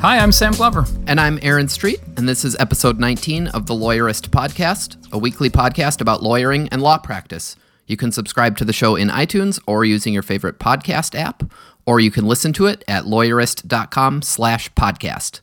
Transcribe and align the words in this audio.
Hi, 0.00 0.18
I'm 0.18 0.32
Sam 0.32 0.52
Glover. 0.52 0.86
And 1.06 1.20
I'm 1.20 1.38
Aaron 1.42 1.68
Street, 1.68 2.00
and 2.16 2.26
this 2.26 2.42
is 2.42 2.56
episode 2.58 2.98
19 2.98 3.48
of 3.48 3.66
the 3.66 3.74
Lawyerist 3.74 4.30
Podcast, 4.30 4.96
a 5.12 5.18
weekly 5.18 5.50
podcast 5.50 6.00
about 6.00 6.22
lawyering 6.22 6.70
and 6.70 6.80
law 6.80 6.96
practice. 6.96 7.54
You 7.86 7.98
can 7.98 8.10
subscribe 8.10 8.56
to 8.56 8.64
the 8.64 8.72
show 8.72 8.96
in 8.96 9.08
iTunes 9.08 9.60
or 9.66 9.84
using 9.84 10.14
your 10.14 10.22
favorite 10.22 10.58
podcast 10.58 11.14
app, 11.14 11.42
or 11.84 12.00
you 12.00 12.10
can 12.10 12.26
listen 12.26 12.54
to 12.54 12.64
it 12.64 12.82
at 12.88 13.04
lawyerist.com 13.04 14.22
slash 14.22 14.72
podcast. 14.72 15.40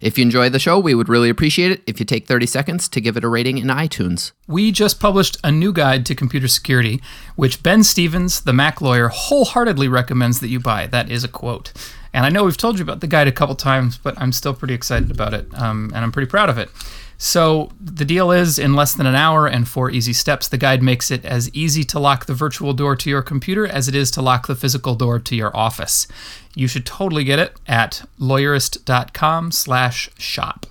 If 0.00 0.18
you 0.18 0.22
enjoy 0.22 0.50
the 0.50 0.60
show, 0.60 0.78
we 0.78 0.94
would 0.94 1.08
really 1.08 1.28
appreciate 1.28 1.72
it 1.72 1.82
if 1.88 1.98
you 1.98 2.06
take 2.06 2.28
30 2.28 2.46
seconds 2.46 2.88
to 2.90 3.00
give 3.00 3.16
it 3.16 3.24
a 3.24 3.28
rating 3.28 3.58
in 3.58 3.66
iTunes. 3.66 4.30
We 4.46 4.70
just 4.70 5.00
published 5.00 5.36
a 5.42 5.50
new 5.50 5.72
guide 5.72 6.06
to 6.06 6.14
computer 6.14 6.46
security, 6.46 7.02
which 7.34 7.60
Ben 7.60 7.82
Stevens, 7.82 8.42
the 8.42 8.52
Mac 8.52 8.80
lawyer, 8.80 9.08
wholeheartedly 9.08 9.88
recommends 9.88 10.38
that 10.38 10.48
you 10.48 10.60
buy. 10.60 10.86
That 10.86 11.10
is 11.10 11.24
a 11.24 11.28
quote. 11.28 11.72
And 12.16 12.24
I 12.24 12.30
know 12.30 12.44
we've 12.44 12.56
told 12.56 12.78
you 12.78 12.82
about 12.82 13.00
the 13.00 13.06
guide 13.06 13.28
a 13.28 13.32
couple 13.32 13.54
times, 13.54 13.98
but 13.98 14.18
I'm 14.18 14.32
still 14.32 14.54
pretty 14.54 14.72
excited 14.72 15.10
about 15.10 15.34
it, 15.34 15.52
um, 15.52 15.92
and 15.94 16.02
I'm 16.02 16.12
pretty 16.12 16.30
proud 16.30 16.48
of 16.48 16.56
it. 16.56 16.70
So 17.18 17.72
the 17.78 18.06
deal 18.06 18.30
is, 18.30 18.58
in 18.58 18.72
less 18.72 18.94
than 18.94 19.04
an 19.04 19.14
hour 19.14 19.46
and 19.46 19.68
four 19.68 19.90
easy 19.90 20.14
steps, 20.14 20.48
the 20.48 20.56
guide 20.56 20.82
makes 20.82 21.10
it 21.10 21.26
as 21.26 21.54
easy 21.54 21.84
to 21.84 21.98
lock 21.98 22.24
the 22.24 22.32
virtual 22.32 22.72
door 22.72 22.96
to 22.96 23.10
your 23.10 23.20
computer 23.20 23.66
as 23.66 23.86
it 23.86 23.94
is 23.94 24.10
to 24.12 24.22
lock 24.22 24.46
the 24.46 24.54
physical 24.54 24.94
door 24.94 25.18
to 25.18 25.36
your 25.36 25.54
office. 25.54 26.08
You 26.54 26.68
should 26.68 26.86
totally 26.86 27.22
get 27.22 27.38
it 27.38 27.54
at 27.68 28.08
lawyerist.com/shop. 28.18 30.66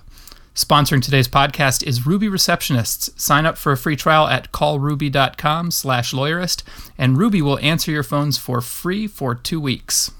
Sponsoring 0.56 1.02
today's 1.02 1.28
podcast 1.28 1.84
is 1.84 2.06
Ruby 2.06 2.26
Receptionists. 2.26 3.16
Sign 3.20 3.46
up 3.46 3.56
for 3.56 3.70
a 3.70 3.76
free 3.76 3.94
trial 3.94 4.26
at 4.26 4.50
callruby.com/lawyerist, 4.50 6.62
and 6.98 7.16
Ruby 7.16 7.40
will 7.40 7.60
answer 7.60 7.92
your 7.92 8.02
phones 8.02 8.36
for 8.36 8.60
free 8.60 9.06
for 9.06 9.36
two 9.36 9.60
weeks. 9.60 10.10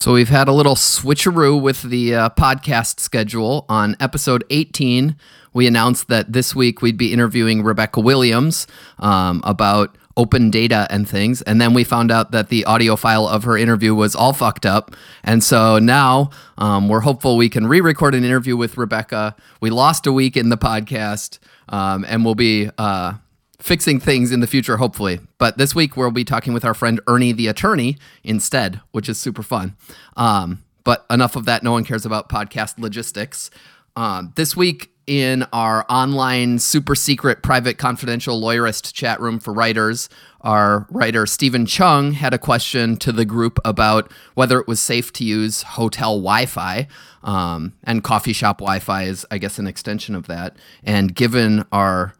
So 0.00 0.14
we've 0.14 0.30
had 0.30 0.48
a 0.48 0.52
little 0.52 0.76
switcheroo 0.76 1.60
with 1.60 1.82
the 1.82 2.14
uh, 2.14 2.30
podcast 2.30 3.00
schedule. 3.00 3.66
On 3.68 3.96
episode 4.00 4.44
18, 4.48 5.14
we 5.52 5.66
announced 5.66 6.08
that 6.08 6.32
this 6.32 6.54
week 6.54 6.80
we'd 6.80 6.96
be 6.96 7.12
interviewing 7.12 7.62
Rebecca 7.62 8.00
Williams 8.00 8.66
um, 8.98 9.42
about 9.44 9.98
open 10.16 10.50
data 10.50 10.86
and 10.88 11.06
things. 11.06 11.42
And 11.42 11.60
then 11.60 11.74
we 11.74 11.84
found 11.84 12.10
out 12.10 12.30
that 12.30 12.48
the 12.48 12.64
audio 12.64 12.96
file 12.96 13.28
of 13.28 13.44
her 13.44 13.58
interview 13.58 13.94
was 13.94 14.16
all 14.16 14.32
fucked 14.32 14.64
up. 14.64 14.96
And 15.22 15.44
so 15.44 15.78
now 15.78 16.30
um, 16.56 16.88
we're 16.88 17.00
hopeful 17.00 17.36
we 17.36 17.50
can 17.50 17.66
re 17.66 17.82
record 17.82 18.14
an 18.14 18.24
interview 18.24 18.56
with 18.56 18.78
Rebecca. 18.78 19.36
We 19.60 19.68
lost 19.68 20.06
a 20.06 20.12
week 20.12 20.34
in 20.34 20.48
the 20.48 20.56
podcast, 20.56 21.38
um, 21.68 22.06
and 22.08 22.24
we'll 22.24 22.34
be. 22.34 22.70
Uh, 22.78 23.14
fixing 23.60 24.00
things 24.00 24.32
in 24.32 24.40
the 24.40 24.46
future, 24.46 24.78
hopefully. 24.78 25.20
But 25.38 25.58
this 25.58 25.74
week 25.74 25.96
we'll 25.96 26.10
be 26.10 26.24
talking 26.24 26.52
with 26.52 26.64
our 26.64 26.74
friend 26.74 27.00
Ernie 27.06 27.32
the 27.32 27.46
attorney 27.46 27.96
instead, 28.24 28.80
which 28.90 29.08
is 29.08 29.18
super 29.18 29.42
fun. 29.42 29.76
Um, 30.16 30.64
but 30.84 31.04
enough 31.10 31.36
of 31.36 31.44
that. 31.44 31.62
No 31.62 31.72
one 31.72 31.84
cares 31.84 32.06
about 32.06 32.28
podcast 32.28 32.78
logistics. 32.78 33.50
Um, 33.96 34.32
this 34.36 34.56
week 34.56 34.90
in 35.06 35.44
our 35.52 35.84
online 35.90 36.58
super 36.58 36.94
secret 36.94 37.42
private 37.42 37.78
confidential 37.78 38.40
lawyerist 38.40 38.92
chat 38.94 39.20
room 39.20 39.40
for 39.40 39.52
writers, 39.52 40.08
our 40.42 40.86
writer 40.88 41.26
Stephen 41.26 41.66
Chung 41.66 42.12
had 42.12 42.32
a 42.32 42.38
question 42.38 42.96
to 42.98 43.12
the 43.12 43.24
group 43.24 43.58
about 43.64 44.10
whether 44.34 44.58
it 44.58 44.68
was 44.68 44.80
safe 44.80 45.12
to 45.14 45.24
use 45.24 45.62
hotel 45.62 46.16
Wi-Fi. 46.16 46.86
Um, 47.22 47.74
and 47.84 48.02
coffee 48.02 48.32
shop 48.32 48.58
Wi-Fi 48.58 49.02
is, 49.02 49.26
I 49.30 49.38
guess, 49.38 49.58
an 49.58 49.66
extension 49.66 50.14
of 50.14 50.26
that. 50.28 50.56
And 50.82 51.14
given 51.14 51.64
our 51.72 52.14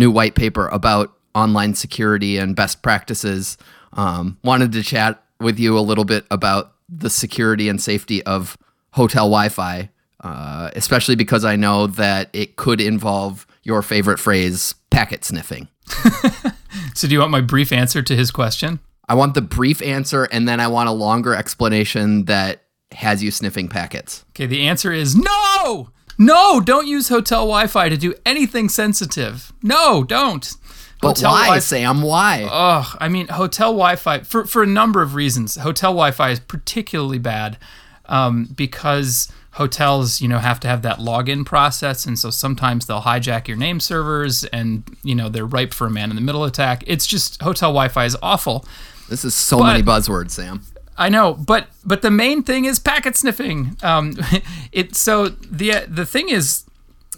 new 0.00 0.10
white 0.10 0.34
paper 0.34 0.66
about 0.68 1.12
online 1.36 1.74
security 1.74 2.38
and 2.38 2.56
best 2.56 2.82
practices. 2.82 3.56
Um, 3.92 4.38
wanted 4.42 4.72
to 4.72 4.82
chat 4.82 5.22
with 5.38 5.60
you 5.60 5.78
a 5.78 5.80
little 5.80 6.04
bit 6.04 6.24
about 6.30 6.72
the 6.88 7.10
security 7.10 7.68
and 7.68 7.80
safety 7.80 8.24
of 8.24 8.58
hotel 8.92 9.26
Wi 9.26 9.48
Fi, 9.48 9.90
uh, 10.22 10.70
especially 10.74 11.14
because 11.14 11.44
I 11.44 11.54
know 11.54 11.86
that 11.86 12.30
it 12.32 12.56
could 12.56 12.80
involve 12.80 13.46
your 13.62 13.82
favorite 13.82 14.18
phrase, 14.18 14.74
packet 14.90 15.24
sniffing. 15.24 15.68
so, 16.94 17.06
do 17.06 17.14
you 17.14 17.20
want 17.20 17.30
my 17.30 17.40
brief 17.40 17.72
answer 17.72 18.02
to 18.02 18.16
his 18.16 18.30
question? 18.30 18.80
I 19.08 19.14
want 19.14 19.34
the 19.34 19.42
brief 19.42 19.82
answer, 19.82 20.24
and 20.24 20.48
then 20.48 20.60
I 20.60 20.68
want 20.68 20.88
a 20.88 20.92
longer 20.92 21.34
explanation 21.34 22.24
that 22.24 22.62
has 22.92 23.22
you 23.22 23.30
sniffing 23.30 23.68
packets. 23.68 24.24
Okay, 24.30 24.46
the 24.46 24.66
answer 24.66 24.92
is 24.92 25.16
no! 25.16 25.90
No, 26.20 26.60
don't 26.60 26.86
use 26.86 27.08
hotel 27.08 27.46
Wi-Fi 27.46 27.88
to 27.88 27.96
do 27.96 28.12
anything 28.26 28.68
sensitive. 28.68 29.54
No, 29.62 30.04
don't. 30.04 30.54
But 31.00 31.16
hotel 31.16 31.32
why, 31.32 31.40
Wi- 31.44 31.58
Sam? 31.60 32.02
Why? 32.02 32.46
Ugh, 32.50 32.96
I 33.00 33.08
mean, 33.08 33.28
hotel 33.28 33.68
Wi-Fi 33.72 34.20
for 34.20 34.44
for 34.44 34.62
a 34.62 34.66
number 34.66 35.00
of 35.00 35.14
reasons. 35.14 35.56
Hotel 35.56 35.92
Wi-Fi 35.92 36.28
is 36.28 36.40
particularly 36.40 37.18
bad 37.18 37.56
um, 38.04 38.50
because 38.54 39.32
hotels, 39.52 40.20
you 40.20 40.28
know, 40.28 40.38
have 40.38 40.60
to 40.60 40.68
have 40.68 40.82
that 40.82 40.98
login 40.98 41.46
process, 41.46 42.04
and 42.04 42.18
so 42.18 42.28
sometimes 42.28 42.84
they'll 42.84 43.00
hijack 43.00 43.48
your 43.48 43.56
name 43.56 43.80
servers, 43.80 44.44
and 44.44 44.84
you 45.02 45.14
know 45.14 45.30
they're 45.30 45.46
ripe 45.46 45.72
for 45.72 45.86
a 45.86 45.90
man-in-the-middle 45.90 46.44
attack. 46.44 46.84
It's 46.86 47.06
just 47.06 47.40
hotel 47.40 47.70
Wi-Fi 47.70 48.04
is 48.04 48.16
awful. 48.22 48.66
This 49.08 49.24
is 49.24 49.34
so 49.34 49.58
but, 49.58 49.72
many 49.72 49.82
buzzwords, 49.82 50.32
Sam. 50.32 50.66
I 51.00 51.08
know, 51.08 51.32
but 51.32 51.68
but 51.82 52.02
the 52.02 52.10
main 52.10 52.42
thing 52.42 52.66
is 52.66 52.78
packet 52.78 53.16
sniffing. 53.16 53.78
Um, 53.82 54.12
it 54.72 54.94
so 54.94 55.28
the 55.28 55.86
the 55.88 56.04
thing 56.04 56.28
is, 56.28 56.66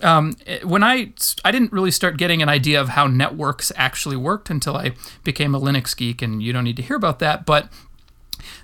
um, 0.03 0.37
when 0.63 0.85
I 0.85 1.13
I 1.45 1.51
didn't 1.51 1.73
really 1.73 1.91
start 1.91 2.17
getting 2.17 2.41
an 2.41 2.49
idea 2.49 2.81
of 2.81 2.91
how 2.91 3.09
networks 3.09 3.73
actually 3.75 4.17
worked 4.17 4.51
until 4.51 4.77
I 4.77 4.93
became 5.25 5.53
a 5.53 5.61
Linux 5.61 5.97
geek, 5.97 6.23
and 6.23 6.41
you 6.41 6.53
don't 6.53 6.63
need 6.63 6.77
to 6.77 6.83
hear 6.83 6.97
about 6.97 7.19
that. 7.19 7.45
But 7.45 7.71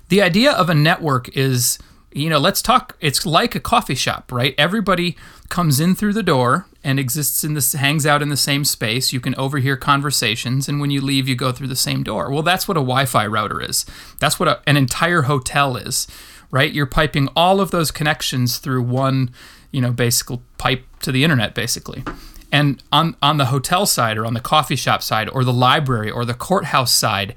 the 0.07 0.21
idea 0.21 0.53
of 0.53 0.69
a 0.69 0.73
network 0.73 1.27
is 1.35 1.77
you 2.13 2.29
know, 2.29 2.39
let's 2.39 2.61
talk. 2.61 2.95
It's 3.01 3.25
like 3.25 3.55
a 3.55 3.59
coffee 3.59 3.95
shop, 3.95 4.31
right? 4.31 4.55
Everybody 4.57 5.17
comes 5.49 5.81
in 5.81 5.95
through 5.95 6.13
the 6.13 6.23
door 6.23 6.65
and 6.83 6.99
exists 6.99 7.43
in 7.43 7.53
this, 7.53 7.73
hangs 7.73 8.05
out 8.05 8.21
in 8.21 8.29
the 8.29 8.37
same 8.37 8.63
space. 8.63 9.11
You 9.11 9.19
can 9.19 9.35
overhear 9.35 9.75
conversations, 9.75 10.69
and 10.69 10.79
when 10.79 10.91
you 10.91 11.01
leave, 11.01 11.27
you 11.27 11.35
go 11.35 11.51
through 11.51 11.67
the 11.67 11.75
same 11.75 12.03
door. 12.03 12.31
Well, 12.31 12.43
that's 12.43 12.67
what 12.67 12.77
a 12.77 12.81
Wi 12.81 13.05
Fi 13.05 13.25
router 13.27 13.61
is. 13.61 13.85
That's 14.19 14.39
what 14.39 14.47
a, 14.47 14.61
an 14.65 14.77
entire 14.77 15.23
hotel 15.23 15.75
is, 15.75 16.07
right? 16.51 16.71
You're 16.71 16.85
piping 16.85 17.27
all 17.35 17.59
of 17.59 17.71
those 17.71 17.91
connections 17.91 18.57
through 18.57 18.83
one, 18.83 19.31
you 19.71 19.81
know, 19.81 19.91
basic 19.91 20.39
pipe 20.57 20.85
to 21.01 21.11
the 21.11 21.23
internet, 21.23 21.53
basically. 21.53 22.03
And 22.51 22.81
on, 22.91 23.15
on 23.21 23.37
the 23.37 23.45
hotel 23.45 23.85
side, 23.85 24.17
or 24.17 24.25
on 24.25 24.33
the 24.33 24.39
coffee 24.39 24.75
shop 24.75 25.03
side, 25.03 25.29
or 25.29 25.43
the 25.43 25.53
library, 25.53 26.09
or 26.09 26.25
the 26.25 26.33
courthouse 26.33 26.93
side 26.93 27.35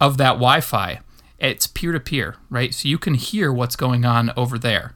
of 0.00 0.16
that 0.18 0.34
Wi 0.34 0.60
Fi, 0.60 1.00
it's 1.38 1.66
peer 1.66 1.92
to 1.92 2.00
peer, 2.00 2.36
right? 2.50 2.74
So 2.74 2.88
you 2.88 2.98
can 2.98 3.14
hear 3.14 3.52
what's 3.52 3.76
going 3.76 4.04
on 4.04 4.32
over 4.36 4.58
there. 4.58 4.94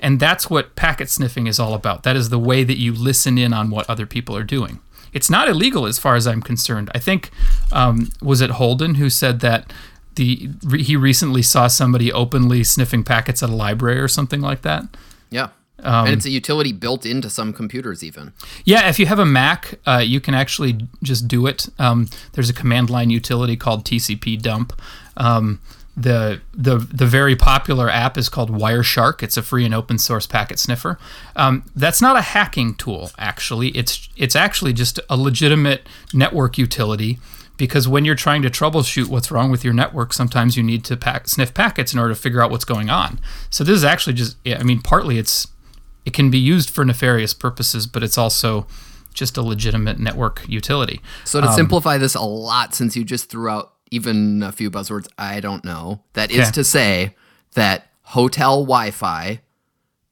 And 0.00 0.20
that's 0.20 0.50
what 0.50 0.76
packet 0.76 1.08
sniffing 1.10 1.46
is 1.46 1.58
all 1.58 1.74
about. 1.74 2.02
That 2.02 2.16
is 2.16 2.28
the 2.28 2.38
way 2.38 2.64
that 2.64 2.78
you 2.78 2.92
listen 2.92 3.38
in 3.38 3.52
on 3.52 3.70
what 3.70 3.88
other 3.88 4.06
people 4.06 4.36
are 4.36 4.44
doing. 4.44 4.80
It's 5.12 5.30
not 5.30 5.48
illegal 5.48 5.86
as 5.86 5.98
far 5.98 6.14
as 6.16 6.26
I'm 6.26 6.42
concerned. 6.42 6.90
I 6.94 6.98
think, 6.98 7.30
um, 7.72 8.10
was 8.20 8.40
it 8.40 8.50
Holden 8.50 8.96
who 8.96 9.08
said 9.08 9.40
that 9.40 9.72
the 10.16 10.50
he 10.78 10.96
recently 10.96 11.42
saw 11.42 11.68
somebody 11.68 12.12
openly 12.12 12.64
sniffing 12.64 13.04
packets 13.04 13.42
at 13.42 13.48
a 13.48 13.54
library 13.54 14.00
or 14.00 14.08
something 14.08 14.40
like 14.40 14.62
that? 14.62 14.84
Yeah. 15.30 15.48
Um, 15.82 16.06
and 16.06 16.14
it's 16.14 16.24
a 16.24 16.30
utility 16.30 16.72
built 16.72 17.04
into 17.04 17.28
some 17.28 17.52
computers, 17.52 18.02
even. 18.02 18.32
Yeah, 18.64 18.88
if 18.88 18.98
you 18.98 19.06
have 19.06 19.18
a 19.18 19.26
Mac, 19.26 19.78
uh, 19.86 20.02
you 20.04 20.20
can 20.20 20.34
actually 20.34 20.78
just 21.02 21.28
do 21.28 21.46
it. 21.46 21.68
Um, 21.78 22.08
there's 22.32 22.48
a 22.48 22.54
command 22.54 22.88
line 22.88 23.10
utility 23.10 23.56
called 23.56 23.84
TCP 23.84 24.40
dump. 24.40 24.80
Um, 25.18 25.60
the 25.96 26.42
the 26.52 26.76
the 26.76 27.06
very 27.06 27.34
popular 27.34 27.88
app 27.88 28.18
is 28.18 28.28
called 28.28 28.50
Wireshark. 28.50 29.22
It's 29.22 29.36
a 29.36 29.42
free 29.42 29.64
and 29.64 29.74
open 29.74 29.98
source 29.98 30.26
packet 30.26 30.58
sniffer. 30.58 30.98
Um, 31.34 31.64
that's 31.74 32.02
not 32.02 32.16
a 32.16 32.20
hacking 32.20 32.74
tool, 32.74 33.10
actually. 33.18 33.68
It's 33.68 34.08
it's 34.16 34.36
actually 34.36 34.74
just 34.74 35.00
a 35.08 35.16
legitimate 35.16 35.88
network 36.12 36.58
utility. 36.58 37.18
Because 37.58 37.88
when 37.88 38.04
you're 38.04 38.14
trying 38.14 38.42
to 38.42 38.50
troubleshoot 38.50 39.06
what's 39.06 39.30
wrong 39.30 39.50
with 39.50 39.64
your 39.64 39.72
network, 39.72 40.12
sometimes 40.12 40.58
you 40.58 40.62
need 40.62 40.84
to 40.84 40.94
pack, 40.94 41.26
sniff 41.26 41.54
packets 41.54 41.94
in 41.94 41.98
order 41.98 42.12
to 42.12 42.20
figure 42.20 42.42
out 42.42 42.50
what's 42.50 42.66
going 42.66 42.90
on. 42.90 43.18
So 43.48 43.64
this 43.64 43.74
is 43.74 43.82
actually 43.82 44.12
just, 44.12 44.36
I 44.44 44.62
mean, 44.62 44.82
partly 44.82 45.16
it's 45.16 45.48
it 46.04 46.12
can 46.12 46.30
be 46.30 46.38
used 46.38 46.68
for 46.68 46.84
nefarious 46.84 47.32
purposes, 47.32 47.86
but 47.86 48.02
it's 48.02 48.18
also 48.18 48.66
just 49.14 49.38
a 49.38 49.42
legitimate 49.42 49.98
network 49.98 50.44
utility. 50.46 51.00
So 51.24 51.40
to 51.40 51.46
um, 51.46 51.54
simplify 51.54 51.96
this 51.96 52.14
a 52.14 52.20
lot, 52.20 52.74
since 52.74 52.94
you 52.94 53.04
just 53.04 53.30
threw 53.30 53.48
out 53.48 53.72
even 53.90 54.42
a 54.42 54.52
few 54.52 54.70
buzzwords 54.70 55.06
I 55.18 55.40
don't 55.40 55.64
know. 55.64 56.02
That 56.14 56.30
is 56.30 56.50
to 56.52 56.64
say 56.64 57.14
that 57.54 57.88
hotel 58.02 58.62
Wi 58.62 58.90
Fi 58.90 59.40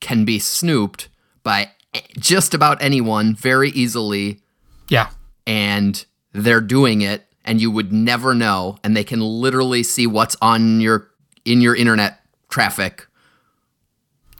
can 0.00 0.25
be 0.25 0.38
snooped 0.38 1.09
by 1.43 1.71
just 2.19 2.55
about 2.55 2.82
anyone 2.82 3.35
very 3.35 3.71
easily. 3.71 4.41
Yeah. 4.88 5.11
and 5.47 6.05
they're 6.32 6.61
doing 6.61 7.00
it 7.00 7.26
and 7.44 7.61
you 7.61 7.71
would 7.71 7.93
never 7.93 8.35
know 8.35 8.76
and 8.85 8.94
they 8.97 9.05
can 9.05 9.21
literally 9.21 9.82
see 9.82 10.06
what's 10.06 10.37
on 10.43 10.81
your 10.81 11.09
in 11.44 11.61
your 11.62 11.75
internet 11.76 12.21
traffic 12.50 13.06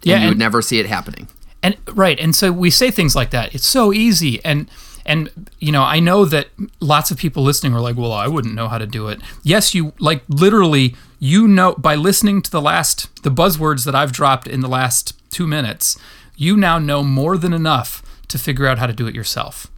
Yeah, 0.02 0.14
and 0.16 0.22
you 0.22 0.28
and- 0.28 0.31
would 0.32 0.38
never 0.38 0.60
see 0.60 0.78
it 0.81 0.86
happening 0.86 1.28
and 1.62 1.76
right 1.92 2.19
and 2.20 2.34
so 2.36 2.52
we 2.52 2.69
say 2.70 2.90
things 2.90 3.14
like 3.16 3.31
that 3.31 3.54
it's 3.54 3.66
so 3.66 3.92
easy 3.92 4.42
and 4.44 4.69
and 5.06 5.30
you 5.58 5.70
know 5.70 5.82
i 5.82 6.00
know 6.00 6.24
that 6.24 6.48
lots 6.80 7.10
of 7.10 7.18
people 7.18 7.42
listening 7.42 7.74
are 7.74 7.80
like 7.80 7.96
well 7.96 8.12
i 8.12 8.26
wouldn't 8.26 8.54
know 8.54 8.68
how 8.68 8.78
to 8.78 8.86
do 8.86 9.08
it. 9.08 9.20
Yes 9.42 9.74
you 9.74 9.92
like 9.98 10.22
literally 10.28 10.94
you 11.18 11.46
know 11.46 11.74
by 11.74 11.94
listening 11.94 12.42
to 12.42 12.50
the 12.50 12.60
last 12.60 13.22
the 13.22 13.30
buzzwords 13.30 13.84
that 13.84 13.94
i've 13.94 14.12
dropped 14.12 14.46
in 14.46 14.60
the 14.60 14.68
last 14.68 15.12
two 15.30 15.46
minutes 15.46 15.98
you 16.36 16.56
now 16.56 16.78
know 16.78 17.02
more 17.02 17.36
than 17.38 17.52
enough 17.52 18.02
to 18.28 18.38
figure 18.38 18.66
out 18.66 18.78
how 18.78 18.86
to 18.86 18.92
do 18.92 19.06
it 19.06 19.14
yourself. 19.14 19.68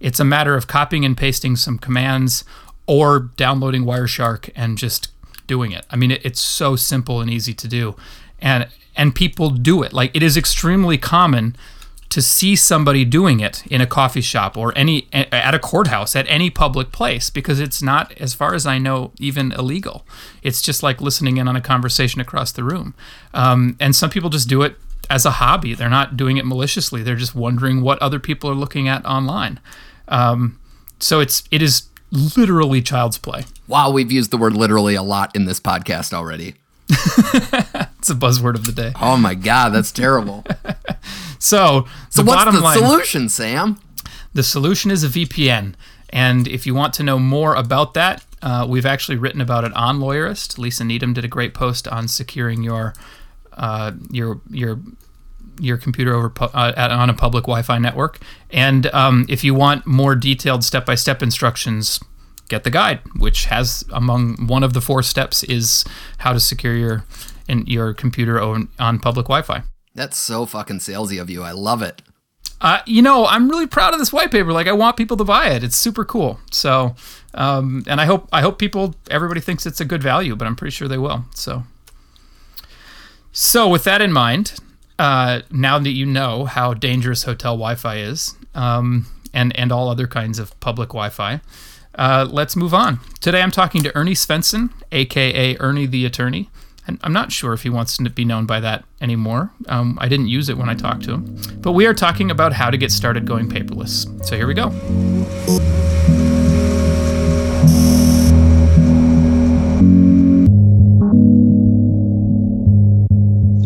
It's 0.00 0.20
a 0.20 0.24
matter 0.24 0.54
of 0.54 0.66
copying 0.66 1.04
and 1.04 1.16
pasting 1.16 1.56
some 1.56 1.78
commands 1.78 2.44
or 2.86 3.30
downloading 3.36 3.84
wireshark 3.84 4.50
and 4.54 4.76
just 4.78 5.10
doing 5.46 5.72
it. 5.72 5.86
I 5.90 5.96
mean 5.96 6.10
it, 6.10 6.24
it's 6.24 6.40
so 6.40 6.76
simple 6.76 7.20
and 7.20 7.30
easy 7.30 7.54
to 7.54 7.68
do. 7.68 7.96
And 8.40 8.68
and 8.96 9.14
people 9.14 9.50
do 9.50 9.82
it. 9.82 9.92
Like 9.92 10.14
it 10.14 10.22
is 10.22 10.36
extremely 10.36 10.98
common 10.98 11.56
to 12.10 12.22
see 12.22 12.54
somebody 12.54 13.04
doing 13.04 13.40
it 13.40 13.66
in 13.66 13.80
a 13.80 13.86
coffee 13.86 14.20
shop 14.20 14.56
or 14.56 14.76
any 14.76 15.08
at 15.12 15.54
a 15.54 15.58
courthouse 15.58 16.14
at 16.14 16.26
any 16.28 16.50
public 16.50 16.92
place 16.92 17.30
because 17.30 17.58
it's 17.58 17.82
not 17.82 18.12
as 18.20 18.34
far 18.34 18.54
as 18.54 18.66
i 18.66 18.78
know 18.78 19.12
even 19.18 19.52
illegal. 19.52 20.06
It's 20.42 20.62
just 20.62 20.82
like 20.82 21.00
listening 21.00 21.38
in 21.38 21.48
on 21.48 21.56
a 21.56 21.60
conversation 21.60 22.20
across 22.20 22.52
the 22.52 22.64
room. 22.64 22.94
Um, 23.32 23.76
and 23.80 23.96
some 23.96 24.10
people 24.10 24.30
just 24.30 24.48
do 24.48 24.62
it 24.62 24.76
as 25.10 25.26
a 25.26 25.32
hobby. 25.32 25.74
They're 25.74 25.88
not 25.88 26.16
doing 26.16 26.36
it 26.36 26.46
maliciously. 26.46 27.02
They're 27.02 27.16
just 27.16 27.34
wondering 27.34 27.82
what 27.82 27.98
other 28.00 28.18
people 28.18 28.50
are 28.50 28.54
looking 28.54 28.88
at 28.88 29.04
online. 29.04 29.60
Um, 30.08 30.60
so 31.00 31.20
it's 31.20 31.44
it 31.50 31.62
is 31.62 31.88
literally 32.10 32.80
child's 32.80 33.18
play. 33.18 33.44
Wow 33.66 33.90
we've 33.90 34.12
used 34.12 34.30
the 34.30 34.36
word 34.36 34.54
literally 34.54 34.94
a 34.94 35.02
lot 35.02 35.34
in 35.34 35.46
this 35.46 35.60
podcast 35.60 36.12
already 36.12 36.54
it's 37.98 38.10
a 38.10 38.14
buzzword 38.14 38.54
of 38.54 38.66
the 38.66 38.72
day 38.72 38.92
oh 39.00 39.16
my 39.16 39.34
god 39.34 39.70
that's 39.70 39.90
terrible 39.90 40.44
so, 41.38 41.86
so 42.10 42.22
the 42.22 42.26
what's 42.26 42.44
bottom 42.44 42.54
the 42.56 42.60
line 42.60 42.78
solution 42.78 43.28
sam 43.28 43.78
The 44.34 44.42
solution 44.42 44.90
is 44.90 45.04
a 45.04 45.08
VPN. 45.08 45.74
And 46.10 46.46
if 46.48 46.66
you 46.66 46.74
want 46.74 46.92
to 46.94 47.02
know 47.02 47.18
more 47.18 47.54
about 47.54 47.94
that, 47.94 48.24
uh, 48.42 48.66
we've 48.68 48.84
actually 48.86 49.16
written 49.16 49.40
about 49.40 49.64
it 49.64 49.72
on 49.74 49.98
Lawyerist. 50.00 50.58
Lisa 50.58 50.84
Needham 50.84 51.12
did 51.14 51.24
a 51.24 51.28
great 51.28 51.54
post 51.54 51.88
on 51.88 52.08
securing 52.08 52.62
your 52.62 52.94
uh, 53.54 53.92
your 54.10 54.40
your 54.50 54.80
your 55.60 55.76
computer 55.76 56.12
over 56.12 56.28
pu- 56.30 56.46
uh, 56.46 56.72
at, 56.76 56.90
on 56.90 57.08
a 57.08 57.14
public 57.14 57.44
Wi-Fi 57.44 57.78
network. 57.78 58.18
And 58.50 58.86
um, 58.88 59.24
if 59.28 59.44
you 59.44 59.54
want 59.54 59.86
more 59.86 60.16
detailed 60.16 60.64
step-by-step 60.64 61.22
instructions, 61.22 62.00
get 62.48 62.64
the 62.64 62.70
guide, 62.70 63.00
which 63.18 63.46
has 63.46 63.84
among 63.92 64.46
one 64.46 64.62
of 64.62 64.72
the 64.72 64.80
four 64.80 65.02
steps 65.02 65.42
is 65.44 65.84
how 66.18 66.32
to 66.32 66.40
secure 66.40 66.74
your 66.76 67.04
in 67.48 67.66
your 67.66 67.92
computer 67.94 68.40
on, 68.40 68.68
on 68.78 68.98
public 68.98 69.26
Wi-Fi. 69.26 69.62
that's 69.94 70.16
so 70.16 70.46
fucking 70.46 70.78
salesy 70.78 71.20
of 71.20 71.28
you 71.30 71.42
i 71.42 71.52
love 71.52 71.82
it 71.82 72.00
Uh, 72.60 72.80
you 72.86 73.02
know, 73.02 73.26
I'm 73.26 73.50
really 73.50 73.66
proud 73.66 73.92
of 73.92 73.98
this 73.98 74.12
white 74.12 74.30
paper. 74.30 74.50
Like, 74.52 74.68
I 74.68 74.72
want 74.72 74.96
people 74.96 75.16
to 75.18 75.24
buy 75.24 75.50
it. 75.50 75.62
It's 75.62 75.76
super 75.76 76.04
cool. 76.04 76.38
So, 76.50 76.94
um, 77.34 77.82
and 77.86 78.00
I 78.00 78.06
hope 78.06 78.26
I 78.32 78.40
hope 78.40 78.58
people, 78.58 78.94
everybody 79.10 79.40
thinks 79.42 79.66
it's 79.66 79.80
a 79.80 79.84
good 79.84 80.02
value, 80.02 80.34
but 80.36 80.46
I'm 80.46 80.56
pretty 80.56 80.70
sure 80.70 80.88
they 80.88 80.96
will. 81.06 81.24
So, 81.34 81.64
so 83.32 83.68
with 83.68 83.84
that 83.84 84.00
in 84.00 84.12
mind, 84.12 84.54
uh, 84.98 85.40
now 85.50 85.78
that 85.78 85.90
you 85.90 86.06
know 86.06 86.44
how 86.44 86.72
dangerous 86.74 87.24
hotel 87.24 87.54
Wi-Fi 87.54 87.96
is, 87.98 88.34
um, 88.54 89.06
and 89.32 89.54
and 89.58 89.72
all 89.72 89.88
other 89.90 90.06
kinds 90.06 90.38
of 90.38 90.58
public 90.60 90.90
Wi-Fi, 90.90 91.40
uh, 91.96 92.26
let's 92.30 92.56
move 92.56 92.74
on. 92.74 93.00
Today, 93.20 93.40
I'm 93.40 93.50
talking 93.50 93.82
to 93.82 93.96
Ernie 93.96 94.14
Svenson, 94.14 94.70
aka 94.92 95.56
Ernie 95.58 95.86
the 95.86 96.04
Attorney. 96.04 96.50
And 96.86 96.98
I'm 97.02 97.14
not 97.14 97.32
sure 97.32 97.54
if 97.54 97.62
he 97.62 97.70
wants 97.70 97.96
to 97.96 98.10
be 98.10 98.26
known 98.26 98.44
by 98.44 98.60
that 98.60 98.84
anymore. 99.00 99.50
Um, 99.68 99.96
I 100.00 100.08
didn't 100.08 100.26
use 100.26 100.50
it 100.50 100.58
when 100.58 100.68
I 100.68 100.74
talked 100.74 101.04
to 101.04 101.14
him. 101.14 101.38
But 101.60 101.72
we 101.72 101.86
are 101.86 101.94
talking 101.94 102.30
about 102.30 102.52
how 102.52 102.68
to 102.70 102.76
get 102.76 102.92
started 102.92 103.26
going 103.26 103.48
paperless. 103.48 104.04
So 104.24 104.36
here 104.36 104.46
we 104.46 104.52
go. 104.52 104.68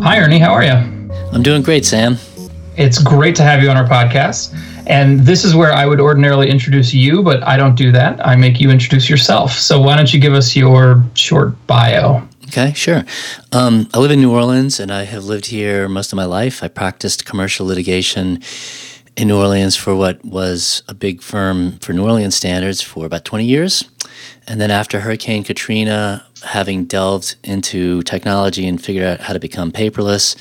Hi, 0.01 0.19
Ernie. 0.19 0.39
How 0.39 0.53
are 0.53 0.63
you? 0.63 0.71
I'm 1.33 1.43
doing 1.43 1.61
great, 1.61 1.85
Sam. 1.85 2.17
It's 2.77 3.03
great 3.03 3.35
to 3.35 3.43
have 3.43 3.61
you 3.61 3.69
on 3.69 3.75
our 3.75 3.85
podcast. 3.85 4.55
And 4.89 5.19
this 5.19 5.45
is 5.45 5.55
where 5.55 5.71
I 5.71 5.85
would 5.85 6.01
ordinarily 6.01 6.49
introduce 6.49 6.95
you, 6.95 7.21
but 7.21 7.43
I 7.43 7.57
don't 7.57 7.75
do 7.75 7.91
that. 7.91 8.25
I 8.25 8.35
make 8.35 8.59
you 8.59 8.71
introduce 8.71 9.07
yourself. 9.07 9.53
So 9.53 9.79
why 9.79 9.95
don't 9.95 10.11
you 10.11 10.19
give 10.19 10.33
us 10.33 10.55
your 10.55 11.03
short 11.13 11.53
bio? 11.67 12.27
Okay, 12.47 12.73
sure. 12.73 13.05
Um, 13.51 13.87
I 13.93 13.99
live 13.99 14.09
in 14.09 14.19
New 14.19 14.31
Orleans 14.31 14.79
and 14.79 14.91
I 14.91 15.03
have 15.03 15.25
lived 15.25 15.45
here 15.45 15.87
most 15.87 16.11
of 16.11 16.17
my 16.17 16.25
life. 16.25 16.63
I 16.63 16.67
practiced 16.69 17.23
commercial 17.23 17.67
litigation 17.67 18.41
in 19.15 19.27
New 19.27 19.37
Orleans 19.37 19.75
for 19.75 19.95
what 19.95 20.25
was 20.25 20.81
a 20.87 20.95
big 20.95 21.21
firm 21.21 21.77
for 21.77 21.93
New 21.93 22.03
Orleans 22.03 22.35
standards 22.35 22.81
for 22.81 23.05
about 23.05 23.25
20 23.25 23.45
years. 23.45 23.87
And 24.47 24.59
then 24.59 24.71
after 24.71 25.01
Hurricane 25.01 25.43
Katrina, 25.43 26.25
having 26.43 26.85
delved 26.85 27.35
into 27.43 28.01
technology 28.01 28.67
and 28.67 28.83
figured 28.83 29.05
out 29.05 29.19
how 29.19 29.33
to 29.33 29.39
become 29.39 29.71
paperless, 29.71 30.35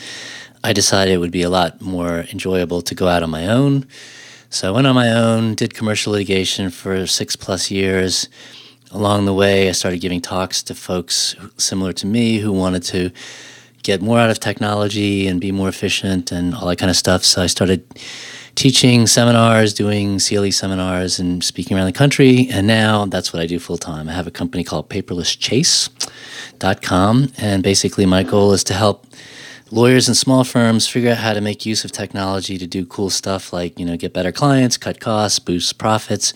I 0.65 0.73
decided 0.73 1.13
it 1.13 1.19
would 1.19 1.31
be 1.31 1.43
a 1.43 1.51
lot 1.51 1.83
more 1.83 2.21
enjoyable 2.33 2.81
to 2.81 2.95
go 2.95 3.09
out 3.09 3.23
on 3.23 3.29
my 3.29 3.47
own. 3.47 3.87
So 4.51 4.69
I 4.69 4.71
went 4.71 4.87
on 4.87 4.95
my 4.95 5.13
own, 5.13 5.55
did 5.55 5.75
commercial 5.75 6.13
litigation 6.13 6.71
for 6.71 7.07
six 7.07 7.37
plus 7.37 7.71
years. 7.71 8.31
Along 8.91 9.27
the 9.27 9.35
way, 9.35 9.69
I 9.69 9.73
started 9.73 10.01
giving 10.01 10.23
talks 10.23 10.63
to 10.65 10.75
folks 10.75 11.37
similar 11.59 11.93
to 11.93 12.07
me 12.07 12.39
who 12.39 12.51
wanted 12.51 12.83
to 12.85 13.11
get 13.83 14.01
more 14.01 14.19
out 14.19 14.31
of 14.31 14.41
technology 14.41 15.27
and 15.27 15.39
be 15.39 15.53
more 15.53 15.69
efficient 15.69 16.33
and 16.33 16.55
all 16.55 16.67
that 16.67 16.77
kind 16.77 16.89
of 16.89 16.97
stuff. 16.97 17.25
So 17.25 17.43
I 17.43 17.47
started 17.47 17.85
teaching 18.55 19.07
seminars, 19.07 19.75
doing 19.75 20.19
CLE 20.19 20.51
seminars, 20.51 21.19
and 21.19 21.45
speaking 21.45 21.77
around 21.77 21.85
the 21.85 21.93
country. 21.93 22.49
And 22.51 22.67
now 22.67 23.05
that's 23.05 23.35
what 23.35 23.43
I 23.43 23.47
do 23.47 23.59
full 23.59 23.77
time. 23.77 24.09
I 24.09 24.13
have 24.13 24.27
a 24.27 24.31
company 24.31 24.65
called 24.65 24.89
paperlesschase.com. 24.89 27.33
And 27.37 27.63
basically, 27.63 28.07
my 28.07 28.23
goal 28.23 28.55
is 28.55 28.65
to 28.65 28.73
help 28.73 29.05
lawyers 29.71 30.09
and 30.09 30.17
small 30.17 30.45
firms 30.45 30.89
figure 30.89 31.11
out 31.11 31.19
how 31.19 31.33
to 31.33 31.41
make 31.41 31.67
use 31.67 31.85
of 31.85 31.93
technology 31.93 32.59
to 32.59 32.67
do 32.67 32.87
cool 32.87 33.11
stuff 33.11 33.53
like, 33.53 33.79
you 33.79 33.85
know, 33.85 33.97
get 33.97 34.13
better 34.13 34.33
clients, 34.33 34.77
cut 34.77 35.01
costs, 35.01 35.39
boost 35.39 35.79
profits. 35.79 36.33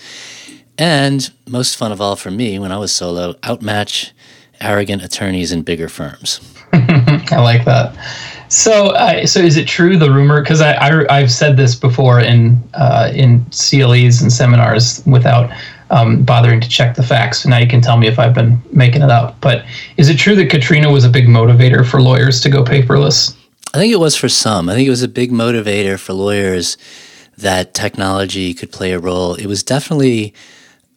And 0.78 1.30
most 1.46 1.76
fun 1.76 1.92
of 1.92 2.00
all 2.00 2.16
for 2.16 2.30
me 2.30 2.58
when 2.58 2.72
I 2.72 2.78
was 2.78 2.92
solo, 2.92 3.34
outmatch 3.42 4.12
arrogant 4.60 5.02
attorneys 5.02 5.52
in 5.52 5.62
bigger 5.62 5.88
firms. 5.88 6.40
I 6.72 7.40
like 7.40 7.64
that. 7.64 7.94
So, 8.48 8.88
uh, 8.90 9.26
so 9.26 9.40
is 9.40 9.56
it 9.56 9.66
true 9.66 9.96
the 9.96 10.10
rumor? 10.10 10.42
Because 10.42 10.60
I, 10.60 10.76
I 11.08 11.20
have 11.20 11.32
said 11.32 11.56
this 11.56 11.74
before 11.74 12.20
in 12.20 12.62
uh, 12.74 13.10
in 13.14 13.44
CLEs 13.46 14.20
and 14.22 14.32
seminars 14.32 15.02
without 15.06 15.50
um, 15.92 16.24
bothering 16.24 16.60
to 16.60 16.68
check 16.68 16.96
the 16.96 17.02
facts. 17.02 17.46
Now 17.46 17.58
you 17.58 17.68
can 17.68 17.80
tell 17.80 17.98
me 17.98 18.08
if 18.08 18.18
I've 18.18 18.34
been 18.34 18.60
making 18.72 19.02
it 19.02 19.10
up. 19.10 19.40
But 19.40 19.64
is 19.98 20.08
it 20.08 20.16
true 20.16 20.34
that 20.36 20.50
Katrina 20.50 20.90
was 20.90 21.04
a 21.04 21.10
big 21.10 21.26
motivator 21.26 21.86
for 21.86 22.00
lawyers 22.00 22.40
to 22.40 22.50
go 22.50 22.64
paperless? 22.64 23.36
I 23.74 23.78
think 23.78 23.92
it 23.92 24.00
was 24.00 24.16
for 24.16 24.28
some. 24.28 24.68
I 24.68 24.74
think 24.74 24.86
it 24.86 24.90
was 24.90 25.02
a 25.02 25.08
big 25.08 25.30
motivator 25.30 25.98
for 25.98 26.14
lawyers 26.14 26.76
that 27.38 27.74
technology 27.74 28.52
could 28.54 28.72
play 28.72 28.92
a 28.92 28.98
role. 28.98 29.34
It 29.34 29.46
was 29.46 29.62
definitely 29.62 30.34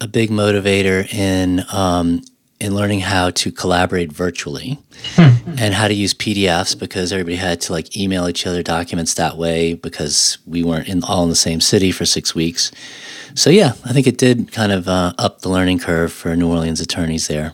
a 0.02 0.08
big 0.08 0.30
motivator 0.30 1.12
in 1.14 1.64
um, 1.72 2.22
in 2.60 2.74
learning 2.74 3.02
how 3.02 3.30
to 3.30 3.52
collaborate 3.52 4.12
virtually 4.12 4.80
and 5.18 5.74
how 5.74 5.88
to 5.88 5.94
use 5.94 6.14
PDFs 6.14 6.78
because 6.78 7.12
everybody 7.12 7.36
had 7.36 7.60
to 7.62 7.74
like 7.74 7.98
email 7.98 8.30
each 8.30 8.48
other 8.48 8.64
documents 8.64 9.16
that 9.16 9.38
way 9.38 9.74
because 9.74 10.38
we 10.48 10.64
weren't 10.64 10.88
in 10.88 11.04
all 11.04 11.24
in 11.24 11.30
the 11.30 11.36
same 11.36 11.60
city 11.60 11.92
for 11.92 12.06
six 12.06 12.34
weeks. 12.34 12.72
So 13.34 13.50
yeah, 13.50 13.74
I 13.84 13.92
think 13.92 14.08
it 14.08 14.18
did 14.18 14.52
kind 14.52 14.72
of 14.72 14.88
uh, 14.88 15.14
up 15.18 15.42
the 15.42 15.50
learning 15.50 15.80
curve 15.80 16.14
for 16.14 16.36
New 16.36 16.50
Orleans 16.50 16.80
attorneys 16.80 17.28
there. 17.28 17.54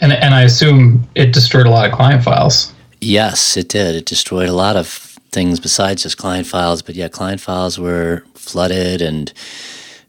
And 0.00 0.12
and 0.12 0.34
I 0.34 0.42
assume 0.42 1.06
it 1.14 1.32
destroyed 1.32 1.66
a 1.66 1.70
lot 1.70 1.86
of 1.86 1.92
client 1.92 2.24
files. 2.24 2.72
Yes, 3.00 3.56
it 3.56 3.68
did. 3.68 3.94
It 3.96 4.06
destroyed 4.06 4.48
a 4.48 4.54
lot 4.54 4.76
of 4.76 4.88
things 5.30 5.60
besides 5.60 6.04
just 6.04 6.16
client 6.16 6.46
files. 6.46 6.82
But 6.82 6.94
yeah, 6.94 7.08
client 7.08 7.40
files 7.40 7.78
were 7.78 8.24
flooded 8.34 9.02
and 9.02 9.32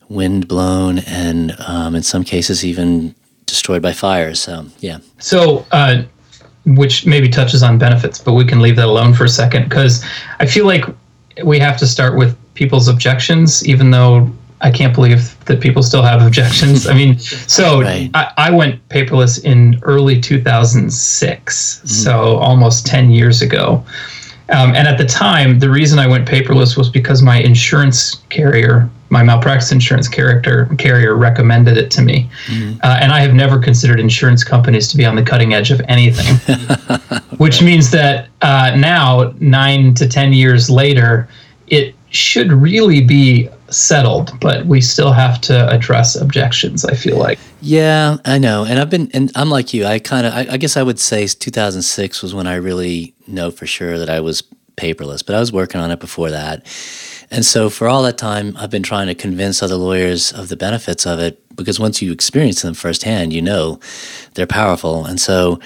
wind 0.07 0.47
blown, 0.47 0.99
and 0.99 1.55
um, 1.67 1.95
in 1.95 2.03
some 2.03 2.23
cases 2.23 2.63
even 2.63 3.15
destroyed 3.49 3.81
by 3.81 3.93
fires. 3.93 4.39
So 4.39 4.65
yeah, 4.79 4.99
So, 5.19 5.65
uh, 5.71 6.03
which 6.65 7.05
maybe 7.05 7.29
touches 7.29 7.63
on 7.63 7.77
benefits, 7.77 8.19
but 8.19 8.33
we 8.33 8.45
can 8.45 8.61
leave 8.61 8.75
that 8.75 8.87
alone 8.87 9.13
for 9.13 9.23
a 9.25 9.29
second 9.29 9.69
because 9.69 10.05
I 10.39 10.45
feel 10.45 10.65
like 10.65 10.85
we 11.43 11.57
have 11.59 11.77
to 11.77 11.87
start 11.87 12.17
with 12.17 12.37
people's 12.53 12.87
objections, 12.87 13.65
even 13.67 13.91
though 13.91 14.29
I 14.61 14.69
can't 14.69 14.93
believe 14.93 15.37
that 15.45 15.61
people 15.61 15.81
still 15.81 16.03
have 16.03 16.21
objections. 16.21 16.85
I 16.85 16.93
mean, 16.93 17.17
so 17.19 17.81
Right. 17.81 18.11
I, 18.13 18.31
I 18.37 18.51
went 18.51 18.85
paperless 18.89 19.43
in 19.43 19.79
early 19.83 20.19
2006, 20.19 21.81
so 21.85 22.37
almost 22.37 22.85
10 22.85 23.09
years 23.09 23.41
ago. 23.41 23.83
Um, 24.49 24.75
and 24.75 24.87
at 24.87 24.97
the 24.97 25.05
time, 25.05 25.59
the 25.59 25.69
reason 25.69 25.99
I 25.99 26.07
went 26.07 26.27
paperless 26.27 26.75
was 26.75 26.89
because 26.89 27.21
my 27.21 27.37
insurance 27.39 28.15
carrier 28.29 28.89
my 29.09 29.23
malpractice 29.23 29.71
insurance 29.71 30.07
character 30.07 30.67
carrier 30.77 31.15
recommended 31.15 31.77
it 31.77 31.89
to 31.91 32.01
me, 32.01 32.29
mm-hmm. 32.45 32.79
uh, 32.83 32.97
and 33.01 33.11
I 33.11 33.19
have 33.19 33.33
never 33.33 33.59
considered 33.59 33.99
insurance 33.99 34.43
companies 34.43 34.87
to 34.89 34.97
be 34.97 35.05
on 35.05 35.15
the 35.15 35.23
cutting 35.23 35.53
edge 35.53 35.71
of 35.71 35.81
anything. 35.87 36.35
Which 37.37 37.61
means 37.61 37.91
that 37.91 38.27
uh, 38.41 38.75
now, 38.77 39.33
nine 39.39 39.93
to 39.95 40.07
ten 40.07 40.33
years 40.33 40.69
later, 40.69 41.27
it 41.67 41.95
should 42.11 42.51
really 42.51 43.01
be 43.01 43.49
settled, 43.69 44.37
but 44.39 44.65
we 44.65 44.81
still 44.81 45.11
have 45.11 45.39
to 45.41 45.69
address 45.69 46.15
objections. 46.15 46.85
I 46.85 46.95
feel 46.95 47.17
like. 47.17 47.39
Yeah, 47.61 48.17
I 48.25 48.37
know, 48.37 48.65
and 48.65 48.79
I've 48.79 48.89
been, 48.89 49.09
and 49.13 49.31
I'm 49.35 49.49
like 49.49 49.73
you. 49.73 49.85
I 49.85 49.99
kind 49.99 50.25
of, 50.25 50.33
I, 50.33 50.47
I 50.51 50.57
guess 50.57 50.77
I 50.77 50.83
would 50.83 50.99
say 50.99 51.27
2006 51.27 52.21
was 52.21 52.33
when 52.33 52.47
I 52.47 52.55
really 52.55 53.13
know 53.27 53.51
for 53.51 53.65
sure 53.65 53.99
that 53.99 54.09
I 54.09 54.19
was 54.19 54.43
paperless, 54.79 55.25
but 55.25 55.35
I 55.35 55.39
was 55.39 55.51
working 55.51 55.81
on 55.81 55.91
it 55.91 55.99
before 55.99 56.31
that. 56.31 56.65
And 57.31 57.45
so 57.45 57.69
for 57.69 57.87
all 57.87 58.01
that 58.03 58.17
time, 58.17 58.55
I've 58.57 58.71
been 58.71 58.83
trying 58.83 59.07
to 59.07 59.15
convince 59.15 59.61
other 59.61 59.75
lawyers 59.75 60.31
of 60.31 60.49
the 60.49 60.55
benefits 60.55 61.05
of 61.05 61.19
it 61.19 61.43
because 61.55 61.79
once 61.79 62.01
you 62.01 62.11
experience 62.11 62.61
them 62.61 62.73
firsthand, 62.73 63.33
you 63.33 63.41
know 63.41 63.79
they're 64.33 64.47
powerful. 64.47 65.05
And 65.05 65.19
so, 65.19 65.59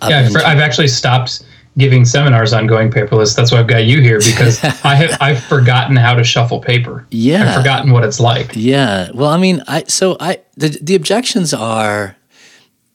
I've 0.00 0.10
yeah, 0.10 0.28
been, 0.28 0.36
I've 0.36 0.60
actually 0.60 0.88
stopped 0.88 1.44
giving 1.78 2.04
seminars 2.04 2.52
on 2.52 2.66
going 2.66 2.90
paperless. 2.90 3.34
That's 3.36 3.52
why 3.52 3.58
I've 3.58 3.66
got 3.66 3.84
you 3.84 4.00
here 4.00 4.18
because 4.18 4.62
I 4.84 4.94
have 4.94 5.16
I've 5.20 5.42
forgotten 5.44 5.96
how 5.96 6.14
to 6.14 6.24
shuffle 6.24 6.60
paper. 6.60 7.06
Yeah, 7.10 7.50
I've 7.50 7.56
forgotten 7.56 7.92
what 7.92 8.04
it's 8.04 8.20
like. 8.20 8.52
Yeah. 8.54 9.10
Well, 9.12 9.30
I 9.30 9.38
mean, 9.38 9.62
I 9.68 9.84
so 9.84 10.16
I 10.20 10.40
the 10.56 10.68
the 10.80 10.94
objections 10.94 11.52
are 11.52 12.16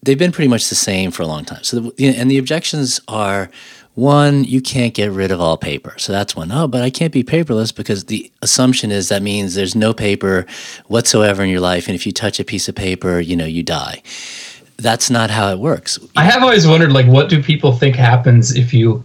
they've 0.03 0.17
been 0.17 0.31
pretty 0.31 0.49
much 0.49 0.69
the 0.69 0.75
same 0.75 1.11
for 1.11 1.23
a 1.23 1.27
long 1.27 1.45
time. 1.45 1.63
So 1.63 1.79
the, 1.79 2.15
and 2.15 2.29
the 2.29 2.37
objections 2.37 3.01
are 3.07 3.49
one, 3.97 4.43
you 4.43 4.61
can't 4.61 4.93
get 4.93 5.09
rid 5.09 5.31
of 5.31 5.41
all 5.41 5.57
paper. 5.57 5.95
So 5.97 6.13
that's 6.13 6.35
one. 6.35 6.51
Oh, 6.51 6.67
but 6.67 6.83
I 6.83 6.91
can't 6.91 7.11
be 7.11 7.23
paperless 7.23 7.75
because 7.75 8.05
the 8.05 8.31
assumption 8.43 8.91
is 8.91 9.09
that 9.09 9.23
means 9.23 9.55
there's 9.55 9.75
no 9.75 9.91
paper 9.91 10.45
whatsoever 10.85 11.41
in 11.41 11.49
your 11.49 11.61
life. 11.61 11.87
And 11.87 11.95
if 11.95 12.05
you 12.05 12.11
touch 12.11 12.39
a 12.39 12.43
piece 12.43 12.69
of 12.69 12.75
paper, 12.75 13.19
you 13.19 13.35
know, 13.35 13.45
you 13.45 13.63
die. 13.63 14.03
That's 14.77 15.09
not 15.09 15.31
how 15.31 15.49
it 15.51 15.57
works. 15.57 15.97
I 16.15 16.25
have 16.25 16.43
always 16.43 16.67
wondered, 16.67 16.91
like, 16.91 17.07
what 17.07 17.27
do 17.27 17.41
people 17.41 17.73
think 17.73 17.95
happens 17.95 18.55
if 18.55 18.71
you 18.71 19.03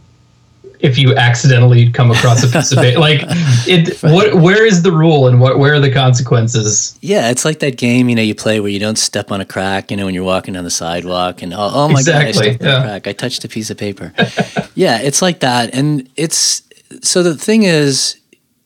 if 0.83 0.99
you 0.99 1.15
accidentally 1.15 1.91
come 1.91 2.11
across 2.11 2.43
a 2.43 2.49
piece 2.49 2.73
of 2.73 2.79
paper. 2.79 2.99
Like, 2.99 3.21
it. 3.67 4.03
What? 4.03 4.35
Where 4.35 4.67
is 4.67 4.83
the 4.83 4.93
rule, 4.93 5.29
and 5.29 5.41
what? 5.41 5.59
Where 5.59 5.75
are 5.75 5.81
the 5.81 5.91
consequences? 5.91 6.99
Yeah, 7.01 7.31
it's 7.31 7.45
like 7.45 7.61
that 7.61 7.77
game 7.77 8.09
you 8.09 8.17
know 8.17 8.23
you 8.23 8.35
play 8.35 8.61
where 8.61 8.71
you 8.71 8.81
don't 8.81 8.99
step 8.99 9.31
on 9.31 9.41
a 9.41 9.45
crack. 9.45 9.91
You 9.91 9.97
know 9.97 10.05
when 10.05 10.15
you're 10.15 10.25
walking 10.25 10.55
down 10.55 10.65
the 10.65 10.71
sidewalk, 10.71 11.41
and 11.41 11.55
oh, 11.55 11.71
oh 11.73 11.89
my 11.89 12.01
exactly, 12.01 12.33
god, 12.33 12.43
I 12.43 12.43
stepped 12.43 12.63
yeah. 12.63 12.75
on 12.75 12.83
a 12.83 12.85
crack. 12.85 13.07
I 13.07 13.13
touched 13.13 13.45
a 13.45 13.49
piece 13.49 13.71
of 13.71 13.79
paper. 13.79 14.13
yeah, 14.75 15.01
it's 15.01 15.23
like 15.23 15.41
that, 15.41 15.75
and 15.75 16.09
it's 16.17 16.63
so 17.01 17.23
the 17.23 17.37
thing 17.37 17.63
is, 17.63 18.21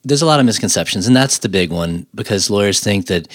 there's 0.04 0.23
a 0.23 0.26
lot 0.26 0.40
of 0.40 0.46
misconceptions, 0.46 1.06
and 1.06 1.14
that's 1.14 1.38
the 1.38 1.49
big 1.49 1.70
one 1.70 2.06
because 2.14 2.50
lawyers 2.50 2.80
think 2.80 3.06
that 3.06 3.28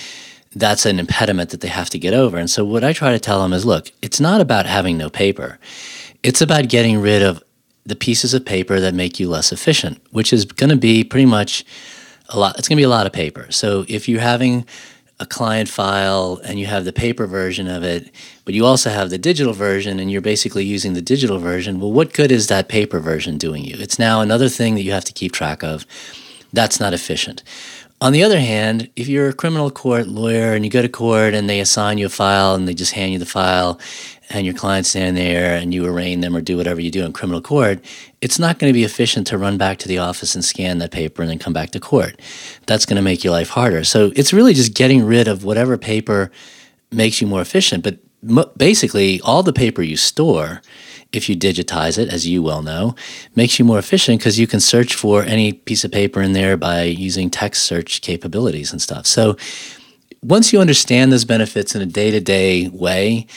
that's 0.55 0.85
an 0.85 1.00
impediment 1.00 1.51
that 1.51 1.61
they 1.61 1.67
have 1.67 1.89
to 1.91 2.00
get 2.00 2.13
over. 2.13 2.38
And 2.38 2.50
so 2.50 2.65
what 2.65 2.83
I 2.83 2.91
try 2.91 3.11
to 3.11 3.19
tell 3.19 3.41
them 3.41 3.53
is, 3.53 3.65
look, 3.65 3.91
it's 4.01 4.19
not 4.19 4.41
about 4.41 4.65
having 4.65 4.97
no 4.97 5.09
paper. 5.09 5.59
It's 6.23 6.41
about 6.41 6.67
getting 6.67 7.00
rid 7.00 7.21
of 7.21 7.41
the 7.85 7.95
pieces 7.95 8.33
of 8.33 8.45
paper 8.45 8.79
that 8.79 8.93
make 8.93 9.19
you 9.19 9.29
less 9.29 9.51
efficient, 9.51 10.00
which 10.11 10.31
is 10.31 10.45
going 10.45 10.69
to 10.69 10.75
be 10.75 11.03
pretty 11.03 11.25
much 11.25 11.65
a 12.29 12.39
lot. 12.39 12.57
It's 12.57 12.67
going 12.67 12.77
to 12.77 12.81
be 12.81 12.85
a 12.85 12.89
lot 12.89 13.05
of 13.05 13.13
paper. 13.13 13.47
So 13.50 13.85
if 13.88 14.07
you're 14.07 14.21
having 14.21 14.65
a 15.19 15.25
client 15.25 15.69
file 15.69 16.41
and 16.43 16.59
you 16.59 16.65
have 16.65 16.83
the 16.83 16.93
paper 16.93 17.27
version 17.27 17.67
of 17.67 17.83
it, 17.83 18.11
but 18.43 18.55
you 18.55 18.65
also 18.65 18.89
have 18.89 19.11
the 19.11 19.19
digital 19.19 19.53
version 19.53 20.00
and 20.00 20.11
you're 20.11 20.21
basically 20.21 20.65
using 20.65 20.93
the 20.93 21.01
digital 21.01 21.38
version, 21.38 21.79
well, 21.79 21.91
what 21.91 22.13
good 22.13 22.31
is 22.31 22.47
that 22.47 22.69
paper 22.69 23.00
version 23.00 23.38
doing 23.38 23.63
you? 23.63 23.75
It's 23.77 24.00
now 24.00 24.21
another 24.21 24.50
thing 24.50 24.75
that 24.75 24.81
you 24.81 24.91
have 24.91 25.05
to 25.05 25.13
keep 25.13 25.31
track 25.31 25.63
of. 25.63 25.85
That's 26.53 26.79
not 26.79 26.93
efficient. 26.93 27.43
On 28.01 28.13
the 28.13 28.23
other 28.23 28.39
hand, 28.39 28.89
if 28.95 29.07
you're 29.07 29.29
a 29.29 29.33
criminal 29.33 29.69
court 29.69 30.07
lawyer 30.07 30.53
and 30.53 30.65
you 30.65 30.71
go 30.71 30.81
to 30.81 30.89
court 30.89 31.35
and 31.35 31.47
they 31.47 31.59
assign 31.59 32.00
you 32.00 32.07
a 32.07 32.09
file 32.09 32.55
and 32.55 32.67
they 32.67 32.73
just 32.73 32.93
hand 32.93 33.13
you 33.13 33.19
the 33.19 33.27
file 33.27 33.79
and 34.33 34.45
your 34.45 34.55
client's 34.55 34.89
standing 34.89 35.15
there 35.15 35.55
and 35.55 35.73
you 35.73 35.85
arraign 35.85 36.21
them 36.21 36.35
or 36.35 36.41
do 36.41 36.57
whatever 36.57 36.81
you 36.81 36.91
do 36.91 37.03
in 37.05 37.13
criminal 37.13 37.41
court, 37.41 37.83
it's 38.21 38.39
not 38.39 38.59
going 38.59 38.69
to 38.69 38.73
be 38.73 38.83
efficient 38.83 39.27
to 39.27 39.38
run 39.38 39.57
back 39.57 39.77
to 39.79 39.88
the 39.88 39.97
office 39.97 40.35
and 40.35 40.43
scan 40.43 40.77
that 40.79 40.91
paper 40.91 41.21
and 41.21 41.31
then 41.31 41.39
come 41.39 41.53
back 41.53 41.71
to 41.71 41.79
court. 41.79 42.19
That's 42.65 42.85
going 42.85 42.97
to 42.97 43.01
make 43.01 43.23
your 43.23 43.33
life 43.33 43.50
harder. 43.50 43.83
So 43.83 44.11
it's 44.15 44.33
really 44.33 44.53
just 44.53 44.73
getting 44.73 45.03
rid 45.03 45.27
of 45.27 45.43
whatever 45.43 45.77
paper 45.77 46.31
makes 46.91 47.21
you 47.21 47.27
more 47.27 47.41
efficient. 47.41 47.83
But 47.83 48.00
basically, 48.57 49.21
all 49.21 49.43
the 49.43 49.53
paper 49.53 49.81
you 49.81 49.97
store 49.97 50.61
if 51.13 51.27
you 51.29 51.35
digitize 51.35 51.97
it, 51.97 52.09
as 52.09 52.27
you 52.27 52.41
well 52.41 52.61
know, 52.61 52.95
makes 53.35 53.59
you 53.59 53.65
more 53.65 53.79
efficient 53.79 54.19
because 54.19 54.39
you 54.39 54.47
can 54.47 54.59
search 54.59 54.95
for 54.95 55.23
any 55.23 55.53
piece 55.53 55.83
of 55.83 55.91
paper 55.91 56.21
in 56.21 56.33
there 56.33 56.55
by 56.57 56.83
using 56.83 57.29
text 57.29 57.63
search 57.65 58.01
capabilities 58.01 58.71
and 58.71 58.81
stuff. 58.81 59.05
So 59.05 59.35
once 60.23 60.53
you 60.53 60.59
understand 60.59 61.11
those 61.11 61.25
benefits 61.25 61.75
in 61.75 61.81
a 61.81 61.85
day 61.85 62.11
to 62.11 62.19
day 62.19 62.69
way, 62.69 63.27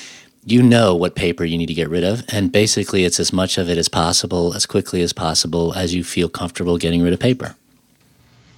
you 0.46 0.62
know 0.62 0.94
what 0.94 1.14
paper 1.14 1.44
you 1.44 1.56
need 1.56 1.66
to 1.66 1.74
get 1.74 1.88
rid 1.88 2.04
of. 2.04 2.22
And 2.28 2.52
basically, 2.52 3.04
it's 3.04 3.18
as 3.18 3.32
much 3.32 3.58
of 3.58 3.68
it 3.68 3.78
as 3.78 3.88
possible, 3.88 4.54
as 4.54 4.66
quickly 4.66 5.02
as 5.02 5.12
possible, 5.12 5.72
as 5.74 5.94
you 5.94 6.04
feel 6.04 6.28
comfortable 6.28 6.76
getting 6.78 7.02
rid 7.02 7.12
of 7.12 7.20
paper. 7.20 7.56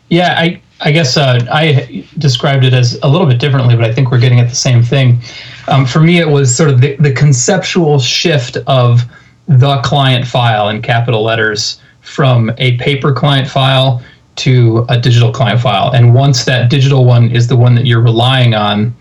Yeah, 0.09 0.35
I, 0.39 0.61
I 0.81 0.93
guess 0.93 1.17
uh, 1.17 1.45
I 1.51 2.07
described 2.19 2.65
it 2.65 2.73
as 2.73 2.99
a 3.03 3.09
little 3.09 3.27
bit 3.27 3.41
differently, 3.41 3.75
but 3.75 3.85
I 3.85 3.93
think 3.93 4.11
we're 4.11 4.21
getting 4.21 4.41
at 4.41 4.49
the 4.49 4.57
same 4.57 4.83
thing. 4.83 5.21
Um, 5.69 5.85
for 5.85 6.01
me, 6.01 6.19
it 6.19 6.29
was 6.29 6.55
sort 6.55 6.71
of 6.71 6.81
the, 6.81 6.97
the 6.97 7.13
conceptual 7.13 7.99
shift 7.99 8.57
of 8.67 9.03
the 9.49 9.81
client 9.83 10.27
file 10.27 10.69
in 10.69 10.83
capital 10.83 11.23
letters 11.23 11.81
from 12.03 12.53
a 12.59 12.77
paper 12.79 13.13
client 13.13 13.49
file 13.49 14.03
to 14.37 14.85
a 14.89 14.99
digital 14.99 15.33
client 15.33 15.61
file. 15.61 15.91
And 15.93 16.15
once 16.15 16.45
that 16.45 16.71
digital 16.71 17.05
one 17.05 17.31
is 17.31 17.49
the 17.49 17.57
one 17.57 17.75
that 17.75 17.87
you're 17.87 18.03
relying 18.03 18.55
on, 18.55 18.95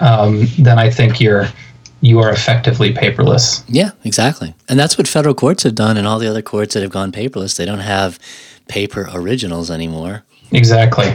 um, 0.00 0.46
then 0.58 0.78
I 0.78 0.90
think 0.90 1.20
you're 1.20 1.46
you 2.02 2.18
are 2.18 2.30
effectively 2.30 2.92
paperless. 2.92 3.64
Yeah, 3.68 3.92
exactly. 4.04 4.54
And 4.68 4.78
that's 4.78 4.98
what 4.98 5.08
federal 5.08 5.34
courts 5.34 5.62
have 5.62 5.74
done 5.74 5.96
and 5.96 6.06
all 6.06 6.18
the 6.18 6.28
other 6.28 6.42
courts 6.42 6.74
that 6.74 6.82
have 6.82 6.90
gone 6.90 7.12
paperless. 7.12 7.56
They 7.56 7.64
don't 7.64 7.78
have 7.78 8.18
paper 8.68 9.08
originals 9.14 9.70
anymore. 9.70 10.24
Exactly. 10.50 11.14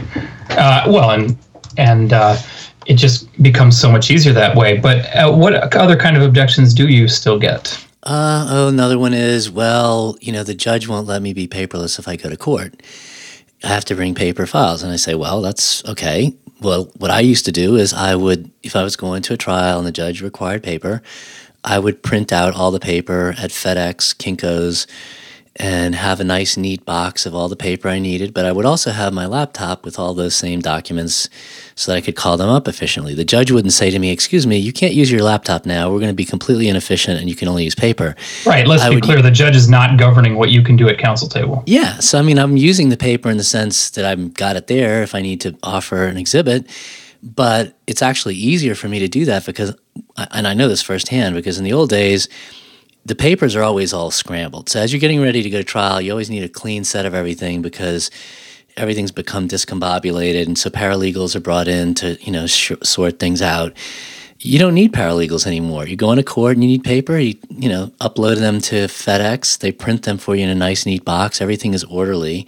Uh, 0.50 0.84
well, 0.88 1.10
and 1.10 1.38
and 1.76 2.12
uh, 2.12 2.36
it 2.86 2.94
just 2.94 3.30
becomes 3.42 3.78
so 3.78 3.92
much 3.92 4.10
easier 4.10 4.32
that 4.32 4.56
way. 4.56 4.78
But 4.78 5.04
uh, 5.14 5.30
what 5.30 5.54
other 5.76 5.96
kind 5.96 6.16
of 6.16 6.22
objections 6.22 6.74
do 6.74 6.88
you 6.88 7.06
still 7.06 7.38
get? 7.38 7.84
Uh, 8.02 8.46
oh, 8.50 8.68
another 8.68 8.98
one 8.98 9.12
is 9.12 9.50
well, 9.50 10.16
you 10.20 10.32
know, 10.32 10.42
the 10.42 10.54
judge 10.54 10.88
won't 10.88 11.06
let 11.06 11.20
me 11.20 11.34
be 11.34 11.46
paperless 11.46 11.98
if 11.98 12.08
I 12.08 12.16
go 12.16 12.30
to 12.30 12.36
court. 12.36 12.82
I 13.62 13.68
have 13.68 13.84
to 13.86 13.94
bring 13.94 14.14
paper 14.14 14.46
files. 14.46 14.82
And 14.82 14.90
I 14.92 14.96
say, 14.96 15.14
well, 15.14 15.42
that's 15.42 15.84
okay. 15.84 16.34
Well, 16.60 16.90
what 16.96 17.10
I 17.10 17.20
used 17.20 17.44
to 17.44 17.52
do 17.52 17.76
is 17.76 17.92
I 17.92 18.16
would, 18.16 18.50
if 18.62 18.74
I 18.74 18.82
was 18.82 18.96
going 18.96 19.22
to 19.22 19.34
a 19.34 19.36
trial 19.36 19.78
and 19.78 19.86
the 19.86 19.92
judge 19.92 20.20
required 20.22 20.62
paper, 20.62 21.02
I 21.62 21.78
would 21.78 22.02
print 22.02 22.32
out 22.32 22.54
all 22.54 22.70
the 22.70 22.80
paper 22.80 23.34
at 23.38 23.50
FedEx, 23.50 24.16
Kinko's, 24.16 24.86
and 25.58 25.94
have 25.94 26.20
a 26.20 26.24
nice 26.24 26.56
neat 26.56 26.84
box 26.84 27.26
of 27.26 27.34
all 27.34 27.48
the 27.48 27.56
paper 27.56 27.88
I 27.88 27.98
needed, 27.98 28.32
but 28.32 28.44
I 28.44 28.52
would 28.52 28.64
also 28.64 28.92
have 28.92 29.12
my 29.12 29.26
laptop 29.26 29.84
with 29.84 29.98
all 29.98 30.14
those 30.14 30.36
same 30.36 30.60
documents 30.60 31.28
so 31.74 31.90
that 31.90 31.98
I 31.98 32.00
could 32.00 32.14
call 32.14 32.36
them 32.36 32.48
up 32.48 32.68
efficiently. 32.68 33.14
The 33.14 33.24
judge 33.24 33.50
wouldn't 33.50 33.72
say 33.72 33.90
to 33.90 33.98
me, 33.98 34.10
"Excuse 34.10 34.46
me, 34.46 34.56
you 34.56 34.72
can't 34.72 34.94
use 34.94 35.10
your 35.10 35.22
laptop 35.22 35.66
now. 35.66 35.90
We're 35.90 35.98
going 35.98 36.10
to 36.10 36.14
be 36.14 36.24
completely 36.24 36.68
inefficient 36.68 37.18
and 37.18 37.28
you 37.28 37.34
can 37.34 37.48
only 37.48 37.64
use 37.64 37.74
paper." 37.74 38.14
Right, 38.46 38.66
let's 38.66 38.82
I 38.82 38.90
be 38.90 38.96
would, 38.96 39.04
clear, 39.04 39.20
the 39.20 39.32
judge 39.32 39.56
is 39.56 39.68
not 39.68 39.98
governing 39.98 40.36
what 40.36 40.50
you 40.50 40.62
can 40.62 40.76
do 40.76 40.88
at 40.88 40.98
counsel 40.98 41.28
table. 41.28 41.64
Yeah, 41.66 41.98
so 41.98 42.18
I 42.18 42.22
mean, 42.22 42.38
I'm 42.38 42.56
using 42.56 42.90
the 42.90 42.96
paper 42.96 43.28
in 43.28 43.36
the 43.36 43.44
sense 43.44 43.90
that 43.90 44.04
I've 44.04 44.34
got 44.34 44.56
it 44.56 44.68
there 44.68 45.02
if 45.02 45.14
I 45.14 45.22
need 45.22 45.40
to 45.40 45.56
offer 45.64 46.04
an 46.04 46.16
exhibit, 46.16 46.68
but 47.22 47.76
it's 47.88 48.02
actually 48.02 48.36
easier 48.36 48.76
for 48.76 48.88
me 48.88 49.00
to 49.00 49.08
do 49.08 49.24
that 49.24 49.44
because 49.44 49.74
and 50.32 50.46
I 50.46 50.54
know 50.54 50.68
this 50.68 50.82
firsthand 50.82 51.34
because 51.34 51.58
in 51.58 51.64
the 51.64 51.72
old 51.72 51.90
days 51.90 52.28
the 53.08 53.14
papers 53.14 53.56
are 53.56 53.62
always 53.62 53.92
all 53.92 54.10
scrambled. 54.10 54.68
So 54.68 54.80
as 54.80 54.92
you're 54.92 55.00
getting 55.00 55.22
ready 55.22 55.42
to 55.42 55.50
go 55.50 55.58
to 55.58 55.64
trial, 55.64 56.00
you 56.00 56.10
always 56.10 56.28
need 56.30 56.42
a 56.44 56.48
clean 56.48 56.84
set 56.84 57.06
of 57.06 57.14
everything 57.14 57.62
because 57.62 58.10
everything's 58.76 59.10
become 59.10 59.48
discombobulated, 59.48 60.46
and 60.46 60.58
so 60.58 60.70
paralegals 60.70 61.34
are 61.34 61.40
brought 61.40 61.68
in 61.68 61.94
to 61.94 62.22
you 62.22 62.30
know 62.30 62.46
sh- 62.46 62.72
sort 62.82 63.18
things 63.18 63.42
out. 63.42 63.72
You 64.40 64.58
don't 64.58 64.74
need 64.74 64.92
paralegals 64.92 65.46
anymore. 65.46 65.86
You 65.86 65.96
go 65.96 66.12
into 66.12 66.22
court 66.22 66.56
and 66.56 66.62
you 66.62 66.68
need 66.68 66.84
paper. 66.84 67.18
You 67.18 67.34
you 67.48 67.68
know 67.68 67.86
upload 68.00 68.36
them 68.36 68.60
to 68.62 68.86
FedEx. 68.86 69.58
They 69.58 69.72
print 69.72 70.02
them 70.02 70.18
for 70.18 70.36
you 70.36 70.44
in 70.44 70.50
a 70.50 70.54
nice 70.54 70.84
neat 70.84 71.04
box. 71.04 71.40
Everything 71.40 71.72
is 71.74 71.84
orderly. 71.84 72.46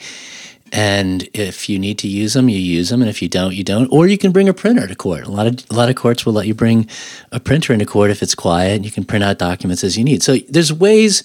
And 0.72 1.28
if 1.34 1.68
you 1.68 1.78
need 1.78 1.98
to 1.98 2.08
use 2.08 2.34
them, 2.34 2.48
you 2.48 2.58
use 2.58 2.90
them, 2.90 3.02
and 3.02 3.10
if 3.10 3.20
you 3.20 3.28
don't, 3.28 3.54
you 3.54 3.64
don't. 3.64 3.88
Or 3.88 4.06
you 4.06 4.16
can 4.16 4.30
bring 4.30 4.48
a 4.48 4.54
printer 4.54 4.86
to 4.86 4.94
court. 4.94 5.24
A 5.24 5.30
lot 5.30 5.46
of 5.46 5.64
a 5.70 5.74
lot 5.74 5.88
of 5.88 5.96
courts 5.96 6.24
will 6.24 6.32
let 6.32 6.46
you 6.46 6.54
bring 6.54 6.88
a 7.32 7.40
printer 7.40 7.72
into 7.72 7.86
court 7.86 8.10
if 8.10 8.22
it's 8.22 8.34
quiet. 8.34 8.76
And 8.76 8.84
you 8.84 8.92
can 8.92 9.04
print 9.04 9.24
out 9.24 9.38
documents 9.38 9.82
as 9.82 9.98
you 9.98 10.04
need. 10.04 10.22
So 10.22 10.36
there's 10.48 10.72
ways 10.72 11.24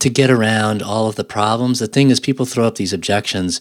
to 0.00 0.08
get 0.08 0.30
around 0.30 0.82
all 0.82 1.08
of 1.08 1.16
the 1.16 1.24
problems. 1.24 1.78
The 1.78 1.86
thing 1.86 2.10
is, 2.10 2.20
people 2.20 2.46
throw 2.46 2.66
up 2.66 2.76
these 2.76 2.92
objections 2.92 3.60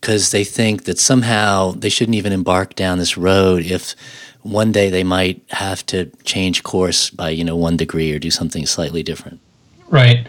because 0.00 0.32
they 0.32 0.42
think 0.42 0.84
that 0.84 0.98
somehow 0.98 1.72
they 1.72 1.88
shouldn't 1.88 2.16
even 2.16 2.32
embark 2.32 2.74
down 2.74 2.98
this 2.98 3.16
road 3.16 3.64
if 3.64 3.94
one 4.42 4.72
day 4.72 4.90
they 4.90 5.04
might 5.04 5.40
have 5.50 5.86
to 5.86 6.06
change 6.24 6.64
course 6.64 7.10
by 7.10 7.30
you 7.30 7.44
know 7.44 7.56
one 7.56 7.76
degree 7.76 8.12
or 8.12 8.18
do 8.18 8.30
something 8.30 8.66
slightly 8.66 9.02
different. 9.02 9.40
Right. 9.88 10.26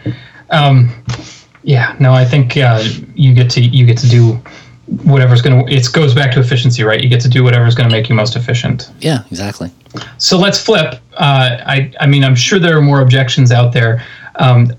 Um, 0.50 0.90
yeah, 1.64 1.96
no, 1.98 2.12
I 2.12 2.24
think 2.24 2.56
uh, 2.56 2.82
you 3.14 3.34
get 3.34 3.50
to 3.52 3.60
you 3.60 3.86
get 3.86 3.98
to 3.98 4.08
do 4.08 4.38
whatever's 5.04 5.40
going 5.40 5.66
to 5.66 5.74
it 5.74 5.88
goes 5.94 6.14
back 6.14 6.32
to 6.32 6.40
efficiency 6.40 6.84
right? 6.84 7.00
You 7.00 7.08
get 7.08 7.22
to 7.22 7.28
do 7.28 7.42
whatever's 7.42 7.74
going 7.74 7.88
to 7.88 7.94
make 7.94 8.08
you 8.10 8.14
most 8.14 8.36
efficient. 8.36 8.92
Yeah, 9.00 9.24
exactly. 9.30 9.70
so 10.18 10.38
let's 10.38 10.62
flip. 10.62 11.00
Uh, 11.14 11.58
I, 11.66 11.92
I 12.00 12.06
mean 12.06 12.22
i'm 12.24 12.34
sure 12.34 12.58
there 12.58 12.76
are 12.76 12.82
more 12.82 13.00
objections 13.00 13.50
out 13.50 13.72
there. 13.72 14.04
Um, 14.36 14.72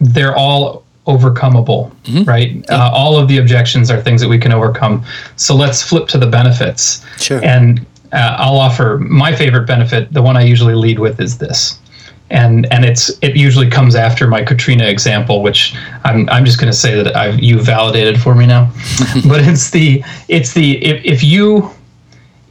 they're 0.00 0.36
all 0.36 0.84
overcomable 1.06 1.90
right? 2.26 2.64
Uh, 2.70 2.90
all 2.92 3.18
of 3.18 3.28
the 3.28 3.38
objections 3.38 3.90
are 3.90 4.00
things 4.02 4.20
that 4.20 4.28
we 4.28 4.38
can 4.38 4.52
overcome. 4.52 5.02
So 5.36 5.54
let's 5.56 5.82
flip 5.82 6.06
to 6.08 6.18
the 6.18 6.26
benefits. 6.26 7.02
Sure. 7.16 7.42
and 7.42 7.84
uh, 8.12 8.36
i'll 8.38 8.58
offer 8.58 8.98
my 8.98 9.34
favorite 9.34 9.66
benefit. 9.66 10.12
The 10.12 10.20
one 10.22 10.36
i 10.36 10.42
usually 10.42 10.74
lead 10.74 10.98
with 10.98 11.20
is 11.20 11.38
this 11.38 11.78
and 12.30 12.70
and 12.72 12.84
it's 12.84 13.10
it 13.22 13.36
usually 13.36 13.68
comes 13.68 13.94
after 13.94 14.26
my 14.26 14.42
Katrina 14.42 14.84
example, 14.84 15.42
which 15.42 15.74
I'm 16.04 16.28
I'm 16.28 16.44
just 16.44 16.58
going 16.60 16.70
to 16.70 16.76
say 16.76 17.00
that 17.02 17.16
I've 17.16 17.38
you 17.40 17.60
validated 17.60 18.20
for 18.20 18.34
me 18.34 18.46
now, 18.46 18.70
but 19.28 19.40
it's 19.46 19.70
the 19.70 20.04
it's 20.28 20.52
the 20.52 20.84
if, 20.84 21.04
if 21.04 21.24
you 21.24 21.70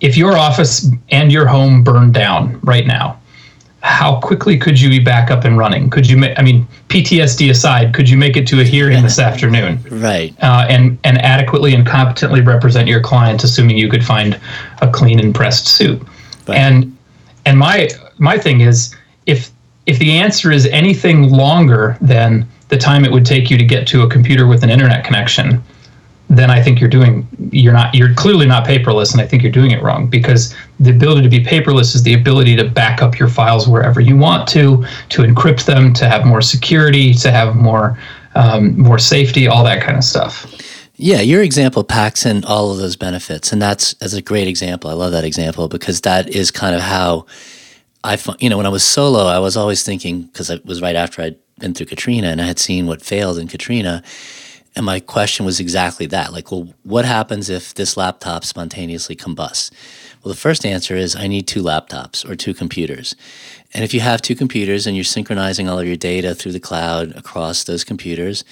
if 0.01 0.17
your 0.17 0.38
office 0.38 0.89
and 1.10 1.31
your 1.31 1.46
home 1.48 1.84
burned 1.84 2.13
down 2.13 2.60
right 2.62 2.86
now, 2.86 3.19
how 3.81 4.19
quickly 4.19 4.57
could 4.57 4.79
you 4.79 4.89
be 4.89 5.00
back 5.00 5.31
up 5.31 5.43
and 5.43 5.57
running? 5.57 5.89
Could 5.89 6.10
you 6.10 6.17
make 6.17 6.38
I 6.39 6.41
mean 6.41 6.67
PTSD 6.89 7.50
aside, 7.51 7.93
could 7.93 8.10
you 8.10 8.17
make 8.17 8.36
it 8.36 8.48
to 8.48 8.62
a 8.62 8.63
hearing 8.63 9.03
this 9.03 9.19
afternoon? 9.19 9.79
Right. 9.91 10.36
uh, 10.41 10.65
and 10.69 10.98
and 11.03 11.19
adequately 11.22 11.75
and 11.75 11.86
competently 11.86 12.41
represent 12.41 12.88
your 12.88 13.01
client, 13.01 13.43
assuming 13.43 13.77
you 13.77 13.89
could 13.89 14.03
find 14.03 14.39
a 14.81 14.89
clean 14.89 15.19
and 15.19 15.36
pressed 15.36 15.67
suit. 15.67 16.01
Right. 16.48 16.57
And 16.57 16.98
and 17.46 17.60
my 17.60 17.89
my 18.17 18.39
thing 18.39 18.62
is 18.62 18.96
if 19.27 19.51
if 19.88 19.98
the 20.00 20.12
answer 20.12 20.51
is 20.51 20.67
anything 20.67 21.32
longer 21.32 21.98
than 22.01 22.48
the 22.67 22.77
time 22.77 23.06
it 23.06 23.12
would 23.12 23.25
take 23.25 23.50
you 23.50 23.58
to 23.58 23.63
get 23.63 23.88
to 23.88 24.03
a 24.03 24.10
computer 24.10 24.46
with 24.46 24.62
an 24.62 24.70
internet 24.70 25.06
connection, 25.06 25.63
then 26.29 26.51
I 26.51 26.62
think 26.62 26.82
you're 26.82 26.89
doing 26.89 27.25
you're 27.53 27.74
not 27.74 27.96
you're 27.96 28.13
clearly 28.13 28.46
not 28.46 28.67
paperless, 28.67 29.13
and 29.13 29.22
I 29.22 29.25
think 29.25 29.41
you're 29.41 29.51
doing 29.51 29.72
it 29.72 29.82
wrong 29.82 30.08
because 30.08 30.53
the 30.82 30.91
ability 30.91 31.22
to 31.22 31.29
be 31.29 31.41
paperless 31.41 31.96
is 31.96 32.03
the 32.03 32.13
ability 32.13 32.58
to 32.58 32.67
back 32.67 33.01
up 33.01 33.17
your 33.17 33.29
files 33.29 33.67
wherever 33.67 34.01
you 34.01 34.17
want 34.17 34.46
to, 34.50 34.86
to 35.10 35.22
encrypt 35.24 35.65
them, 35.65 35.94
to 35.94 36.10
have 36.10 36.25
more 36.25 36.41
security, 36.41 37.13
to 37.13 37.32
have 37.32 37.56
more 37.56 37.98
um, 38.36 38.77
more 38.77 39.00
safety, 39.00 39.48
all 39.48 39.63
that 39.63 39.82
kind 39.82 39.98
of 39.98 40.03
stuff. 40.03 40.53
Yeah, 40.96 41.22
your 41.22 41.44
example 41.44 41.84
packs 41.84 42.25
in 42.25 42.44
all 42.44 42.72
of 42.72 42.77
those 42.77 42.98
benefits, 42.98 43.53
and 43.53 43.62
that's 43.62 43.94
as 44.01 44.13
a 44.13 44.22
great 44.22 44.50
example. 44.50 44.89
I 44.89 44.94
love 44.94 45.13
that 45.13 45.24
example 45.24 45.70
because 45.70 46.01
that 46.01 46.27
is 46.29 46.51
kind 46.51 46.75
of 46.75 46.82
how 46.82 47.25
I, 48.04 48.18
you 48.39 48.50
know, 48.50 48.58
when 48.58 48.66
I 48.66 48.70
was 48.70 48.84
solo, 48.84 49.25
I 49.25 49.39
was 49.39 49.58
always 49.58 49.84
thinking 49.84 50.24
because 50.24 50.50
it 50.50 50.66
was 50.66 50.82
right 50.82 50.96
after 50.96 51.22
I'd 51.22 51.38
been 51.60 51.74
through 51.74 51.88
Katrina 51.88 52.27
and 52.27 52.42
I 52.42 52.46
had 52.46 52.60
seen 52.60 52.88
what 52.88 53.01
failed 53.01 53.38
in 53.38 53.48
Katrina, 53.48 54.04
and 54.75 54.86
my 54.86 55.00
question 55.00 55.46
was 55.46 55.60
exactly 55.60 56.06
that: 56.08 56.32
like, 56.32 56.51
well, 56.51 56.70
what 56.84 57.06
happens 57.06 57.50
if 57.50 57.74
this 57.74 57.98
laptop 57.98 58.46
spontaneously 58.46 59.16
combusts? 59.16 59.72
Well, 60.24 60.34
the 60.34 60.39
first 60.39 60.66
answer 60.66 60.96
is 60.96 61.16
I 61.16 61.27
need 61.27 61.48
two 61.48 61.63
laptops 61.63 62.27
or 62.30 62.36
two 62.36 62.54
computers. 62.54 63.16
And 63.74 63.84
if 63.84 63.94
you 63.94 64.00
have 64.01 64.22
two 64.22 64.36
computers 64.36 64.88
and 64.88 64.96
you're 64.96 65.04
synchronizing 65.04 65.68
all 65.68 65.80
of 65.80 65.88
your 65.88 65.96
data 65.96 66.36
through 66.36 66.54
the 66.54 66.60
cloud 66.60 67.16
across 67.16 67.63
those 67.63 67.84
computers, 67.84 68.44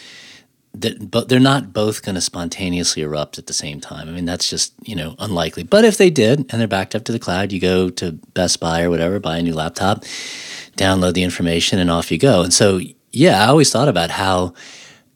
that 0.81 1.11
but 1.11 1.29
they're 1.29 1.39
not 1.39 1.73
both 1.73 2.03
going 2.03 2.15
to 2.15 2.21
spontaneously 2.21 3.01
erupt 3.01 3.37
at 3.37 3.47
the 3.47 3.53
same 3.53 3.79
time. 3.79 4.07
I 4.07 4.11
mean, 4.11 4.25
that's 4.25 4.49
just 4.49 4.73
you 4.83 4.95
know 4.95 5.15
unlikely. 5.19 5.63
But 5.63 5.85
if 5.85 5.97
they 5.97 6.09
did 6.09 6.39
and 6.39 6.59
they're 6.59 6.67
backed 6.67 6.95
up 6.95 7.03
to 7.05 7.11
the 7.11 7.19
cloud, 7.19 7.51
you 7.51 7.59
go 7.59 7.89
to 7.91 8.13
Best 8.33 8.59
Buy 8.59 8.83
or 8.83 8.89
whatever, 8.89 9.19
buy 9.19 9.37
a 9.37 9.43
new 9.43 9.53
laptop, 9.53 10.03
download 10.77 11.13
the 11.13 11.23
information, 11.23 11.79
and 11.79 11.89
off 11.89 12.11
you 12.11 12.17
go. 12.17 12.41
And 12.41 12.53
so, 12.53 12.79
yeah, 13.11 13.43
I 13.43 13.47
always 13.47 13.71
thought 13.71 13.87
about 13.87 14.11
how 14.11 14.53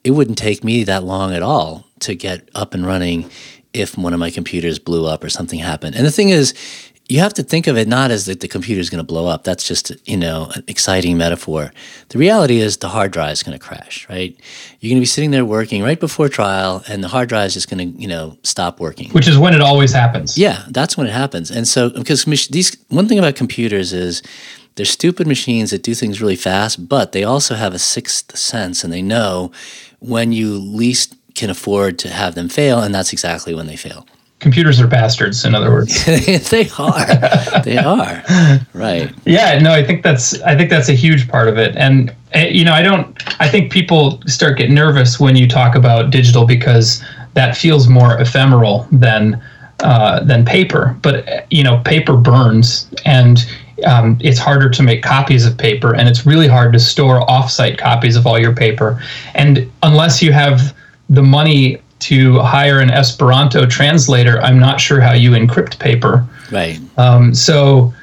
it 0.03 0.11
wouldn't 0.11 0.37
take 0.37 0.63
me 0.63 0.83
that 0.85 1.03
long 1.03 1.33
at 1.33 1.43
all 1.43 1.85
to 1.99 2.15
get 2.15 2.49
up 2.55 2.73
and 2.73 2.85
running 2.85 3.29
if 3.73 3.97
one 3.97 4.13
of 4.13 4.19
my 4.19 4.31
computers 4.31 4.79
blew 4.79 5.05
up 5.05 5.23
or 5.23 5.29
something 5.29 5.59
happened. 5.59 5.95
And 5.95 6.05
the 6.05 6.11
thing 6.11 6.29
is, 6.29 6.53
you 7.09 7.19
have 7.19 7.33
to 7.33 7.43
think 7.43 7.65
of 7.65 7.75
it 7.75 7.87
not 7.87 8.11
as 8.11 8.27
that 8.27 8.39
the 8.39 8.47
computer 8.47 8.79
is 8.79 8.89
going 8.89 8.99
to 8.99 9.03
blow 9.03 9.25
up. 9.25 9.43
That's 9.43 9.67
just 9.67 9.91
you 10.07 10.15
know 10.15 10.51
an 10.55 10.63
exciting 10.67 11.17
metaphor. 11.17 11.73
The 12.09 12.19
reality 12.19 12.59
is 12.59 12.77
the 12.77 12.87
hard 12.87 13.11
drive 13.11 13.33
is 13.33 13.43
going 13.43 13.57
to 13.57 13.63
crash. 13.63 14.07
Right? 14.07 14.39
You're 14.79 14.91
going 14.91 14.99
to 14.99 15.01
be 15.01 15.05
sitting 15.07 15.31
there 15.31 15.43
working 15.43 15.81
right 15.81 15.99
before 15.99 16.29
trial, 16.29 16.83
and 16.87 17.03
the 17.03 17.07
hard 17.07 17.27
drive 17.27 17.47
is 17.47 17.55
just 17.55 17.69
going 17.69 17.93
to 17.93 17.99
you 17.99 18.07
know 18.07 18.37
stop 18.43 18.79
working. 18.79 19.09
Which 19.11 19.27
is 19.27 19.37
when 19.37 19.53
it 19.53 19.61
always 19.61 19.91
happens. 19.91 20.37
Yeah, 20.37 20.63
that's 20.69 20.95
when 20.95 21.07
it 21.07 21.13
happens. 21.13 21.49
And 21.49 21.67
so, 21.67 21.89
because 21.89 22.23
these 22.25 22.77
one 22.89 23.07
thing 23.07 23.17
about 23.17 23.35
computers 23.35 23.91
is 23.91 24.21
they're 24.75 24.85
stupid 24.85 25.27
machines 25.27 25.71
that 25.71 25.83
do 25.83 25.95
things 25.95 26.21
really 26.21 26.35
fast, 26.35 26.87
but 26.87 27.11
they 27.11 27.23
also 27.23 27.55
have 27.55 27.73
a 27.73 27.79
sixth 27.79 28.37
sense, 28.37 28.83
and 28.83 28.93
they 28.93 29.01
know 29.01 29.51
when 29.99 30.31
you 30.31 30.57
least 30.57 31.15
can 31.33 31.49
afford 31.49 31.97
to 31.99 32.09
have 32.09 32.35
them 32.35 32.49
fail, 32.49 32.79
and 32.81 32.93
that's 32.93 33.11
exactly 33.13 33.55
when 33.55 33.65
they 33.65 33.75
fail. 33.75 34.05
Computers 34.39 34.79
are 34.79 34.87
bastards, 34.87 35.43
in 35.43 35.53
other 35.53 35.69
words. 35.69 36.05
they 36.49 36.69
are. 36.77 37.61
They 37.63 37.77
are. 37.93 38.23
Right. 38.73 39.11
Yeah, 39.25 39.59
no, 39.59 39.73
I 39.73 39.83
think 39.83 40.01
that's 40.01 40.41
I 40.41 40.55
think 40.55 40.69
that's 40.69 40.87
a 40.87 40.93
huge 40.93 41.27
part 41.27 41.49
of 41.49 41.57
it, 41.57 41.75
and 41.75 42.15
eh, 42.31 42.47
you 42.47 42.63
know, 42.63 42.73
I 42.73 42.81
don't. 42.81 43.21
I 43.41 43.49
think 43.49 43.71
people 43.71 44.21
start 44.27 44.57
getting 44.57 44.75
nervous 44.75 45.19
when 45.19 45.35
you 45.35 45.47
talk 45.47 45.75
about 45.75 46.11
digital 46.11 46.45
because 46.45 47.03
that 47.33 47.57
feels 47.57 47.89
more 47.89 48.17
ephemeral 48.19 48.87
than 48.93 49.41
uh, 49.81 50.23
than 50.23 50.45
paper. 50.45 50.97
But 51.01 51.27
eh, 51.27 51.45
you 51.49 51.63
know, 51.63 51.81
paper 51.83 52.15
burns, 52.15 52.89
and 53.03 53.45
um, 53.85 54.17
it's 54.21 54.39
harder 54.39 54.69
to 54.69 54.83
make 54.83 55.03
copies 55.03 55.45
of 55.45 55.57
paper, 55.57 55.95
and 55.95 56.07
it's 56.07 56.25
really 56.25 56.47
hard 56.47 56.71
to 56.73 56.79
store 56.79 57.21
offsite 57.27 57.77
copies 57.77 58.15
of 58.15 58.25
all 58.25 58.39
your 58.39 58.55
paper. 58.55 59.01
And 59.35 59.69
unless 59.83 60.21
you 60.21 60.31
have 60.31 60.73
the 61.09 61.23
money 61.23 61.81
to 61.99 62.39
hire 62.39 62.79
an 62.79 62.89
Esperanto 62.89 63.65
translator, 63.65 64.41
I'm 64.41 64.59
not 64.59 64.79
sure 64.79 65.01
how 65.01 65.13
you 65.13 65.31
encrypt 65.31 65.79
paper. 65.79 66.25
Right. 66.51 66.79
Um, 66.97 67.33
so, 67.35 67.93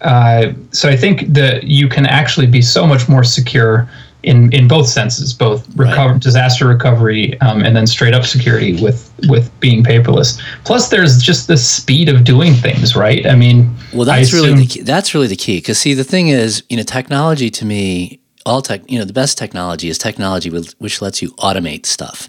uh, 0.00 0.52
so 0.72 0.88
I 0.88 0.96
think 0.96 1.32
that 1.32 1.64
you 1.64 1.88
can 1.88 2.06
actually 2.06 2.46
be 2.46 2.60
so 2.62 2.86
much 2.86 3.08
more 3.08 3.24
secure 3.24 3.88
in 4.22 4.52
in 4.52 4.66
both 4.66 4.88
senses, 4.88 5.32
both 5.32 5.64
recover, 5.76 6.14
Right. 6.14 6.20
disaster 6.22 6.66
recovery 6.66 7.40
um, 7.42 7.62
and 7.62 7.76
then 7.76 7.86
straight 7.86 8.12
up 8.12 8.24
security 8.24 8.82
with 8.82 9.12
with 9.28 9.48
being 9.60 9.84
paperless. 9.84 10.40
Plus, 10.64 10.88
there's 10.88 11.22
just 11.22 11.46
the 11.46 11.56
speed 11.56 12.08
of 12.08 12.24
doing 12.24 12.52
things, 12.54 12.96
right? 12.96 13.24
I 13.26 13.36
mean, 13.36 13.72
Well, 13.94 14.04
that's 14.04 14.32
really 14.32 14.52
the 14.54 14.66
key. 14.66 14.80
that's 14.82 15.14
really 15.14 15.28
the 15.28 15.36
key. 15.36 15.58
Because 15.58 15.78
see, 15.78 15.94
the 15.94 16.02
thing 16.04 16.28
is, 16.28 16.64
you 16.68 16.76
know, 16.76 16.82
technology 16.82 17.50
to 17.50 17.64
me, 17.64 18.18
all 18.46 18.62
tech, 18.62 18.80
you 18.90 18.98
know, 18.98 19.04
the 19.04 19.12
best 19.12 19.36
technology 19.36 19.88
is 19.88 19.98
technology 19.98 20.48
with- 20.48 20.74
which 20.78 21.02
lets 21.02 21.20
you 21.20 21.32
automate 21.32 21.84
stuff. 21.84 22.28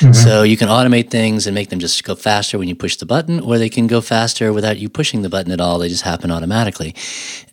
Mm-hmm. 0.00 0.12
So 0.12 0.42
you 0.42 0.56
can 0.56 0.68
automate 0.68 1.10
things 1.10 1.46
and 1.46 1.54
make 1.54 1.68
them 1.68 1.78
just 1.78 2.02
go 2.02 2.14
faster 2.14 2.58
when 2.58 2.68
you 2.68 2.74
push 2.74 2.96
the 2.96 3.06
button, 3.06 3.38
or 3.40 3.58
they 3.58 3.68
can 3.68 3.86
go 3.86 4.00
faster 4.00 4.52
without 4.52 4.78
you 4.78 4.88
pushing 4.88 5.22
the 5.22 5.28
button 5.28 5.52
at 5.52 5.60
all. 5.60 5.78
They 5.78 5.88
just 5.88 6.02
happen 6.02 6.30
automatically. 6.30 6.94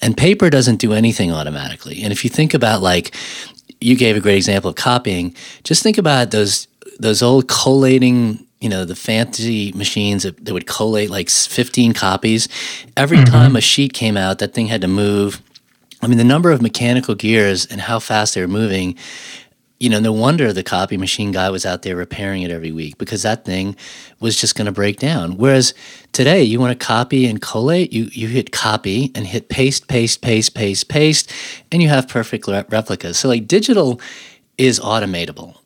And 0.01 0.17
paper 0.17 0.49
doesn't 0.49 0.77
do 0.77 0.93
anything 0.93 1.31
automatically. 1.31 2.01
And 2.01 2.11
if 2.11 2.23
you 2.23 2.29
think 2.29 2.53
about 2.53 2.81
like, 2.81 3.13
you 3.81 3.95
gave 3.95 4.15
a 4.15 4.21
great 4.21 4.37
example 4.37 4.69
of 4.69 4.75
copying. 4.75 5.35
Just 5.63 5.83
think 5.83 5.97
about 5.97 6.31
those 6.31 6.67
those 6.97 7.21
old 7.21 7.49
collating, 7.49 8.45
you 8.61 8.69
know, 8.69 8.85
the 8.85 8.95
fancy 8.95 9.73
machines 9.73 10.23
that, 10.23 10.43
that 10.45 10.53
would 10.53 10.65
collate 10.65 11.09
like 11.09 11.29
15 11.29 11.93
copies. 11.93 12.47
Every 12.95 13.17
mm-hmm. 13.17 13.33
time 13.33 13.55
a 13.55 13.61
sheet 13.61 13.93
came 13.93 14.15
out, 14.15 14.39
that 14.39 14.53
thing 14.53 14.67
had 14.67 14.81
to 14.81 14.87
move. 14.87 15.41
I 16.05 16.07
mean, 16.07 16.19
the 16.19 16.23
number 16.23 16.51
of 16.51 16.61
mechanical 16.61 17.15
gears 17.15 17.65
and 17.65 17.81
how 17.81 17.97
fast 17.97 18.35
they 18.35 18.41
were 18.41 18.47
moving. 18.47 18.95
You 19.79 19.89
know, 19.89 19.99
no 19.99 20.13
wonder 20.13 20.53
the 20.53 20.61
copy 20.61 20.97
machine 20.97 21.31
guy 21.31 21.49
was 21.49 21.65
out 21.65 21.81
there 21.81 21.95
repairing 21.95 22.43
it 22.43 22.51
every 22.51 22.71
week 22.71 22.99
because 22.99 23.23
that 23.23 23.43
thing 23.43 23.75
was 24.19 24.39
just 24.39 24.55
going 24.55 24.67
to 24.67 24.71
break 24.71 24.99
down. 24.99 25.35
Whereas 25.37 25.73
today, 26.11 26.43
you 26.43 26.59
want 26.59 26.79
to 26.79 26.85
copy 26.85 27.25
and 27.25 27.41
collate, 27.41 27.91
you 27.91 28.05
you 28.11 28.27
hit 28.27 28.51
copy 28.51 29.11
and 29.15 29.25
hit 29.25 29.49
paste, 29.49 29.87
paste, 29.87 30.21
paste, 30.21 30.53
paste, 30.53 30.89
paste, 30.89 31.33
and 31.71 31.81
you 31.81 31.89
have 31.89 32.07
perfect 32.07 32.47
re- 32.47 32.63
replicas. 32.69 33.17
So 33.17 33.27
like 33.27 33.47
digital 33.47 33.99
is 34.59 34.79
automatable. 34.79 35.57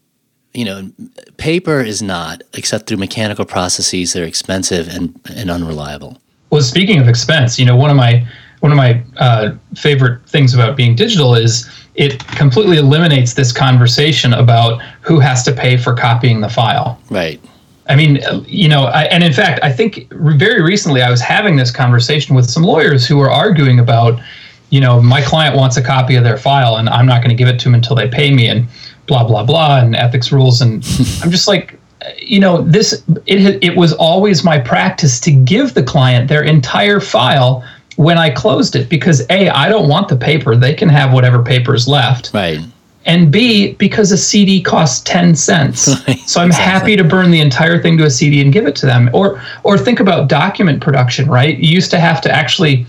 You 0.53 0.65
know, 0.65 0.91
paper 1.35 1.81
is 1.81 2.01
not, 2.01 2.43
except 2.53 2.87
through 2.87 2.97
mechanical 2.97 3.43
processes 3.43 4.13
that 4.13 4.23
are 4.23 4.25
expensive 4.25 4.87
and, 4.87 5.19
and 5.35 5.51
unreliable. 5.51 6.17
Well, 6.49 6.61
speaking 6.61 6.99
of 6.99 7.09
expense, 7.09 7.59
you 7.59 7.65
know, 7.65 7.75
one 7.75 7.91
of 7.91 7.97
my 7.97 8.25
one 8.59 8.71
of 8.71 8.77
my 8.77 9.01
uh, 9.17 9.51
favorite 9.75 10.27
things 10.27 10.53
about 10.53 10.75
being 10.75 10.95
digital 10.95 11.35
is 11.35 11.69
it 11.95 12.25
completely 12.27 12.77
eliminates 12.77 13.33
this 13.33 13.51
conversation 13.51 14.33
about 14.33 14.81
who 15.01 15.19
has 15.19 15.43
to 15.43 15.51
pay 15.51 15.77
for 15.77 15.93
copying 15.93 16.41
the 16.41 16.49
file. 16.49 16.99
Right. 17.09 17.41
I 17.87 17.95
mean, 17.95 18.19
you 18.45 18.69
know, 18.69 18.83
I, 18.83 19.03
and 19.05 19.23
in 19.23 19.33
fact, 19.33 19.59
I 19.63 19.71
think 19.71 20.07
very 20.13 20.61
recently 20.61 21.01
I 21.01 21.09
was 21.09 21.21
having 21.21 21.55
this 21.55 21.71
conversation 21.71 22.35
with 22.35 22.49
some 22.49 22.63
lawyers 22.63 23.07
who 23.07 23.17
were 23.17 23.31
arguing 23.31 23.79
about, 23.79 24.21
you 24.69 24.79
know, 24.79 25.01
my 25.01 25.21
client 25.21 25.55
wants 25.55 25.75
a 25.75 25.81
copy 25.81 26.15
of 26.15 26.23
their 26.23 26.37
file 26.37 26.75
and 26.75 26.87
I'm 26.87 27.07
not 27.07 27.23
going 27.23 27.35
to 27.35 27.35
give 27.35 27.47
it 27.47 27.57
to 27.59 27.65
them 27.65 27.73
until 27.73 27.95
they 27.95 28.07
pay 28.07 28.31
me 28.31 28.47
and 28.47 28.67
blah 29.07 29.23
blah 29.23 29.43
blah 29.43 29.79
and 29.79 29.95
ethics 29.95 30.31
rules 30.31 30.61
and 30.61 30.85
I'm 31.23 31.31
just 31.31 31.47
like, 31.47 31.79
you 32.19 32.39
know, 32.39 32.61
this 32.61 33.03
it 33.25 33.63
it 33.63 33.75
was 33.75 33.93
always 33.93 34.43
my 34.43 34.59
practice 34.59 35.19
to 35.21 35.31
give 35.31 35.73
the 35.73 35.83
client 35.83 36.27
their 36.27 36.43
entire 36.43 36.99
file 36.99 37.63
when 37.99 38.17
I 38.17 38.29
closed 38.29 38.77
it 38.77 38.87
because 38.87 39.25
a 39.29 39.49
I 39.49 39.67
don't 39.67 39.89
want 39.89 40.07
the 40.07 40.15
paper; 40.15 40.55
they 40.55 40.73
can 40.73 40.87
have 40.87 41.11
whatever 41.11 41.43
paper 41.43 41.75
is 41.75 41.85
left 41.85 42.31
Right. 42.33 42.61
and 43.05 43.29
B, 43.29 43.73
because 43.73 44.13
a 44.13 44.17
CD 44.17 44.61
costs 44.61 45.01
10 45.01 45.35
cents. 45.35 45.81
So 46.29 46.39
I'm 46.39 46.47
exactly. 46.47 46.71
happy 46.71 46.95
to 46.95 47.03
burn 47.03 47.31
the 47.31 47.41
entire 47.41 47.81
thing 47.81 47.97
to 47.97 48.05
a 48.05 48.09
CD 48.09 48.39
and 48.41 48.53
give 48.53 48.65
it 48.67 48.75
to 48.77 48.85
them. 48.85 49.09
Or 49.13 49.41
or 49.63 49.77
think 49.77 49.99
about 49.99 50.29
document 50.29 50.79
production, 50.81 51.27
right? 51.29 51.57
You 51.57 51.69
used 51.73 51.91
to 51.91 51.99
have 51.99 52.21
to 52.21 52.31
actually 52.31 52.85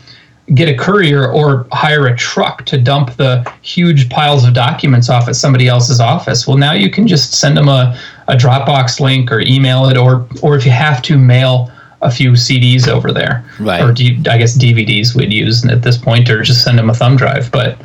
get 0.55 0.69
a 0.69 0.77
courier 0.77 1.27
or 1.29 1.67
hire 1.73 2.07
a 2.07 2.17
truck 2.17 2.65
to 2.67 2.77
dump 2.77 3.17
the 3.17 3.33
huge 3.63 4.09
piles 4.11 4.45
of 4.47 4.53
documents 4.53 5.09
off 5.09 5.27
at 5.29 5.35
somebody 5.37 5.67
else's 5.69 6.01
office. 6.01 6.47
Well, 6.47 6.57
now 6.57 6.73
you 6.73 6.91
can 6.91 7.07
just 7.09 7.33
send 7.35 7.57
them 7.57 7.69
a, 7.69 7.97
a 8.29 8.35
Dropbox 8.37 9.01
link 9.01 9.33
or 9.33 9.41
email 9.41 9.87
it, 9.89 9.97
or 9.97 10.27
or 10.43 10.55
if 10.57 10.65
you 10.65 10.71
have 10.73 11.03
to, 11.03 11.17
mail 11.19 11.71
a 12.03 12.11
few 12.11 12.33
CDs 12.33 12.89
over 12.89 13.13
there. 13.13 13.45
Right. 13.59 13.83
Or 13.83 13.91
I 13.91 14.39
guess 14.39 14.57
DVDs 14.57 15.15
we'd 15.15 15.33
use 15.33 15.65
at 15.67 15.83
this 15.83 15.97
point, 15.97 16.31
or 16.31 16.43
just 16.43 16.65
send 16.65 16.79
them 16.79 16.91
a 16.91 16.95
thumb 16.95 17.17
drive. 17.17 17.51
But 17.51 17.81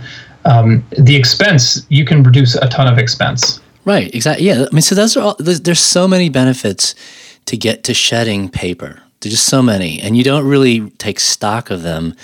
um, 0.46 0.86
the 0.98 1.16
expense, 1.16 1.86
you 1.90 2.06
can 2.06 2.24
reduce 2.24 2.56
a 2.56 2.68
ton 2.68 2.88
of 2.88 2.98
expense. 2.98 3.60
Right, 3.84 4.14
exactly. 4.16 4.48
Yeah, 4.48 4.66
I 4.72 4.74
mean, 4.74 4.82
so 4.82 4.96
those 4.96 5.16
are 5.16 5.22
all. 5.22 5.36
There's, 5.38 5.62
there's 5.62 5.80
so 5.80 6.08
many 6.08 6.30
benefits 6.30 6.96
to 7.46 7.58
get 7.58 7.84
to 7.84 7.94
shedding 7.94 8.50
paper. 8.50 9.02
There's 9.22 9.34
just 9.34 9.48
so 9.48 9.62
many, 9.62 10.00
and 10.02 10.18
you 10.18 10.24
don't 10.24 10.46
really 10.46 10.90
take 10.92 11.20
stock 11.20 11.70
of 11.70 11.84
them 11.84 12.16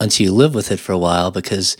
until 0.00 0.26
you 0.26 0.32
live 0.32 0.54
with 0.54 0.70
it 0.70 0.78
for 0.78 0.92
a 0.92 0.98
while 0.98 1.30
because 1.30 1.76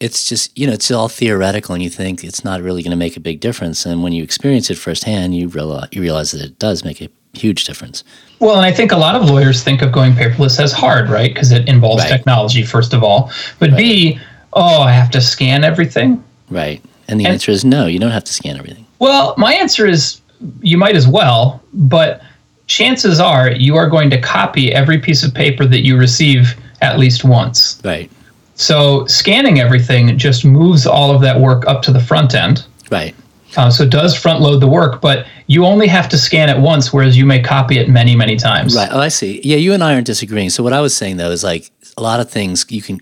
it's 0.00 0.28
just 0.28 0.56
you 0.56 0.66
know 0.66 0.72
it's 0.72 0.90
all 0.90 1.08
theoretical, 1.08 1.74
and 1.74 1.82
you 1.82 1.90
think 1.90 2.24
it's 2.24 2.44
not 2.44 2.62
really 2.62 2.82
going 2.82 2.90
to 2.90 2.96
make 2.96 3.16
a 3.16 3.20
big 3.20 3.40
difference. 3.40 3.84
And 3.84 4.02
when 4.02 4.12
you 4.12 4.22
experience 4.22 4.70
it 4.70 4.78
firsthand, 4.78 5.34
you 5.34 5.48
realize 5.48 5.88
you 5.92 6.00
realize 6.00 6.30
that 6.30 6.42
it 6.42 6.58
does 6.58 6.84
make 6.84 7.02
a 7.02 7.10
huge 7.34 7.64
difference. 7.64 8.04
Well, 8.40 8.56
and 8.56 8.64
I 8.64 8.72
think 8.72 8.92
a 8.92 8.96
lot 8.96 9.14
of 9.14 9.28
lawyers 9.28 9.62
think 9.62 9.82
of 9.82 9.92
going 9.92 10.12
paperless 10.12 10.60
as 10.62 10.72
hard, 10.72 11.08
right? 11.10 11.32
Because 11.32 11.52
it 11.52 11.68
involves 11.68 12.02
Right. 12.02 12.10
technology, 12.10 12.62
first 12.62 12.94
of 12.94 13.02
all. 13.02 13.30
But 13.58 13.76
B, 13.76 14.18
oh, 14.52 14.80
I 14.82 14.92
have 14.92 15.10
to 15.12 15.20
scan 15.20 15.64
everything. 15.64 16.22
Right, 16.50 16.82
and 17.08 17.18
the 17.20 17.24
And- 17.24 17.34
answer 17.34 17.50
is 17.52 17.64
no. 17.64 17.86
You 17.86 17.98
don't 17.98 18.10
have 18.12 18.24
to 18.24 18.32
scan 18.32 18.56
everything. 18.56 18.86
Well, 18.98 19.34
my 19.36 19.54
answer 19.54 19.86
is 19.86 20.20
you 20.62 20.78
might 20.78 20.96
as 20.96 21.06
well, 21.06 21.60
but 21.74 22.22
chances 22.66 23.18
are 23.20 23.50
you 23.50 23.76
are 23.76 23.88
going 23.88 24.10
to 24.10 24.18
copy 24.20 24.72
every 24.72 24.98
piece 24.98 25.22
of 25.22 25.34
paper 25.34 25.64
that 25.66 25.84
you 25.84 25.96
receive 25.96 26.54
at 26.80 26.98
least 26.98 27.24
once. 27.24 27.80
Right, 27.84 28.10
So 28.54 29.04
scanning 29.06 29.58
everything 29.60 30.16
just 30.18 30.44
moves 30.44 30.86
all 30.86 31.10
of 31.14 31.20
that 31.22 31.40
work 31.40 31.66
up 31.66 31.82
to 31.82 31.90
the 31.92 32.00
front 32.00 32.34
end. 32.34 32.62
right. 32.90 33.14
Uh, 33.56 33.70
so 33.70 33.84
it 33.84 33.90
does 33.90 34.14
front 34.14 34.40
load 34.40 34.60
the 34.60 34.68
work, 34.68 35.00
but 35.00 35.26
you 35.46 35.64
only 35.64 35.86
have 35.86 36.08
to 36.10 36.18
scan 36.18 36.48
it 36.50 36.58
once, 36.60 36.92
whereas 36.92 37.16
you 37.16 37.24
may 37.24 37.40
copy 37.40 37.78
it 37.78 37.88
many, 37.88 38.14
many 38.14 38.36
times. 38.36 38.76
Right. 38.76 38.88
Oh, 38.92 39.00
I 39.00 39.08
see. 39.08 39.40
Yeah, 39.42 39.56
you 39.56 39.72
and 39.72 39.82
I 39.82 39.94
aren't 39.94 40.06
disagreeing. 40.06 40.50
So 40.50 40.62
what 40.62 40.72
I 40.72 40.80
was 40.80 40.94
saying 40.94 41.16
though 41.16 41.30
is 41.30 41.42
like 41.42 41.70
a 41.96 42.02
lot 42.02 42.20
of 42.20 42.30
things 42.30 42.66
you 42.68 42.82
can 42.82 43.00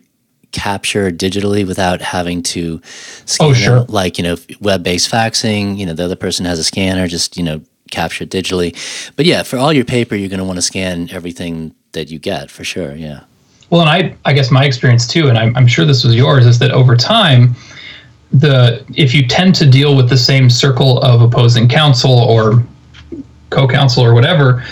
capture 0.53 1.11
digitally 1.11 1.67
without 1.67 2.01
having 2.01 2.43
to 2.43 2.81
scan 3.27 3.51
Oh, 3.51 3.53
sure. 3.53 3.81
Like, 3.89 4.19
you 4.19 4.25
know, 4.25 4.37
web-based 4.61 5.11
faxing, 5.11 5.77
you 5.77 5.85
know, 5.85 5.93
the 5.93 6.05
other 6.05 6.17
person 6.17 6.47
has 6.47 6.59
a 6.59 6.65
scanner, 6.65 7.09
just, 7.09 7.37
you 7.37 7.43
know, 7.43 7.61
capture 7.91 8.25
it 8.25 8.31
digitally. 8.31 8.75
But 9.17 9.27
yeah, 9.27 9.43
for 9.43 9.59
all 9.59 9.73
your 9.73 9.85
paper, 9.85 10.15
you're 10.15 10.29
going 10.29 10.39
to 10.39 10.45
want 10.45 10.57
to 10.57 10.63
scan 10.63 11.11
everything 11.11 11.75
that 11.93 12.11
you 12.11 12.19
get 12.19 12.51
for 12.51 12.65
sure. 12.65 12.95
Yeah. 12.95 13.25
Well, 13.71 13.81
and 13.81 13.91
I, 13.91 14.17
I 14.25 14.33
guess 14.33 14.51
my 14.51 14.65
experience 14.65 15.07
too, 15.07 15.29
and 15.29 15.37
I'm, 15.37 15.55
I'm 15.57 15.67
sure 15.67 15.85
this 15.85 16.05
was 16.05 16.15
yours, 16.15 16.47
is 16.47 16.59
that 16.61 16.71
over 16.71 16.97
time, 16.97 17.55
the 18.33 18.85
if 18.97 19.15
you 19.15 19.27
tend 19.27 19.55
to 19.57 19.67
deal 19.69 19.97
with 19.97 20.09
the 20.09 20.17
same 20.19 20.51
circle 20.51 20.99
of 21.01 21.21
opposing 21.23 21.69
counsel 21.69 22.11
or 22.13 22.63
co-counsel 23.51 24.03
or 24.05 24.15
whatever, 24.15 24.65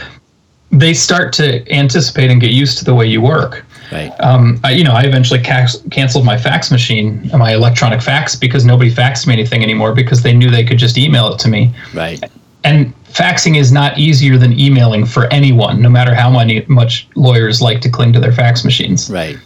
they 0.71 0.93
start 0.95 1.33
to 1.35 1.71
anticipate 1.73 2.31
and 2.31 2.41
get 2.41 2.51
used 2.51 2.79
to 2.79 2.85
the 2.85 2.95
way 2.95 3.07
you 3.07 3.21
work. 3.21 3.65
Right. 3.93 4.11
Um, 4.21 4.59
I, 4.65 4.73
you 4.73 4.83
know, 4.83 4.93
I 4.93 5.03
eventually 5.05 5.41
ca- 5.41 5.69
canceled 5.91 6.25
my 6.25 6.37
fax 6.37 6.71
machine, 6.73 7.31
my 7.33 7.53
electronic 7.55 8.03
fax, 8.03 8.35
because 8.35 8.65
nobody 8.65 8.91
faxed 8.93 9.27
me 9.27 9.35
anything 9.35 9.63
anymore 9.63 9.95
because 9.95 10.23
they 10.23 10.33
knew 10.33 10.51
they 10.51 10.65
could 10.65 10.79
just 10.79 10.99
email 10.99 11.33
it 11.33 11.39
to 11.41 11.49
me. 11.49 11.73
right. 11.95 12.23
And 12.65 12.95
faxing 13.05 13.57
is 13.59 13.71
not 13.71 13.99
easier 13.99 14.39
than 14.39 14.59
emailing 14.59 15.05
for 15.05 15.27
anyone, 15.27 15.83
no 15.83 15.91
matter 15.91 16.15
how 16.15 16.31
many 16.31 16.65
much 16.67 17.07
lawyers 17.15 17.61
like 17.61 17.83
to 17.83 17.91
cling 17.91 18.13
to 18.15 18.21
their 18.21 18.33
fax 18.33 18.65
machines. 18.65 19.11
Right. 19.11 19.37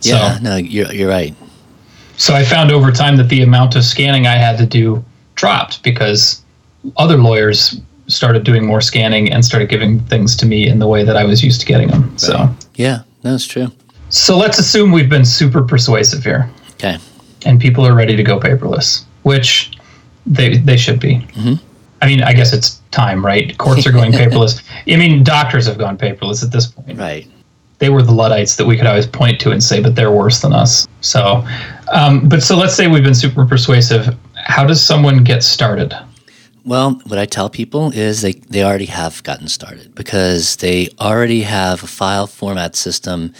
So- 0.00 0.10
Yeah, 0.10 0.38
no, 0.42 0.56
you're 0.56 0.92
you're 0.92 1.08
right. 1.08 1.34
So 2.16 2.34
I 2.34 2.44
found 2.44 2.70
over 2.70 2.90
time 2.92 3.16
that 3.16 3.28
the 3.28 3.42
amount 3.42 3.76
of 3.76 3.84
scanning 3.84 4.26
I 4.26 4.36
had 4.36 4.56
to 4.58 4.66
do 4.66 5.04
dropped 5.34 5.82
because 5.82 6.42
other 6.96 7.16
lawyers 7.16 7.80
started 8.06 8.44
doing 8.44 8.64
more 8.66 8.80
scanning 8.80 9.32
and 9.32 9.44
started 9.44 9.68
giving 9.68 9.98
things 10.00 10.36
to 10.36 10.46
me 10.46 10.68
in 10.68 10.78
the 10.78 10.86
way 10.86 11.02
that 11.04 11.16
I 11.16 11.24
was 11.24 11.42
used 11.42 11.60
to 11.62 11.66
getting 11.66 11.88
them. 11.88 12.16
So 12.18 12.48
Yeah, 12.74 13.00
that's 13.22 13.46
true. 13.46 13.68
so 14.10 14.36
let's 14.36 14.58
assume 14.58 14.92
we've 14.92 15.08
been 15.08 15.24
super 15.24 15.62
persuasive 15.62 16.22
here 16.22 16.48
Okay. 16.74 16.98
and 17.46 17.58
people 17.60 17.86
are 17.86 17.94
ready 17.94 18.14
to 18.16 18.22
go 18.22 18.38
paperless, 18.38 19.04
which 19.22 19.72
they 20.26 20.58
they 20.58 20.76
should 20.76 21.00
be. 21.00 21.16
Mm-hmm. 21.34 21.54
I 22.02 22.06
mean, 22.06 22.22
I 22.22 22.32
guess 22.34 22.52
it's 22.52 22.82
time, 22.90 23.24
right? 23.24 23.56
Courts 23.58 23.86
are 23.86 23.92
going 23.92 24.12
paperless. 24.22 24.62
I 24.86 24.96
mean, 24.96 25.24
doctors 25.24 25.66
have 25.66 25.78
gone 25.78 25.96
paperless 25.96 26.44
at 26.44 26.50
this 26.52 26.66
point. 26.66 26.98
Right. 26.98 27.26
they 27.78 27.88
were 27.88 28.02
the 28.02 28.12
Luddites 28.12 28.56
that 28.56 28.66
we 28.66 28.76
could 28.76 28.86
always 28.86 29.06
point 29.06 29.40
to 29.40 29.50
and 29.50 29.62
say, 29.62 29.80
but 29.82 29.94
they're 29.96 30.12
worse 30.12 30.40
than 30.42 30.52
us. 30.52 30.86
So, 31.00 31.46
um, 31.94 32.28
but 32.28 32.42
so 32.42 32.56
let's 32.56 32.74
say 32.74 32.88
we've 32.88 33.04
been 33.04 33.14
super 33.14 33.46
persuasive. 33.46 34.14
How 34.34 34.64
does 34.66 34.82
someone 34.82 35.24
get 35.24 35.42
started? 35.42 35.96
Well, 36.64 37.00
what 37.06 37.18
I 37.18 37.26
tell 37.26 37.50
people 37.50 37.90
is 37.92 38.22
they, 38.22 38.32
they 38.32 38.64
already 38.64 38.86
have 38.86 39.22
gotten 39.22 39.48
started 39.48 39.94
because 39.94 40.56
they 40.56 40.88
already 40.98 41.42
have 41.42 41.82
a 41.82 41.86
file 41.86 42.26
format 42.26 42.74
system 42.74 43.34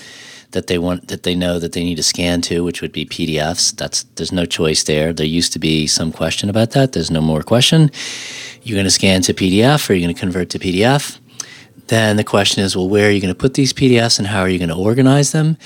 that 0.50 0.68
they 0.68 0.78
want 0.78 1.08
that 1.08 1.24
they 1.24 1.34
know 1.34 1.58
that 1.58 1.72
they 1.72 1.82
need 1.82 1.96
to 1.96 2.02
scan 2.02 2.40
to, 2.42 2.62
which 2.62 2.80
would 2.80 2.92
be 2.92 3.04
PDFs. 3.04 3.76
That's 3.76 4.04
there's 4.14 4.32
no 4.32 4.46
choice 4.46 4.84
there. 4.84 5.12
There 5.12 5.26
used 5.26 5.52
to 5.54 5.58
be 5.58 5.86
some 5.86 6.12
question 6.12 6.48
about 6.48 6.70
that. 6.72 6.92
There's 6.92 7.10
no 7.10 7.20
more 7.20 7.42
question. 7.42 7.90
You're 8.62 8.76
going 8.76 8.84
to 8.84 8.90
scan 8.90 9.22
to 9.22 9.34
PDF 9.34 9.88
or 9.88 9.94
you're 9.94 10.06
going 10.06 10.14
to 10.14 10.20
convert 10.20 10.50
to 10.50 10.58
PDF. 10.58 11.18
Then 11.88 12.16
the 12.16 12.24
question 12.24 12.64
is, 12.64 12.76
well, 12.76 12.88
where 12.88 13.08
are 13.08 13.10
you 13.10 13.20
going 13.20 13.34
to 13.34 13.38
put 13.38 13.54
these 13.54 13.72
PDFs 13.72 14.18
and 14.18 14.28
how 14.28 14.40
are 14.40 14.48
you 14.48 14.58
going 14.58 14.70
to 14.70 14.76
organize 14.76 15.32
them? 15.32 15.58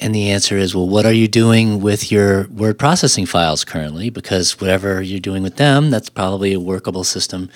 And 0.00 0.14
the 0.14 0.30
answer 0.30 0.56
is, 0.56 0.74
well, 0.74 0.88
what 0.88 1.06
are 1.06 1.12
you 1.12 1.26
doing 1.26 1.80
with 1.80 2.12
your 2.12 2.46
word 2.48 2.78
processing 2.78 3.26
files 3.26 3.64
currently? 3.64 4.10
Because 4.10 4.60
whatever 4.60 5.02
you're 5.02 5.18
doing 5.18 5.42
with 5.42 5.56
them, 5.56 5.90
that's 5.90 6.08
probably 6.08 6.52
a 6.52 6.60
workable 6.60 7.02
system 7.02 7.50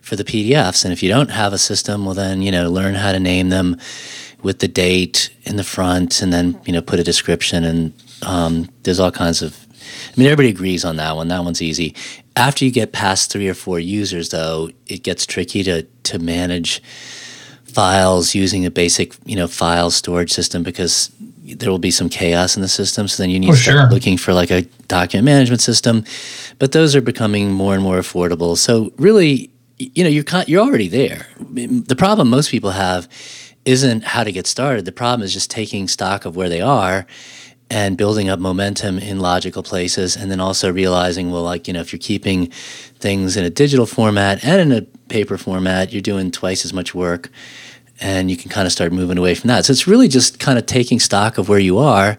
for 0.00 0.14
the 0.14 0.24
PDFs. 0.24 0.84
And 0.84 0.92
if 0.92 1.02
you 1.02 1.08
don't 1.08 1.30
have 1.30 1.52
a 1.52 1.58
system, 1.58 2.04
well, 2.04 2.14
then, 2.14 2.42
you 2.42 2.52
know, 2.52 2.70
learn 2.70 2.94
how 2.94 3.12
to 3.12 3.18
name 3.18 3.48
them 3.48 3.76
with 4.42 4.60
the 4.60 4.68
date 4.68 5.30
in 5.42 5.56
the 5.56 5.64
front 5.64 6.22
and 6.22 6.32
then, 6.32 6.60
you 6.64 6.72
know, 6.72 6.80
put 6.80 7.00
a 7.00 7.04
description. 7.04 7.64
And 7.64 7.92
um, 8.22 8.68
there's 8.84 9.00
all 9.00 9.10
kinds 9.10 9.42
of, 9.42 9.66
I 9.80 10.12
mean, 10.16 10.26
everybody 10.26 10.48
agrees 10.48 10.84
on 10.84 10.96
that 10.96 11.16
one. 11.16 11.28
That 11.28 11.44
one's 11.44 11.60
easy. 11.60 11.94
After 12.36 12.64
you 12.64 12.70
get 12.70 12.92
past 12.92 13.32
three 13.32 13.48
or 13.48 13.54
four 13.54 13.80
users, 13.80 14.30
though, 14.30 14.70
it 14.86 15.02
gets 15.02 15.26
tricky 15.26 15.64
to, 15.64 15.82
to 15.82 16.18
manage 16.20 16.82
files 17.64 18.34
using 18.34 18.64
a 18.64 18.70
basic, 18.70 19.14
you 19.24 19.36
know, 19.36 19.46
file 19.46 19.90
storage 19.90 20.32
system 20.32 20.62
because 20.62 21.10
there 21.54 21.70
will 21.70 21.78
be 21.78 21.90
some 21.90 22.08
chaos 22.08 22.56
in 22.56 22.62
the 22.62 22.68
system. 22.68 23.08
So 23.08 23.22
then 23.22 23.30
you 23.30 23.38
need 23.38 23.50
Oh, 23.50 23.54
to 23.54 23.58
start 23.58 23.76
sure. 23.78 23.90
looking 23.90 24.16
for 24.16 24.32
like 24.32 24.50
a 24.50 24.62
document 24.88 25.24
management 25.24 25.60
system. 25.60 26.04
But 26.58 26.72
those 26.72 26.94
are 26.96 27.00
becoming 27.00 27.50
more 27.52 27.74
and 27.74 27.82
more 27.82 27.98
affordable. 27.98 28.56
So 28.56 28.92
really, 28.96 29.50
you 29.78 30.04
know, 30.04 30.10
you're 30.10 30.24
you're 30.46 30.62
already 30.62 30.88
there. 30.88 31.26
The 31.40 31.96
problem 31.96 32.28
most 32.30 32.50
people 32.50 32.70
have 32.72 33.08
isn't 33.64 34.04
how 34.04 34.24
to 34.24 34.32
get 34.32 34.46
started. 34.46 34.84
The 34.84 34.92
problem 34.92 35.22
is 35.22 35.32
just 35.32 35.50
taking 35.50 35.88
stock 35.88 36.24
of 36.24 36.36
where 36.36 36.48
they 36.48 36.60
are 36.60 37.06
and 37.72 37.96
building 37.96 38.28
up 38.28 38.40
momentum 38.40 38.98
in 38.98 39.20
logical 39.20 39.62
places 39.62 40.16
and 40.16 40.28
then 40.30 40.40
also 40.40 40.72
realizing 40.72 41.30
well 41.30 41.42
like 41.44 41.68
you 41.68 41.72
know 41.72 41.80
if 41.80 41.92
you're 41.92 42.00
keeping 42.00 42.46
things 42.98 43.36
in 43.36 43.44
a 43.44 43.50
digital 43.50 43.86
format 43.86 44.42
and 44.44 44.60
in 44.72 44.72
a 44.76 44.82
paper 45.08 45.38
format 45.38 45.92
you're 45.92 46.02
doing 46.02 46.32
twice 46.32 46.64
as 46.64 46.72
much 46.72 46.94
work 46.96 47.30
and 48.00 48.30
you 48.30 48.36
can 48.36 48.50
kind 48.50 48.66
of 48.66 48.72
start 48.72 48.92
moving 48.92 49.18
away 49.18 49.34
from 49.34 49.48
that 49.48 49.64
so 49.64 49.70
it's 49.70 49.86
really 49.86 50.08
just 50.08 50.38
kind 50.38 50.58
of 50.58 50.66
taking 50.66 50.98
stock 50.98 51.38
of 51.38 51.48
where 51.48 51.58
you 51.58 51.78
are 51.78 52.18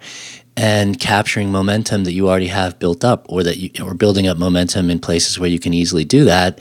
and 0.58 1.00
capturing 1.00 1.52
momentum 1.52 2.04
that 2.04 2.12
you 2.12 2.30
already 2.30 2.48
have 2.48 2.78
built 2.80 3.04
up 3.06 3.26
or 3.30 3.44
that 3.44 3.58
you 3.58 3.70
or 3.84 3.94
building 3.94 4.28
up 4.28 4.38
momentum 4.38 4.90
in 4.90 5.00
places 5.00 5.40
where 5.40 5.50
you 5.50 5.60
can 5.60 5.74
easily 5.74 6.04
do 6.04 6.26
that 6.26 6.60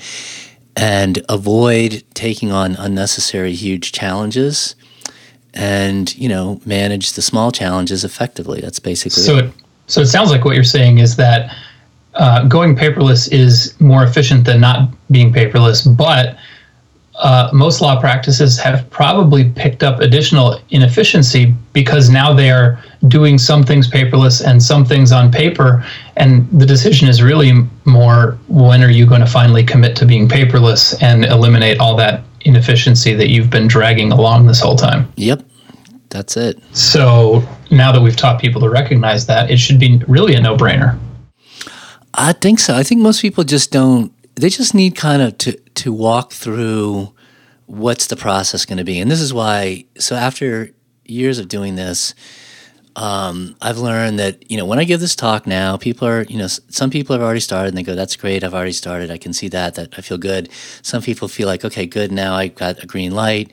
and 0.76 1.22
avoid 1.28 2.02
taking 2.14 2.52
on 2.52 2.76
unnecessary 2.76 3.52
huge 3.52 3.92
challenges 3.92 4.76
and 5.54 6.16
you 6.16 6.28
know 6.28 6.60
manage 6.64 7.12
the 7.14 7.22
small 7.22 7.50
challenges 7.50 8.04
effectively 8.04 8.60
that's 8.60 8.78
basically 8.78 9.22
So 9.22 9.38
it. 9.38 9.44
it 9.46 9.52
so 9.86 10.00
it 10.02 10.06
sounds 10.06 10.30
like 10.30 10.44
what 10.44 10.54
you're 10.54 10.62
saying 10.62 10.98
is 10.98 11.16
that 11.16 11.52
uh, 12.14 12.44
going 12.44 12.76
paperless 12.76 13.30
is 13.32 13.78
more 13.80 14.02
efficient 14.04 14.44
than 14.44 14.60
not 14.60 14.88
being 15.10 15.32
paperless, 15.32 15.96
but 15.96 16.36
uh, 17.20 17.50
most 17.52 17.80
law 17.80 18.00
practices 18.00 18.58
have 18.58 18.88
probably 18.90 19.50
picked 19.50 19.82
up 19.82 20.00
additional 20.00 20.60
inefficiency 20.70 21.54
because 21.72 22.08
now 22.08 22.32
they 22.32 22.50
are 22.50 22.82
doing 23.08 23.38
some 23.38 23.62
things 23.62 23.88
paperless 23.88 24.44
and 24.44 24.62
some 24.62 24.84
things 24.84 25.12
on 25.12 25.30
paper. 25.30 25.84
And 26.16 26.48
the 26.50 26.66
decision 26.66 27.08
is 27.08 27.22
really 27.22 27.52
more 27.84 28.38
when 28.48 28.82
are 28.82 28.90
you 28.90 29.06
going 29.06 29.20
to 29.20 29.26
finally 29.26 29.64
commit 29.64 29.96
to 29.96 30.06
being 30.06 30.28
paperless 30.28 31.00
and 31.02 31.24
eliminate 31.24 31.78
all 31.78 31.94
that 31.96 32.24
inefficiency 32.42 33.14
that 33.14 33.28
you've 33.28 33.50
been 33.50 33.68
dragging 33.68 34.12
along 34.12 34.46
this 34.46 34.60
whole 34.60 34.76
time? 34.76 35.12
yep 35.16 35.42
that's 36.08 36.36
it 36.36 36.58
So 36.74 37.46
now 37.70 37.92
that 37.92 38.00
we've 38.00 38.16
taught 38.16 38.40
people 38.40 38.60
to 38.62 38.68
recognize 38.68 39.26
that, 39.26 39.50
it 39.50 39.58
should 39.58 39.78
be 39.78 40.02
really 40.08 40.34
a 40.34 40.40
no 40.40 40.56
brainer. 40.56 40.98
I 42.14 42.32
think 42.32 42.58
so. 42.58 42.74
I 42.74 42.82
think 42.82 43.00
most 43.00 43.22
people 43.22 43.44
just 43.44 43.70
don't. 43.70 44.12
They 44.40 44.48
just 44.48 44.74
need 44.74 44.96
kind 44.96 45.20
of 45.22 45.36
to 45.38 45.52
to 45.52 45.92
walk 45.92 46.32
through 46.32 47.12
what's 47.66 48.06
the 48.06 48.16
process 48.16 48.64
going 48.64 48.78
to 48.78 48.84
be, 48.84 48.98
and 48.98 49.10
this 49.10 49.20
is 49.20 49.34
why. 49.34 49.84
So 49.98 50.16
after 50.16 50.70
years 51.04 51.38
of 51.38 51.48
doing 51.48 51.76
this, 51.76 52.14
um, 52.96 53.56
I've 53.60 53.78
learned 53.78 54.18
that 54.18 54.50
you 54.50 54.56
know 54.56 54.64
when 54.64 54.78
I 54.78 54.84
give 54.84 55.00
this 55.00 55.14
talk 55.14 55.46
now, 55.46 55.76
people 55.76 56.08
are 56.08 56.22
you 56.22 56.38
know 56.38 56.46
some 56.46 56.90
people 56.90 57.14
have 57.14 57.22
already 57.22 57.40
started 57.40 57.68
and 57.68 57.76
they 57.76 57.82
go, 57.82 57.94
"That's 57.94 58.16
great, 58.16 58.44
I've 58.44 58.54
already 58.54 58.72
started. 58.72 59.10
I 59.10 59.18
can 59.18 59.32
see 59.32 59.48
that. 59.48 59.74
That 59.74 59.98
I 59.98 60.00
feel 60.00 60.18
good." 60.18 60.48
Some 60.82 61.02
people 61.02 61.28
feel 61.28 61.46
like, 61.46 61.64
"Okay, 61.64 61.86
good, 61.86 62.12
now 62.12 62.34
I 62.34 62.48
got 62.48 62.82
a 62.82 62.86
green 62.86 63.12
light." 63.12 63.52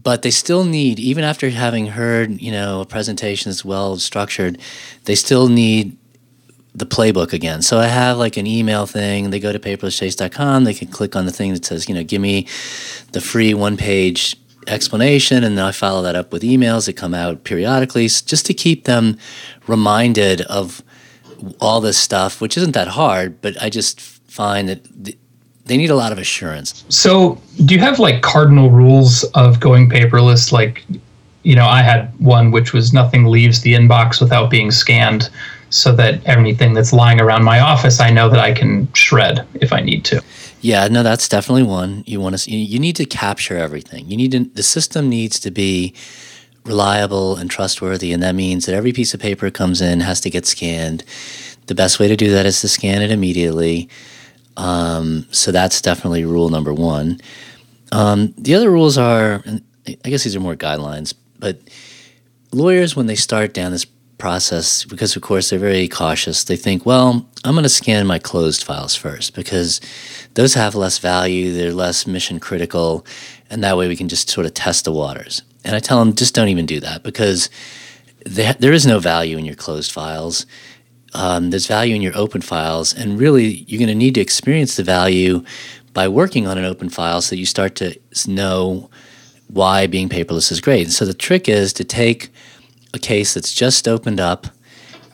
But 0.00 0.22
they 0.22 0.30
still 0.30 0.64
need, 0.64 1.00
even 1.00 1.24
after 1.24 1.50
having 1.50 1.88
heard, 1.88 2.40
you 2.40 2.52
know, 2.52 2.80
a 2.80 2.86
presentation 2.86 3.50
that's 3.50 3.64
well 3.64 3.96
structured, 3.98 4.58
they 5.04 5.16
still 5.16 5.48
need 5.48 5.97
the 6.78 6.86
playbook 6.86 7.32
again. 7.32 7.62
So 7.62 7.78
I 7.78 7.86
have 7.86 8.18
like 8.18 8.36
an 8.36 8.46
email 8.46 8.86
thing. 8.86 9.30
They 9.30 9.40
go 9.40 9.52
to 9.52 9.58
paperlesschase.com. 9.58 10.64
They 10.64 10.74
can 10.74 10.88
click 10.88 11.16
on 11.16 11.26
the 11.26 11.32
thing 11.32 11.52
that 11.52 11.64
says, 11.64 11.88
you 11.88 11.94
know, 11.94 12.04
give 12.04 12.20
me 12.20 12.46
the 13.12 13.20
free 13.20 13.54
one 13.54 13.76
page 13.76 14.36
explanation, 14.66 15.44
and 15.44 15.56
then 15.56 15.64
I 15.64 15.72
follow 15.72 16.02
that 16.02 16.14
up 16.14 16.32
with 16.32 16.42
emails 16.42 16.86
that 16.86 16.94
come 16.94 17.14
out 17.14 17.44
periodically, 17.44 18.06
just 18.08 18.46
to 18.46 18.54
keep 18.54 18.84
them 18.84 19.16
reminded 19.66 20.42
of 20.42 20.82
all 21.60 21.80
this 21.80 21.96
stuff, 21.96 22.40
which 22.40 22.56
isn't 22.56 22.72
that 22.72 22.88
hard, 22.88 23.40
but 23.40 23.60
I 23.62 23.70
just 23.70 24.00
find 24.00 24.68
that 24.68 24.84
they 25.64 25.76
need 25.76 25.90
a 25.90 25.96
lot 25.96 26.12
of 26.12 26.18
assurance. 26.18 26.84
So, 26.88 27.40
do 27.64 27.74
you 27.74 27.80
have 27.80 27.98
like 27.98 28.22
cardinal 28.22 28.70
rules 28.70 29.24
of 29.34 29.60
going 29.60 29.88
paperless? 29.88 30.52
Like, 30.52 30.84
you 31.42 31.54
know, 31.54 31.66
I 31.66 31.82
had 31.82 32.12
one 32.18 32.50
which 32.50 32.72
was 32.72 32.92
nothing 32.92 33.26
leaves 33.26 33.62
the 33.62 33.74
inbox 33.74 34.20
without 34.20 34.50
being 34.50 34.70
scanned, 34.70 35.30
so 35.70 35.92
that 35.92 36.26
anything 36.26 36.74
that's 36.74 36.92
lying 36.92 37.20
around 37.20 37.44
my 37.44 37.60
office, 37.60 38.00
I 38.00 38.10
know 38.10 38.28
that 38.28 38.40
I 38.40 38.52
can 38.52 38.92
shred 38.94 39.46
if 39.60 39.72
I 39.72 39.80
need 39.80 40.04
to. 40.06 40.22
Yeah, 40.60 40.88
no, 40.88 41.02
that's 41.02 41.28
definitely 41.28 41.62
one. 41.62 42.02
You 42.06 42.20
want 42.20 42.38
to 42.38 42.50
you 42.50 42.78
need 42.78 42.96
to 42.96 43.04
capture 43.04 43.56
everything. 43.56 44.08
You 44.08 44.16
need 44.16 44.32
to 44.32 44.44
the 44.44 44.62
system 44.62 45.08
needs 45.08 45.38
to 45.40 45.50
be 45.50 45.94
reliable 46.64 47.36
and 47.36 47.50
trustworthy, 47.50 48.12
and 48.12 48.22
that 48.22 48.34
means 48.34 48.66
that 48.66 48.74
every 48.74 48.92
piece 48.92 49.14
of 49.14 49.20
paper 49.20 49.50
comes 49.50 49.80
in 49.80 50.00
has 50.00 50.20
to 50.22 50.30
get 50.30 50.46
scanned. 50.46 51.04
The 51.66 51.74
best 51.74 52.00
way 52.00 52.08
to 52.08 52.16
do 52.16 52.30
that 52.32 52.46
is 52.46 52.60
to 52.62 52.68
scan 52.68 53.02
it 53.02 53.10
immediately. 53.10 53.88
Um, 54.56 55.26
so 55.30 55.52
that's 55.52 55.80
definitely 55.80 56.24
rule 56.24 56.48
number 56.48 56.74
one. 56.74 57.20
Um, 57.92 58.34
the 58.36 58.54
other 58.54 58.70
rules 58.70 58.98
are, 58.98 59.42
I 59.86 60.08
guess 60.08 60.24
these 60.24 60.34
are 60.34 60.40
more 60.40 60.56
guidelines, 60.56 61.14
but 61.38 61.60
lawyers 62.52 62.96
when 62.96 63.06
they 63.06 63.14
start 63.14 63.54
down 63.54 63.72
this 63.72 63.86
process 64.18 64.84
because 64.84 65.16
of 65.16 65.22
course 65.22 65.50
they're 65.50 65.58
very 65.58 65.88
cautious. 65.88 66.44
They 66.44 66.56
think 66.56 66.84
well 66.84 67.26
i'm 67.44 67.54
going 67.54 67.62
to 67.62 67.68
scan 67.68 68.06
my 68.06 68.18
closed 68.18 68.64
files 68.64 68.94
first 68.94 69.34
because 69.34 69.80
those 70.34 70.54
have 70.54 70.74
less 70.74 70.98
value 70.98 71.52
they're 71.52 71.72
less 71.72 72.06
mission 72.06 72.40
critical 72.40 73.06
and 73.48 73.62
that 73.62 73.76
way 73.76 73.86
we 73.86 73.96
can 73.96 74.08
just 74.08 74.28
sort 74.28 74.46
of 74.46 74.54
test 74.54 74.84
the 74.84 74.92
waters. 74.92 75.42
And 75.64 75.76
i 75.76 75.78
tell 75.78 75.98
them 75.98 76.14
just 76.14 76.34
don't 76.34 76.48
even 76.48 76.66
do 76.66 76.80
that 76.80 77.02
because 77.02 77.48
there 78.24 78.72
is 78.72 78.86
no 78.86 78.98
value 78.98 79.38
in 79.38 79.44
your 79.44 79.54
closed 79.54 79.92
files. 79.92 80.46
Um, 81.14 81.50
there's 81.50 81.66
value 81.66 81.94
in 81.94 82.02
your 82.02 82.16
open 82.16 82.42
files 82.42 82.92
and 82.92 83.18
really 83.18 83.64
you're 83.66 83.78
going 83.78 83.88
to 83.88 83.94
need 83.94 84.14
to 84.16 84.20
experience 84.20 84.76
the 84.76 84.82
value 84.82 85.42
by 85.94 86.06
working 86.08 86.46
on 86.46 86.58
an 86.58 86.64
open 86.64 86.90
file 86.90 87.22
so 87.22 87.34
you 87.34 87.46
start 87.46 87.74
to 87.76 87.98
know 88.26 88.90
why 89.48 89.86
being 89.86 90.08
paperless 90.08 90.52
is 90.52 90.60
great. 90.60 90.84
And 90.84 90.92
so 90.92 91.06
the 91.06 91.14
trick 91.14 91.48
is 91.48 91.72
to 91.74 91.84
take 91.84 92.30
a 92.94 92.98
case 92.98 93.34
that's 93.34 93.52
just 93.52 93.86
opened 93.86 94.20
up 94.20 94.46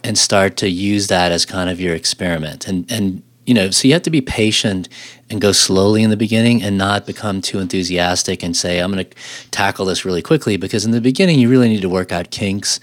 and 0.02 0.18
start 0.18 0.56
to 0.58 0.68
use 0.68 1.06
that 1.08 1.32
as 1.32 1.46
kind 1.46 1.70
of 1.70 1.80
your 1.80 1.94
experiment. 1.94 2.68
And 2.68 2.90
and 2.90 3.22
you 3.46 3.52
know, 3.52 3.70
so 3.70 3.86
you 3.86 3.92
have 3.92 4.02
to 4.02 4.10
be 4.10 4.22
patient 4.22 4.88
and 5.28 5.40
go 5.40 5.52
slowly 5.52 6.02
in 6.02 6.08
the 6.08 6.16
beginning 6.16 6.62
and 6.62 6.78
not 6.78 7.04
become 7.06 7.42
too 7.42 7.58
enthusiastic 7.58 8.42
and 8.42 8.56
say 8.56 8.78
I'm 8.78 8.90
going 8.90 9.04
to 9.04 9.16
tackle 9.50 9.84
this 9.84 10.04
really 10.04 10.22
quickly 10.22 10.56
because 10.56 10.86
in 10.86 10.92
the 10.92 11.00
beginning 11.00 11.38
you 11.38 11.50
really 11.50 11.68
need 11.68 11.82
to 11.82 11.88
work 11.88 12.10
out 12.10 12.30
kinks 12.30 12.80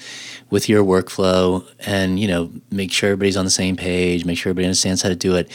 with 0.51 0.69
your 0.69 0.83
workflow 0.83 1.65
and 1.79 2.19
you 2.19 2.27
know 2.27 2.51
make 2.69 2.91
sure 2.91 3.09
everybody's 3.09 3.37
on 3.37 3.45
the 3.45 3.51
same 3.51 3.75
page, 3.75 4.25
make 4.25 4.37
sure 4.37 4.51
everybody 4.51 4.65
understands 4.65 5.01
how 5.01 5.09
to 5.09 5.15
do 5.15 5.35
it. 5.35 5.49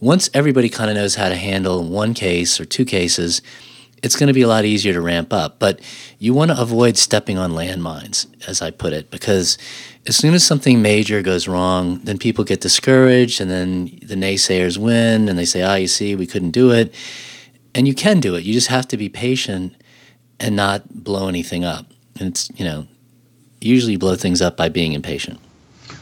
Once 0.00 0.28
everybody 0.34 0.68
kind 0.68 0.90
of 0.90 0.96
knows 0.96 1.14
how 1.14 1.28
to 1.28 1.36
handle 1.36 1.84
one 1.84 2.12
case 2.12 2.60
or 2.60 2.64
two 2.64 2.84
cases, 2.84 3.40
it's 4.02 4.16
going 4.16 4.28
to 4.28 4.32
be 4.32 4.42
a 4.42 4.48
lot 4.48 4.64
easier 4.64 4.92
to 4.92 5.00
ramp 5.00 5.32
up. 5.32 5.58
But 5.58 5.80
you 6.18 6.32
want 6.34 6.50
to 6.50 6.60
avoid 6.60 6.96
stepping 6.96 7.38
on 7.38 7.52
landmines, 7.52 8.26
as 8.48 8.62
I 8.62 8.70
put 8.70 8.92
it, 8.92 9.10
because 9.10 9.58
as 10.06 10.16
soon 10.16 10.34
as 10.34 10.44
something 10.44 10.80
major 10.80 11.22
goes 11.22 11.46
wrong, 11.46 12.00
then 12.04 12.18
people 12.18 12.44
get 12.44 12.60
discouraged, 12.60 13.40
and 13.40 13.50
then 13.50 13.98
the 14.02 14.14
naysayers 14.14 14.78
win, 14.78 15.28
and 15.28 15.38
they 15.38 15.44
say, 15.44 15.62
"Ah, 15.62 15.74
you 15.74 15.88
see, 15.88 16.14
we 16.14 16.26
couldn't 16.26 16.52
do 16.52 16.70
it." 16.70 16.94
And 17.74 17.86
you 17.86 17.94
can 17.94 18.20
do 18.20 18.34
it. 18.34 18.44
You 18.44 18.52
just 18.52 18.68
have 18.68 18.88
to 18.88 18.96
be 18.96 19.08
patient 19.08 19.74
and 20.40 20.56
not 20.56 21.04
blow 21.04 21.28
anything 21.28 21.64
up. 21.64 21.86
And 22.18 22.28
it's 22.28 22.50
you 22.56 22.64
know, 22.64 22.86
usually 23.60 23.96
blow 23.96 24.16
things 24.16 24.40
up 24.42 24.56
by 24.56 24.68
being 24.68 24.92
impatient. 24.92 25.38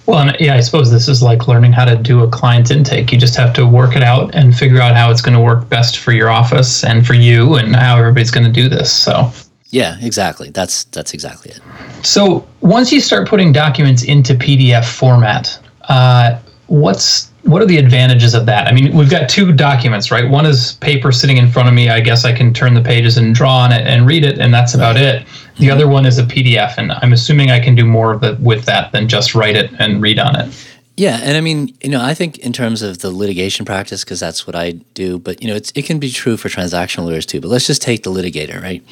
Well, 0.08 0.20
and 0.20 0.34
yeah, 0.40 0.54
I 0.54 0.60
suppose 0.60 0.90
this 0.90 1.06
is 1.06 1.22
like 1.22 1.48
learning 1.48 1.72
how 1.72 1.84
to 1.84 1.94
do 1.94 2.22
a 2.22 2.28
client 2.28 2.70
intake. 2.70 3.12
You 3.12 3.18
just 3.18 3.36
have 3.36 3.52
to 3.52 3.66
work 3.66 3.94
it 3.94 4.02
out 4.02 4.34
and 4.34 4.56
figure 4.56 4.80
out 4.80 4.96
how 4.96 5.10
it's 5.10 5.20
going 5.20 5.36
to 5.36 5.42
work 5.42 5.68
best 5.68 5.98
for 5.98 6.12
your 6.12 6.30
office 6.30 6.82
and 6.82 7.06
for 7.06 7.12
you, 7.12 7.56
and 7.56 7.76
how 7.76 7.98
everybody's 7.98 8.30
going 8.30 8.46
to 8.46 8.52
do 8.52 8.70
this. 8.70 8.90
So. 8.90 9.30
Yeah, 9.66 9.98
exactly. 10.00 10.48
That's 10.48 10.84
that's 10.84 11.12
exactly 11.12 11.50
it. 11.50 11.60
So 12.06 12.48
once 12.62 12.90
you 12.90 13.02
start 13.02 13.28
putting 13.28 13.52
documents 13.52 14.02
into 14.02 14.32
PDF 14.32 14.86
format, 14.90 15.58
uh, 15.90 16.38
what's 16.68 17.27
what 17.42 17.62
are 17.62 17.66
the 17.66 17.78
advantages 17.78 18.34
of 18.34 18.46
that? 18.46 18.66
I 18.66 18.72
mean, 18.72 18.96
we've 18.96 19.10
got 19.10 19.28
two 19.28 19.52
documents, 19.52 20.10
right? 20.10 20.28
One 20.28 20.44
is 20.44 20.74
paper 20.74 21.12
sitting 21.12 21.36
in 21.36 21.50
front 21.50 21.68
of 21.68 21.74
me. 21.74 21.88
I 21.88 22.00
guess 22.00 22.24
I 22.24 22.32
can 22.32 22.52
turn 22.52 22.74
the 22.74 22.82
pages 22.82 23.16
and 23.16 23.34
draw 23.34 23.58
on 23.58 23.72
it 23.72 23.86
and 23.86 24.06
read 24.06 24.24
it, 24.24 24.38
and 24.38 24.52
that's 24.52 24.74
about 24.74 24.96
it. 24.96 25.26
The 25.58 25.70
other 25.70 25.88
one 25.88 26.04
is 26.04 26.18
a 26.18 26.24
PDF, 26.24 26.76
and 26.78 26.92
I'm 26.92 27.12
assuming 27.12 27.50
I 27.50 27.60
can 27.60 27.74
do 27.74 27.84
more 27.84 28.22
it 28.22 28.40
with 28.40 28.64
that 28.66 28.92
than 28.92 29.08
just 29.08 29.34
write 29.34 29.56
it 29.56 29.70
and 29.78 30.02
read 30.02 30.18
on 30.18 30.38
it. 30.38 30.68
Yeah, 30.96 31.20
and 31.22 31.36
I 31.36 31.40
mean, 31.40 31.76
you 31.80 31.90
know, 31.90 32.02
I 32.02 32.12
think 32.12 32.38
in 32.38 32.52
terms 32.52 32.82
of 32.82 32.98
the 32.98 33.10
litigation 33.10 33.64
practice, 33.64 34.02
because 34.02 34.18
that's 34.18 34.48
what 34.48 34.56
I 34.56 34.72
do, 34.94 35.20
but 35.20 35.40
you 35.40 35.48
know, 35.48 35.54
it 35.54 35.86
can 35.86 36.00
be 36.00 36.10
true 36.10 36.36
for 36.36 36.48
transactional 36.48 37.04
lawyers 37.04 37.24
too. 37.24 37.40
But 37.40 37.48
let's 37.48 37.68
just 37.68 37.82
take 37.82 38.02
the 38.02 38.10
litigator, 38.10 38.60
right? 38.60 38.82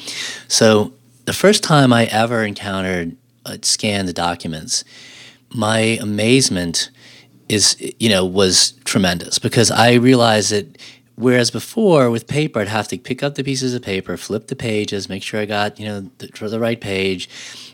So 0.47 0.93
the 1.25 1.33
first 1.33 1.63
time 1.63 1.91
I 1.91 2.05
ever 2.05 2.43
encountered 2.43 3.17
uh, 3.45 3.57
scanned 3.61 4.13
documents, 4.13 4.85
my 5.49 5.79
amazement 5.79 6.91
is, 7.49 7.75
you 7.99 8.09
know, 8.09 8.25
was 8.25 8.73
tremendous 8.83 9.39
because 9.39 9.71
I 9.71 9.93
realized 9.93 10.51
that 10.51 10.77
Whereas 11.17 11.49
before 11.49 12.11
with 12.11 12.27
paper, 12.27 12.59
I'd 12.59 12.67
have 12.67 12.87
to 12.89 12.97
pick 12.99 13.23
up 13.23 13.33
the 13.33 13.43
pieces 13.43 13.73
of 13.73 13.81
paper, 13.81 14.17
flip 14.17 14.49
the 14.49 14.55
pages, 14.55 15.09
make 15.09 15.23
sure 15.23 15.39
I 15.39 15.45
got, 15.45 15.79
you 15.79 15.87
know, 15.87 16.11
the, 16.19 16.27
the 16.47 16.59
right 16.59 16.79
page, 16.79 17.27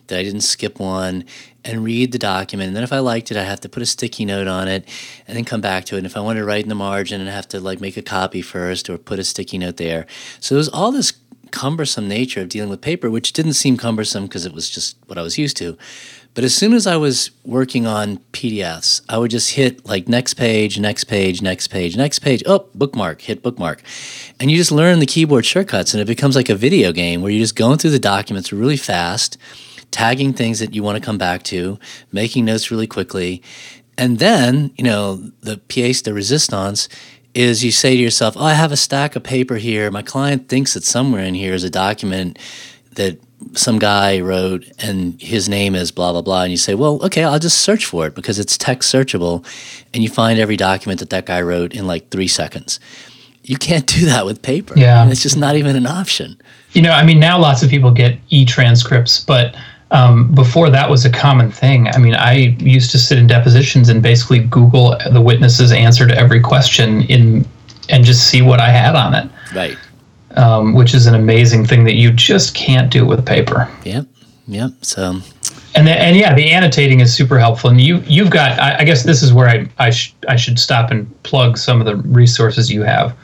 that 0.07 0.17
I 0.17 0.23
didn't 0.23 0.41
skip 0.41 0.79
one, 0.79 1.25
and 1.65 1.83
read 1.83 2.13
the 2.13 2.17
document. 2.17 2.67
And 2.67 2.75
then 2.77 2.85
if 2.85 2.93
I 2.93 2.99
liked 2.99 3.31
it, 3.31 3.37
I'd 3.37 3.43
have 3.43 3.59
to 3.59 3.67
put 3.67 3.83
a 3.83 3.85
sticky 3.85 4.23
note 4.23 4.47
on 4.47 4.69
it 4.69 4.87
and 5.27 5.35
then 5.35 5.43
come 5.43 5.59
back 5.59 5.83
to 5.85 5.95
it. 5.95 5.97
And 5.97 6.07
if 6.07 6.15
I 6.15 6.21
wanted 6.21 6.39
to 6.39 6.45
write 6.45 6.63
in 6.63 6.69
the 6.69 6.75
margin, 6.75 7.19
I'd 7.19 7.31
have 7.31 7.49
to 7.49 7.59
like 7.59 7.81
make 7.81 7.97
a 7.97 8.01
copy 8.01 8.41
first 8.41 8.89
or 8.89 8.97
put 8.97 9.19
a 9.19 9.25
sticky 9.25 9.57
note 9.57 9.75
there. 9.75 10.05
So 10.39 10.55
there's 10.55 10.69
all 10.69 10.93
this 10.93 11.11
cumbersome 11.51 12.07
nature 12.07 12.41
of 12.41 12.47
dealing 12.47 12.69
with 12.69 12.79
paper, 12.79 13.09
which 13.09 13.33
didn't 13.33 13.53
seem 13.53 13.75
cumbersome 13.75 14.23
because 14.23 14.45
it 14.45 14.53
was 14.53 14.69
just 14.69 14.95
what 15.07 15.17
I 15.17 15.21
was 15.21 15.37
used 15.37 15.57
to. 15.57 15.77
But 16.33 16.43
as 16.43 16.55
soon 16.55 16.73
as 16.73 16.87
I 16.87 16.97
was 16.97 17.29
working 17.45 17.85
on 17.85 18.17
PDFs, 18.31 19.01
I 19.07 19.19
would 19.19 19.29
just 19.29 19.51
hit 19.51 19.85
like 19.85 20.07
next 20.07 20.33
page, 20.33 20.79
next 20.79 21.03
page, 21.03 21.41
next 21.41 21.67
page, 21.67 21.95
next 21.95 22.19
page. 22.19 22.41
Oh, 22.47 22.67
bookmark, 22.73 23.21
hit 23.21 23.43
bookmark. 23.43 23.83
And 24.39 24.49
you 24.49 24.57
just 24.57 24.71
learn 24.71 24.99
the 24.99 25.05
keyboard 25.05 25.45
shortcuts 25.45 25.93
and 25.93 26.01
it 26.01 26.05
becomes 26.07 26.35
like 26.35 26.49
a 26.49 26.55
video 26.55 26.91
game 26.91 27.21
where 27.21 27.31
you're 27.31 27.43
just 27.43 27.55
going 27.55 27.77
through 27.77 27.91
the 27.91 27.99
documents 27.99 28.51
really 28.51 28.77
fast, 28.77 29.37
tagging 29.91 30.33
things 30.33 30.57
that 30.59 30.73
you 30.73 30.81
want 30.81 30.97
to 30.97 31.05
come 31.05 31.19
back 31.19 31.43
to, 31.43 31.77
making 32.11 32.45
notes 32.45 32.71
really 32.71 32.87
quickly. 32.87 33.43
And 33.95 34.17
then, 34.17 34.73
you 34.75 34.83
know, 34.83 35.17
the 35.41 35.57
pièce 35.57 36.01
de 36.01 36.13
resistance 36.13 36.89
is 37.35 37.63
you 37.63 37.71
say 37.71 37.95
to 37.95 38.01
yourself, 38.01 38.35
Oh, 38.37 38.45
I 38.45 38.53
have 38.53 38.71
a 38.71 38.77
stack 38.77 39.15
of 39.15 39.21
paper 39.21 39.57
here. 39.57 39.91
My 39.91 40.01
client 40.01 40.49
thinks 40.49 40.73
that 40.73 40.83
somewhere 40.83 41.23
in 41.23 41.35
here 41.35 41.53
is 41.53 41.63
a 41.63 41.69
document 41.69 42.39
that 42.93 43.19
some 43.53 43.79
guy 43.79 44.19
wrote 44.19 44.65
and 44.79 45.21
his 45.21 45.47
name 45.47 45.75
is 45.75 45.91
blah 45.91 46.11
blah 46.11 46.21
blah 46.21 46.43
and 46.43 46.51
you 46.51 46.57
say 46.57 46.73
well 46.75 47.03
okay 47.03 47.23
i'll 47.23 47.39
just 47.39 47.61
search 47.61 47.85
for 47.85 48.07
it 48.07 48.15
because 48.15 48.39
it's 48.39 48.57
text 48.57 48.93
searchable 48.93 49.45
and 49.93 50.03
you 50.03 50.09
find 50.09 50.39
every 50.39 50.57
document 50.57 50.99
that 50.99 51.09
that 51.11 51.25
guy 51.25 51.41
wrote 51.41 51.73
in 51.73 51.87
like 51.87 52.09
three 52.09 52.27
seconds. 52.27 52.79
You 53.43 53.57
can't 53.57 53.85
do 53.85 54.05
that 54.05 54.25
with 54.25 54.41
paper. 54.41 54.73
Yeah. 54.77 55.07
It's 55.09 55.21
just 55.21 55.37
not 55.37 55.55
even 55.55 55.75
an 55.75 55.85
option. 55.85 56.39
You 56.71 56.81
know 56.81 56.91
i 56.91 57.03
mean 57.05 57.19
now 57.19 57.39
lots 57.39 57.61
of 57.61 57.69
people 57.69 57.91
get 57.91 58.17
e-transcripts 58.29 59.23
but 59.23 59.55
um, 59.91 60.33
before 60.33 60.71
that 60.71 60.89
was 60.89 61.05
a 61.05 61.09
common 61.11 61.51
thing. 61.51 61.87
I 61.89 61.99
mean 61.99 62.15
i 62.15 62.55
used 62.59 62.91
to 62.91 62.97
sit 62.97 63.19
in 63.19 63.27
depositions 63.27 63.89
and 63.89 64.01
basically 64.01 64.39
google 64.39 64.97
the 65.11 65.21
witness's 65.21 65.71
answer 65.71 66.07
to 66.07 66.17
every 66.17 66.39
question 66.39 67.03
in 67.03 67.45
and 67.89 68.03
just 68.03 68.27
see 68.27 68.41
what 68.41 68.59
i 68.59 68.69
had 68.69 68.95
on 68.95 69.13
it. 69.13 69.29
Right 69.53 69.77
um, 70.35 70.73
which 70.73 70.93
is 70.93 71.05
an 71.05 71.15
amazing 71.15 71.65
thing 71.65 71.83
that 71.85 71.95
you 71.95 72.11
just 72.11 72.55
can't 72.55 72.91
do 72.91 73.05
with 73.05 73.25
paper. 73.25 73.69
Yep, 73.83 74.05
yep. 74.47 74.71
So, 74.81 75.19
And 75.75 75.87
the, 75.87 75.91
and 75.91 76.17
yeah, 76.17 76.33
the 76.33 76.51
annotating 76.51 76.99
is 76.99 77.13
super 77.13 77.39
helpful. 77.39 77.69
And 77.69 77.81
you 77.81 78.03
you've 78.07 78.31
got 78.31 78.59
I, 78.59 78.79
I 78.79 78.83
guess 78.83 79.03
this 79.03 79.23
is 79.23 79.33
where 79.33 79.47
I 79.47 79.67
I, 79.79 79.89
sh- 79.89 80.13
I 80.27 80.35
should 80.35 80.59
stop 80.59 80.91
and 80.91 81.23
plug 81.23 81.57
some 81.57 81.79
of 81.79 81.85
the 81.85 81.95
resources 81.97 82.71
you 82.71 82.83
have. 82.83 83.15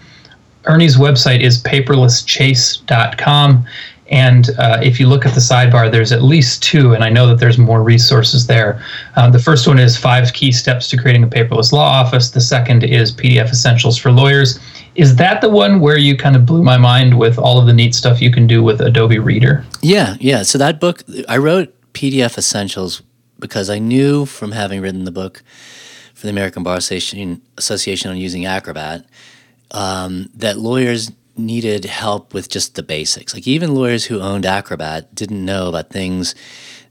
Ernie's 0.65 0.97
website 0.97 1.41
is 1.41 1.61
paperlesschase.com. 1.63 3.65
And 4.11 4.49
uh, 4.57 4.79
if 4.81 4.99
you 4.99 5.07
look 5.07 5.23
at 5.25 5.35
the 5.35 5.39
sidebar, 5.39 5.91
there's 5.91 6.11
at 6.11 6.23
least 6.23 6.63
two, 6.63 6.93
and 6.93 7.03
I 7.03 7.09
know 7.09 7.27
that 7.27 7.39
there's 7.39 7.59
more 7.59 7.83
resources 7.83 8.47
there. 8.47 8.83
Uh, 9.15 9.29
the 9.29 9.37
first 9.37 9.67
one 9.67 9.77
is 9.77 9.95
five 9.97 10.33
key 10.33 10.51
steps 10.51 10.89
to 10.89 10.97
creating 10.97 11.23
a 11.23 11.27
paperless 11.27 11.71
law 11.71 11.87
office. 11.87 12.31
The 12.31 12.41
second 12.41 12.83
is 12.83 13.11
PDF 13.11 13.51
essentials 13.51 13.97
for 13.97 14.11
lawyers. 14.11 14.59
Is 14.95 15.15
that 15.17 15.41
the 15.41 15.49
one 15.49 15.79
where 15.79 15.97
you 15.97 16.17
kind 16.17 16.35
of 16.35 16.45
blew 16.45 16.63
my 16.63 16.77
mind 16.77 17.17
with 17.17 17.37
all 17.37 17.59
of 17.59 17.67
the 17.67 17.73
neat 17.73 17.95
stuff 17.95 18.21
you 18.21 18.31
can 18.31 18.47
do 18.47 18.63
with 18.63 18.81
Adobe 18.81 19.19
Reader? 19.19 19.65
Yeah, 19.81 20.15
yeah. 20.19 20.43
So 20.43 20.57
that 20.57 20.79
book, 20.79 21.03
I 21.27 21.37
wrote 21.37 21.73
PDF 21.93 22.37
Essentials 22.37 23.01
because 23.39 23.69
I 23.69 23.79
knew 23.79 24.25
from 24.25 24.51
having 24.51 24.81
written 24.81 25.05
the 25.05 25.11
book 25.11 25.43
for 26.13 26.27
the 26.27 26.31
American 26.31 26.63
Bar 26.63 26.77
Association, 26.77 27.41
Association 27.57 28.11
on 28.11 28.17
using 28.17 28.45
Acrobat 28.45 29.05
um, 29.71 30.29
that 30.33 30.57
lawyers 30.57 31.11
needed 31.37 31.85
help 31.85 32.33
with 32.33 32.49
just 32.49 32.75
the 32.75 32.83
basics. 32.83 33.33
Like 33.33 33.47
even 33.47 33.73
lawyers 33.73 34.05
who 34.05 34.19
owned 34.19 34.45
Acrobat 34.45 35.15
didn't 35.15 35.43
know 35.43 35.69
about 35.69 35.89
things 35.89 36.35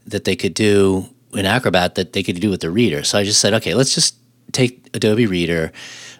that 0.07 0.23
they 0.23 0.35
could 0.35 0.55
do 0.55 1.07
in 1.33 1.45
Acrobat 1.45 1.95
that 1.95 2.13
they 2.13 2.23
could 2.23 2.39
do 2.39 2.49
with 2.49 2.61
the 2.61 2.71
reader. 2.71 3.03
So 3.03 3.19
I 3.19 3.23
just 3.23 3.39
said, 3.39 3.53
okay, 3.55 3.75
let's 3.75 3.93
just 3.93 4.15
take 4.51 4.89
Adobe 4.93 5.27
Reader. 5.27 5.71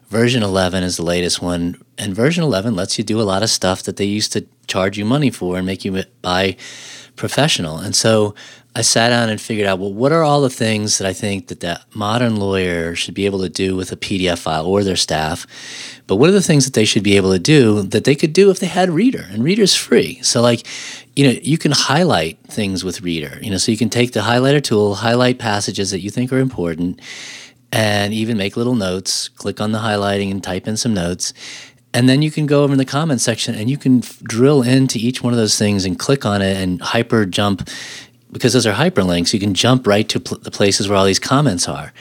Version 0.10 0.42
11 0.42 0.84
is 0.84 0.98
the 0.98 1.04
latest 1.04 1.40
one, 1.40 1.80
and 2.00 2.16
version 2.16 2.44
11 2.44 2.76
lets 2.76 2.98
you 2.98 3.04
do 3.04 3.22
a 3.22 3.24
lot 3.24 3.44
of 3.44 3.50
stuff 3.50 3.84
that 3.84 3.98
they 3.98 4.06
used 4.06 4.34
to 4.34 4.48
charge 4.68 4.98
you 4.98 5.06
money 5.06 5.30
for 5.30 5.58
and 5.58 5.68
make 5.68 5.86
you 5.86 6.04
buy 6.24 6.58
professional. 7.16 7.78
And 7.78 7.96
so 7.96 8.34
I 8.76 8.82
sat 8.82 9.10
down 9.10 9.30
and 9.30 9.40
figured 9.40 9.68
out, 9.68 9.78
well, 9.78 9.94
what 9.94 10.12
are 10.12 10.24
all 10.24 10.42
the 10.42 10.50
things 10.50 10.98
that 10.98 11.08
I 11.08 11.14
think 11.14 11.48
that 11.48 11.60
that 11.60 11.84
modern 11.94 12.38
lawyer 12.38 12.96
should 12.96 13.14
be 13.14 13.28
able 13.28 13.42
to 13.42 13.50
do 13.50 13.76
with 13.76 13.92
a 13.92 13.96
PDF 13.96 14.40
file 14.40 14.66
or 14.66 14.84
their 14.84 14.96
staff? 14.96 15.46
But 16.08 16.16
what 16.16 16.30
are 16.30 16.34
the 16.34 16.42
things 16.42 16.66
that 16.66 16.74
they 16.74 16.86
should 16.86 17.04
be 17.04 17.18
able 17.18 17.32
to 17.32 17.40
do 17.40 17.84
that 17.84 18.04
they 18.04 18.16
could 18.16 18.34
do 18.34 18.50
if 18.50 18.60
they 18.60 18.68
had 18.68 18.90
Reader? 18.90 19.28
And 19.30 19.44
Reader's 19.44 19.76
free. 19.76 20.22
So 20.24 20.42
like, 20.42 20.66
you 21.16 21.28
know, 21.28 21.40
you 21.44 21.58
can 21.60 21.72
highlight 21.72 22.40
things 22.48 22.84
with 22.84 23.02
Reader. 23.02 23.38
You 23.42 23.52
know, 23.52 23.58
so 23.58 23.72
you 23.72 23.78
can 23.78 23.90
take 23.90 24.14
the 24.14 24.22
highlighter 24.22 24.64
tool, 24.64 24.96
highlight 24.96 25.38
passages 25.38 25.92
that 25.92 26.00
you 26.00 26.10
think 26.10 26.32
are 26.32 26.40
important, 26.40 27.00
and 27.72 28.14
even 28.14 28.38
make 28.38 28.58
little 28.58 28.76
notes. 28.76 29.30
Click 29.30 29.62
on 29.62 29.72
the 29.72 29.80
highlighting 29.80 30.32
and 30.32 30.44
type 30.44 30.68
in 30.68 30.78
some 30.78 30.94
notes. 30.94 31.34
And 31.94 32.08
then 32.08 32.22
you 32.22 32.30
can 32.32 32.46
go 32.46 32.64
over 32.64 32.72
in 32.74 32.78
the 32.78 32.86
comment 32.86 33.20
section 33.22 33.56
and 33.56 33.70
you 33.70 33.78
can 33.78 34.00
f- 34.04 34.20
drill 34.24 34.62
into 34.62 35.00
each 35.00 35.24
one 35.24 35.34
of 35.34 35.38
those 35.38 35.58
things 35.58 35.86
and 35.86 35.98
click 35.98 36.26
on 36.26 36.42
it 36.42 36.56
and 36.58 36.80
hyper 36.82 37.26
jump 37.26 37.68
because 38.32 38.54
those 38.54 38.68
are 38.68 38.74
hyperlinks. 38.74 39.34
You 39.34 39.40
can 39.40 39.56
jump 39.56 39.88
right 39.88 40.08
to 40.10 40.20
pl- 40.20 40.38
the 40.40 40.52
places 40.52 40.88
where 40.88 40.98
all 40.98 41.06
these 41.06 41.18
comments 41.20 41.68
are. 41.68 41.92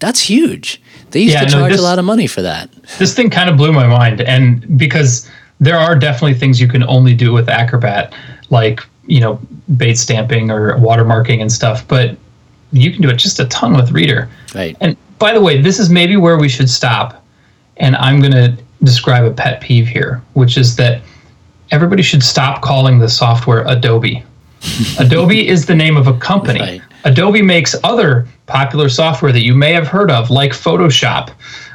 That's 0.00 0.20
huge. 0.20 0.82
They 1.12 1.20
used 1.20 1.32
Yeah, 1.34 1.40
to 1.40 1.46
no, 1.46 1.52
charge 1.60 1.72
this- 1.72 1.80
a 1.80 1.84
lot 1.84 1.98
of 1.98 2.04
money 2.04 2.26
for 2.26 2.42
that. 2.42 2.68
this 2.98 3.14
thing 3.14 3.30
kind 3.30 3.48
of 3.48 3.56
blew 3.56 3.72
my 3.72 3.86
mind 3.86 4.20
and 4.20 4.78
because 4.78 5.28
there 5.60 5.76
are 5.78 5.96
definitely 5.96 6.34
things 6.34 6.60
you 6.60 6.68
can 6.68 6.84
only 6.84 7.14
do 7.14 7.32
with 7.32 7.48
acrobat 7.48 8.12
like 8.50 8.80
you 9.06 9.20
know 9.20 9.40
Bates 9.78 10.00
stamping 10.02 10.50
or 10.50 10.74
watermarking 10.76 11.40
and 11.40 11.50
stuff 11.50 11.86
but 11.88 12.16
you 12.72 12.92
can 12.92 13.00
do 13.02 13.08
it 13.08 13.16
just 13.16 13.40
a 13.40 13.46
ton 13.46 13.74
with 13.74 13.90
reader 13.92 14.28
Right. 14.54 14.76
and 14.80 14.96
by 15.18 15.32
the 15.32 15.40
way 15.40 15.60
this 15.60 15.78
is 15.78 15.90
maybe 15.90 16.16
where 16.16 16.38
we 16.38 16.48
should 16.48 16.68
stop 16.70 17.24
and 17.78 17.96
i'm 17.96 18.20
going 18.20 18.32
to 18.32 18.56
describe 18.82 19.24
a 19.24 19.30
pet 19.30 19.60
peeve 19.60 19.88
here 19.88 20.22
which 20.34 20.56
is 20.56 20.76
that 20.76 21.00
everybody 21.70 22.02
should 22.02 22.22
stop 22.22 22.62
calling 22.62 22.98
the 22.98 23.08
software 23.08 23.66
adobe 23.66 24.22
adobe 24.98 25.46
is 25.48 25.66
the 25.66 25.74
name 25.74 25.96
of 25.96 26.06
a 26.06 26.14
company 26.18 26.60
Right. 26.60 26.82
adobe 27.04 27.42
makes 27.42 27.74
other 27.84 28.26
popular 28.46 28.88
software 28.88 29.32
that 29.32 29.42
you 29.44 29.54
may 29.54 29.72
have 29.72 29.86
heard 29.88 30.10
of 30.10 30.30
like 30.30 30.52
photoshop 30.52 31.30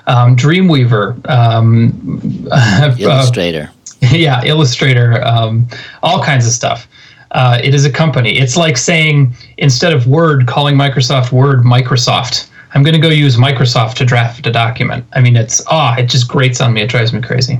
um, 0.07 0.35
dreamweaver 0.35 1.15
um, 1.29 2.47
uh, 2.51 2.93
Illustrator. 2.99 3.69
yeah, 4.11 4.43
Illustrator, 4.43 5.23
um, 5.25 5.65
all 6.01 6.21
kinds 6.21 6.45
of 6.45 6.51
stuff. 6.51 6.87
Uh, 7.31 7.57
it 7.63 7.73
is 7.73 7.85
a 7.85 7.89
company. 7.89 8.37
It's 8.37 8.57
like 8.57 8.75
saying 8.75 9.33
instead 9.57 9.93
of 9.93 10.05
Word, 10.05 10.45
calling 10.45 10.75
Microsoft 10.75 11.31
Word 11.31 11.59
Microsoft. 11.59 12.49
I'm 12.73 12.83
going 12.83 12.95
to 12.95 12.99
go 12.99 13.09
use 13.09 13.35
Microsoft 13.37 13.95
to 13.95 14.05
draft 14.05 14.45
a 14.47 14.51
document. 14.51 15.05
I 15.13 15.21
mean, 15.21 15.35
it's 15.35 15.61
ah, 15.67 15.95
it 15.97 16.07
just 16.07 16.27
grates 16.27 16.59
on 16.59 16.73
me. 16.73 16.81
It 16.81 16.89
drives 16.89 17.13
me 17.13 17.21
crazy. 17.21 17.59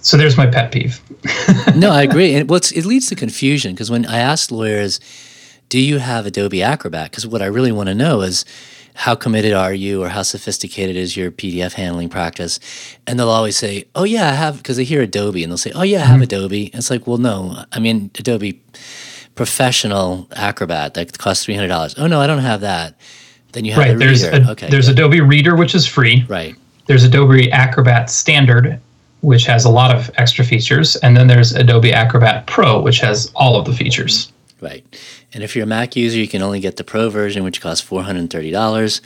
So 0.00 0.16
there's 0.16 0.36
my 0.36 0.46
pet 0.46 0.72
peeve. 0.72 1.00
no, 1.76 1.90
I 1.90 2.02
agree. 2.02 2.34
And 2.34 2.48
what's 2.48 2.72
it 2.72 2.84
leads 2.86 3.06
to 3.08 3.14
confusion 3.14 3.72
because 3.72 3.90
when 3.90 4.06
I 4.06 4.18
ask 4.18 4.50
lawyers, 4.50 5.00
"Do 5.68 5.78
you 5.78 5.98
have 5.98 6.26
Adobe 6.26 6.62
Acrobat?" 6.62 7.10
Because 7.10 7.26
what 7.26 7.42
I 7.42 7.46
really 7.46 7.72
want 7.72 7.88
to 7.88 7.94
know 7.94 8.22
is 8.22 8.44
how 8.94 9.14
committed 9.14 9.52
are 9.52 9.74
you, 9.74 10.02
or 10.02 10.08
how 10.08 10.22
sophisticated 10.22 10.96
is 10.96 11.18
your 11.18 11.30
PDF 11.30 11.74
handling 11.74 12.08
practice? 12.08 12.58
And 13.06 13.18
they'll 13.18 13.28
always 13.28 13.58
say, 13.58 13.84
"Oh 13.94 14.04
yeah, 14.04 14.28
I 14.30 14.32
have," 14.32 14.56
because 14.56 14.78
they 14.78 14.84
hear 14.84 15.02
Adobe 15.02 15.42
and 15.42 15.52
they'll 15.52 15.58
say, 15.58 15.72
"Oh 15.74 15.82
yeah, 15.82 16.00
I 16.00 16.06
have 16.06 16.22
Adobe." 16.22 16.66
And 16.66 16.76
it's 16.76 16.90
like, 16.90 17.06
well, 17.06 17.18
no, 17.18 17.64
I 17.72 17.78
mean 17.78 18.10
Adobe 18.18 18.62
Professional 19.34 20.28
Acrobat 20.32 20.94
that 20.94 21.18
costs 21.18 21.44
three 21.44 21.54
hundred 21.54 21.68
dollars. 21.68 21.94
Oh 21.98 22.06
no, 22.06 22.22
I 22.22 22.26
don't 22.26 22.38
have 22.38 22.62
that. 22.62 22.98
Then 23.52 23.64
you 23.64 23.72
have 23.72 23.80
right. 23.80 23.94
a 23.94 23.98
There's 23.98 24.22
a, 24.22 24.50
okay, 24.50 24.68
there's 24.68 24.86
good. 24.88 24.98
Adobe 24.98 25.20
Reader, 25.20 25.56
which 25.56 25.74
is 25.74 25.86
free. 25.86 26.24
right. 26.28 26.54
There's 26.86 27.02
Adobe 27.02 27.50
Acrobat 27.50 28.10
Standard, 28.10 28.78
which 29.20 29.44
has 29.46 29.64
a 29.64 29.70
lot 29.70 29.92
of 29.92 30.08
extra 30.18 30.44
features, 30.44 30.94
and 30.96 31.16
then 31.16 31.26
there's 31.26 31.52
Adobe 31.52 31.92
Acrobat 31.92 32.46
Pro, 32.46 32.80
which 32.80 33.00
has 33.00 33.32
all 33.34 33.56
of 33.58 33.64
the 33.64 33.72
features. 33.72 34.30
Right. 34.60 34.84
And 35.34 35.42
if 35.42 35.56
you're 35.56 35.64
a 35.64 35.66
Mac 35.66 35.96
user, 35.96 36.16
you 36.16 36.28
can 36.28 36.42
only 36.42 36.60
get 36.60 36.76
the 36.76 36.84
Pro 36.84 37.10
version, 37.10 37.42
which 37.42 37.60
costs 37.60 37.86
$430. 37.86 39.00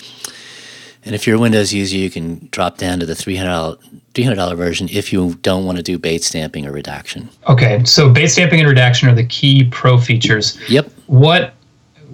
And 1.05 1.14
if 1.14 1.26
you're 1.26 1.37
a 1.37 1.40
Windows 1.40 1.72
user, 1.72 1.96
you 1.96 2.11
can 2.11 2.48
drop 2.53 2.76
down 2.76 3.00
to 3.00 3.07
the 3.07 3.14
$300, 3.14 3.79
$300 4.12 4.57
version 4.57 4.88
if 4.90 5.12
you 5.12 5.35
don't 5.37 5.64
want 5.64 5.79
to 5.79 5.83
do 5.83 5.98
Bates 5.98 6.26
stamping 6.26 6.66
or 6.66 6.72
redaction. 6.72 7.31
Okay, 7.48 7.83
so 7.85 8.11
Bates 8.11 8.35
stamping 8.35 8.61
and 8.61 8.68
redaction 8.68 9.09
are 9.09 9.14
the 9.14 9.24
key 9.26 9.64
pro 9.70 9.96
features. 9.96 10.59
Yep. 10.68 10.90
What 11.07 11.55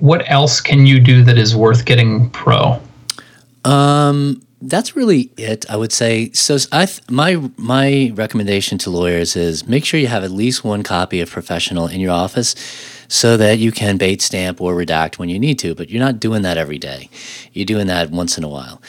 what 0.00 0.28
else 0.30 0.60
can 0.60 0.86
you 0.86 1.00
do 1.00 1.22
that 1.24 1.38
is 1.38 1.54
worth 1.54 1.84
getting 1.84 2.30
pro? 2.30 2.80
Um, 3.64 4.42
that's 4.62 4.96
really 4.96 5.30
it. 5.36 5.68
I 5.70 5.76
would 5.76 5.92
say. 5.92 6.30
So 6.32 6.56
I 6.72 6.86
th- 6.86 7.08
my 7.10 7.50
my 7.56 8.12
recommendation 8.14 8.78
to 8.78 8.90
lawyers 8.90 9.36
is 9.36 9.66
make 9.66 9.84
sure 9.84 10.00
you 10.00 10.06
have 10.06 10.24
at 10.24 10.30
least 10.30 10.64
one 10.64 10.82
copy 10.82 11.20
of 11.20 11.30
Professional 11.30 11.86
in 11.86 12.00
your 12.00 12.12
office, 12.12 12.54
so 13.08 13.36
that 13.36 13.58
you 13.58 13.72
can 13.72 13.96
Bates 13.96 14.24
stamp 14.24 14.60
or 14.60 14.74
redact 14.74 15.18
when 15.18 15.28
you 15.28 15.38
need 15.38 15.58
to. 15.60 15.74
But 15.74 15.90
you're 15.90 16.02
not 16.02 16.20
doing 16.20 16.42
that 16.42 16.56
every 16.56 16.78
day. 16.78 17.10
You're 17.52 17.66
doing 17.66 17.86
that 17.88 18.10
once 18.10 18.38
in 18.38 18.44
a 18.44 18.48
while. 18.48 18.80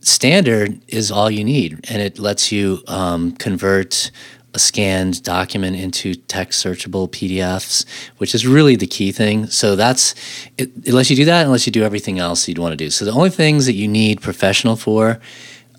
Standard 0.00 0.80
is 0.88 1.10
all 1.10 1.30
you 1.30 1.44
need, 1.44 1.80
and 1.88 2.02
it 2.02 2.18
lets 2.18 2.52
you 2.52 2.82
um, 2.88 3.32
convert 3.32 4.10
a 4.54 4.58
scanned 4.58 5.22
document 5.22 5.76
into 5.76 6.14
text 6.14 6.64
searchable 6.64 7.08
PDFs, 7.08 7.84
which 8.18 8.34
is 8.34 8.46
really 8.46 8.76
the 8.76 8.86
key 8.86 9.12
thing. 9.12 9.46
So 9.48 9.76
that's 9.76 10.14
it, 10.56 10.70
unless 10.86 11.10
you 11.10 11.16
do 11.16 11.24
that, 11.24 11.44
unless 11.44 11.66
you 11.66 11.72
do 11.72 11.82
everything 11.82 12.18
else 12.18 12.48
you'd 12.48 12.58
want 12.58 12.72
to 12.72 12.76
do. 12.76 12.90
So 12.90 13.04
the 13.04 13.12
only 13.12 13.30
things 13.30 13.66
that 13.66 13.74
you 13.74 13.88
need 13.88 14.22
professional 14.22 14.76
for, 14.76 15.20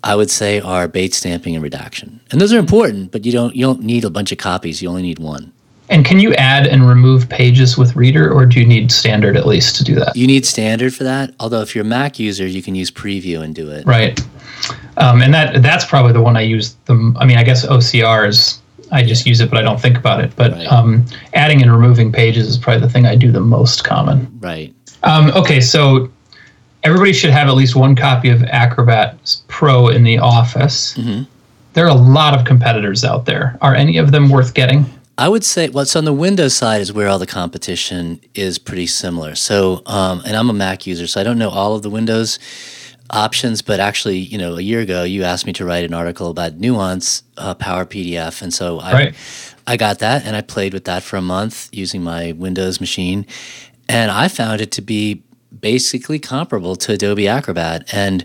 I 0.04 0.14
would 0.14 0.30
say, 0.30 0.60
are 0.60 0.86
Bates 0.86 1.16
stamping 1.16 1.54
and 1.54 1.62
redaction, 1.64 2.20
and 2.30 2.40
those 2.40 2.52
are 2.52 2.58
important. 2.58 3.10
But 3.12 3.24
you 3.24 3.32
don't 3.32 3.56
you 3.56 3.64
don't 3.64 3.82
need 3.82 4.04
a 4.04 4.10
bunch 4.10 4.30
of 4.30 4.38
copies. 4.38 4.82
You 4.82 4.90
only 4.90 5.02
need 5.02 5.18
one. 5.18 5.52
And 5.88 6.04
can 6.04 6.18
you 6.18 6.34
add 6.34 6.66
and 6.66 6.88
remove 6.88 7.28
pages 7.28 7.78
with 7.78 7.94
Reader, 7.94 8.32
or 8.32 8.44
do 8.44 8.58
you 8.58 8.66
need 8.66 8.90
standard 8.90 9.36
at 9.36 9.46
least 9.46 9.76
to 9.76 9.84
do 9.84 9.94
that? 9.94 10.16
You 10.16 10.26
need 10.26 10.44
standard 10.44 10.92
for 10.92 11.04
that. 11.04 11.32
Although 11.38 11.60
if 11.60 11.76
you're 11.76 11.84
a 11.84 11.88
Mac 11.88 12.18
user, 12.18 12.44
you 12.44 12.60
can 12.60 12.74
use 12.74 12.90
Preview 12.90 13.40
and 13.40 13.54
do 13.54 13.70
it. 13.70 13.86
Right. 13.86 14.20
Um, 14.96 15.22
and 15.22 15.32
that 15.32 15.62
that's 15.62 15.84
probably 15.84 16.12
the 16.12 16.22
one 16.22 16.36
I 16.36 16.40
use. 16.40 16.76
The 16.86 17.14
I 17.18 17.24
mean, 17.24 17.38
I 17.38 17.44
guess 17.44 17.64
OCR 17.64 18.26
is 18.26 18.60
I 18.92 19.02
just 19.04 19.26
use 19.26 19.40
it, 19.40 19.50
but 19.50 19.58
I 19.58 19.62
don't 19.62 19.80
think 19.80 19.96
about 19.98 20.22
it. 20.22 20.32
But 20.36 20.52
Right. 20.52 20.70
um, 20.72 21.04
adding 21.34 21.62
and 21.62 21.70
removing 21.72 22.12
pages 22.12 22.48
is 22.48 22.56
probably 22.58 22.80
the 22.80 22.88
thing 22.88 23.06
I 23.06 23.16
do 23.16 23.32
the 23.32 23.40
most 23.40 23.84
common. 23.84 24.28
Right. 24.40 24.74
Um, 25.02 25.30
okay, 25.32 25.60
so 25.60 26.08
everybody 26.82 27.12
should 27.12 27.30
have 27.30 27.48
at 27.48 27.54
least 27.54 27.76
one 27.76 27.94
copy 27.96 28.28
of 28.30 28.42
Acrobat 28.44 29.36
Pro 29.48 29.88
in 29.88 30.04
the 30.04 30.18
office. 30.18 30.94
Mm-hmm. 30.96 31.24
There 31.74 31.84
are 31.84 31.90
a 31.90 31.94
lot 31.94 32.38
of 32.38 32.44
competitors 32.44 33.04
out 33.04 33.26
there. 33.26 33.58
Are 33.60 33.74
any 33.74 33.98
of 33.98 34.10
them 34.12 34.30
worth 34.30 34.54
getting? 34.54 34.86
I 35.18 35.28
would 35.28 35.44
say, 35.44 35.68
well, 35.68 35.84
so 35.86 35.98
on 35.98 36.04
the 36.04 36.12
Windows 36.12 36.54
side 36.54 36.80
is 36.80 36.92
where 36.92 37.08
all 37.08 37.18
the 37.18 37.26
competition 37.26 38.20
is 38.34 38.58
pretty 38.58 38.86
similar. 38.86 39.34
So, 39.34 39.82
um, 39.86 40.22
and 40.26 40.36
I'm 40.36 40.50
a 40.50 40.52
Mac 40.52 40.86
user, 40.86 41.06
so 41.06 41.20
I 41.20 41.24
don't 41.24 41.38
know 41.38 41.48
all 41.48 41.74
of 41.74 41.82
the 41.82 41.90
Windows 41.90 42.38
options, 43.10 43.62
but 43.62 43.80
actually, 43.80 44.18
you 44.18 44.38
know, 44.38 44.56
a 44.56 44.60
year 44.60 44.80
ago, 44.80 45.02
you 45.04 45.22
asked 45.22 45.46
me 45.46 45.52
to 45.54 45.64
write 45.64 45.84
an 45.84 45.94
article 45.94 46.30
about 46.30 46.54
Nuance 46.54 47.22
uh, 47.36 47.54
Power 47.54 47.84
PDF, 47.84 48.42
and 48.42 48.52
so 48.52 48.78
I, 48.80 48.92
Right. 48.92 49.14
I 49.66 49.76
got 49.76 49.98
that, 50.00 50.24
and 50.24 50.36
I 50.36 50.40
played 50.42 50.72
with 50.72 50.84
that 50.84 51.02
for 51.02 51.16
a 51.16 51.22
month 51.22 51.68
using 51.72 52.02
my 52.02 52.32
Windows 52.32 52.80
machine, 52.80 53.26
and 53.88 54.10
I 54.10 54.28
found 54.28 54.60
it 54.60 54.70
to 54.72 54.82
be 54.82 55.22
basically 55.60 56.18
comparable 56.18 56.76
to 56.76 56.92
Adobe 56.92 57.26
Acrobat, 57.28 57.92
and 57.94 58.24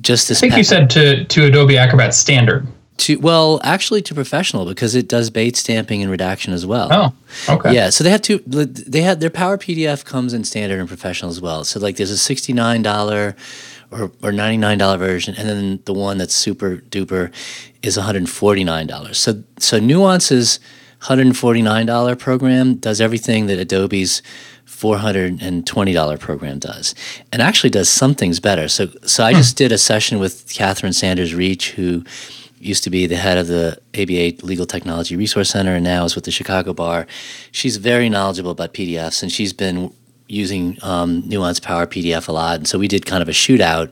just 0.00 0.28
this. 0.28 0.38
I 0.38 0.40
think 0.42 0.52
pa- 0.52 0.58
you 0.58 0.64
said 0.64 0.90
to 0.90 1.24
to 1.24 1.44
Adobe 1.46 1.76
Acrobat 1.76 2.14
Standard. 2.14 2.66
To 2.98 3.16
well, 3.20 3.60
actually, 3.62 4.02
to 4.02 4.14
professional 4.14 4.64
because 4.66 4.96
it 4.96 5.08
does 5.08 5.30
Bates 5.30 5.60
stamping 5.60 6.02
and 6.02 6.10
redaction 6.10 6.52
as 6.52 6.66
well. 6.66 6.88
Oh, 7.48 7.54
okay. 7.54 7.72
Yeah, 7.72 7.90
so 7.90 8.02
they 8.02 8.10
have 8.10 8.22
two. 8.22 8.38
They 8.46 9.02
had 9.02 9.20
their 9.20 9.30
Power 9.30 9.56
PDF 9.56 10.04
comes 10.04 10.34
in 10.34 10.42
standard 10.42 10.80
and 10.80 10.88
professional 10.88 11.30
as 11.30 11.40
well. 11.40 11.62
So 11.64 11.78
like, 11.78 11.96
there's 11.96 12.10
a 12.10 12.18
sixty 12.18 12.52
nine 12.52 12.82
dollar 12.82 13.36
or 13.90 14.12
or 14.22 14.32
ninety 14.32 14.56
nine 14.56 14.78
dollar 14.78 14.98
version, 14.98 15.34
and 15.36 15.48
then 15.48 15.80
the 15.84 15.94
one 15.94 16.18
that's 16.18 16.34
super 16.34 16.76
duper 16.76 17.32
is 17.82 17.96
one 17.96 18.06
hundred 18.06 18.28
forty 18.28 18.64
nine 18.64 18.86
dollars. 18.86 19.18
So 19.18 19.42
so 19.58 19.78
Nuance's 19.78 20.60
hundred 21.00 21.26
and 21.26 21.36
forty 21.36 21.62
nine 21.62 21.86
dollar 21.86 22.16
program 22.16 22.74
does 22.74 23.00
everything 23.00 23.46
that 23.46 23.58
Adobe's 23.58 24.22
four 24.64 24.98
hundred 24.98 25.40
and 25.40 25.66
twenty 25.66 25.92
dollar 25.92 26.18
program 26.18 26.58
does, 26.58 26.94
and 27.32 27.40
actually 27.40 27.70
does 27.70 27.88
some 27.88 28.14
things 28.14 28.40
better. 28.40 28.68
So 28.68 28.88
so 29.04 29.24
I 29.24 29.32
hmm. 29.32 29.38
just 29.38 29.56
did 29.56 29.72
a 29.72 29.78
session 29.78 30.18
with 30.18 30.52
Catherine 30.52 30.92
Sanders 30.92 31.34
Reach, 31.34 31.72
who 31.72 32.04
used 32.60 32.84
to 32.84 32.90
be 32.90 33.06
the 33.06 33.16
head 33.16 33.38
of 33.38 33.46
the 33.46 33.80
ABA 33.94 34.44
Legal 34.44 34.66
Technology 34.66 35.16
Resource 35.16 35.50
Center 35.50 35.74
and 35.74 35.84
now 35.84 36.04
is 36.04 36.14
with 36.14 36.24
the 36.24 36.30
Chicago 36.30 36.72
Bar. 36.72 37.06
She's 37.52 37.76
very 37.76 38.08
knowledgeable 38.08 38.50
about 38.50 38.74
PDFs 38.74 39.22
and 39.22 39.30
she's 39.30 39.52
been 39.52 39.92
using 40.28 40.78
um, 40.82 41.22
Nuance 41.26 41.58
Power 41.58 41.86
PDF 41.86 42.28
a 42.28 42.32
lot. 42.32 42.56
And 42.56 42.68
so 42.68 42.78
we 42.78 42.88
did 42.88 43.06
kind 43.06 43.22
of 43.22 43.28
a 43.28 43.32
shootout 43.32 43.90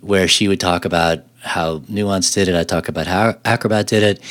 where 0.00 0.26
she 0.26 0.48
would 0.48 0.60
talk 0.60 0.84
about 0.84 1.20
how 1.40 1.82
Nuance 1.88 2.32
did 2.32 2.48
it, 2.48 2.56
I 2.56 2.64
talk 2.64 2.88
about 2.88 3.06
how 3.06 3.36
Acrobat 3.44 3.86
did 3.86 4.02
it. 4.02 4.22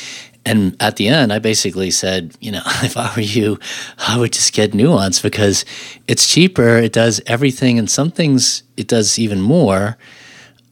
And 0.44 0.76
at 0.78 0.94
the 0.94 1.08
end, 1.08 1.32
I 1.32 1.40
basically 1.40 1.90
said, 1.90 2.36
you 2.40 2.52
know, 2.52 2.62
if 2.82 2.96
I 2.96 3.12
were 3.16 3.22
you, 3.22 3.58
I 3.98 4.18
would 4.18 4.32
just 4.32 4.52
get 4.52 4.74
Nuance 4.74 5.20
because 5.20 5.64
it's 6.06 6.32
cheaper. 6.32 6.76
It 6.76 6.92
does 6.92 7.20
everything, 7.26 7.78
and 7.78 7.90
some 7.90 8.10
things 8.12 8.62
it 8.76 8.86
does 8.86 9.18
even 9.18 9.40
more. 9.40 9.96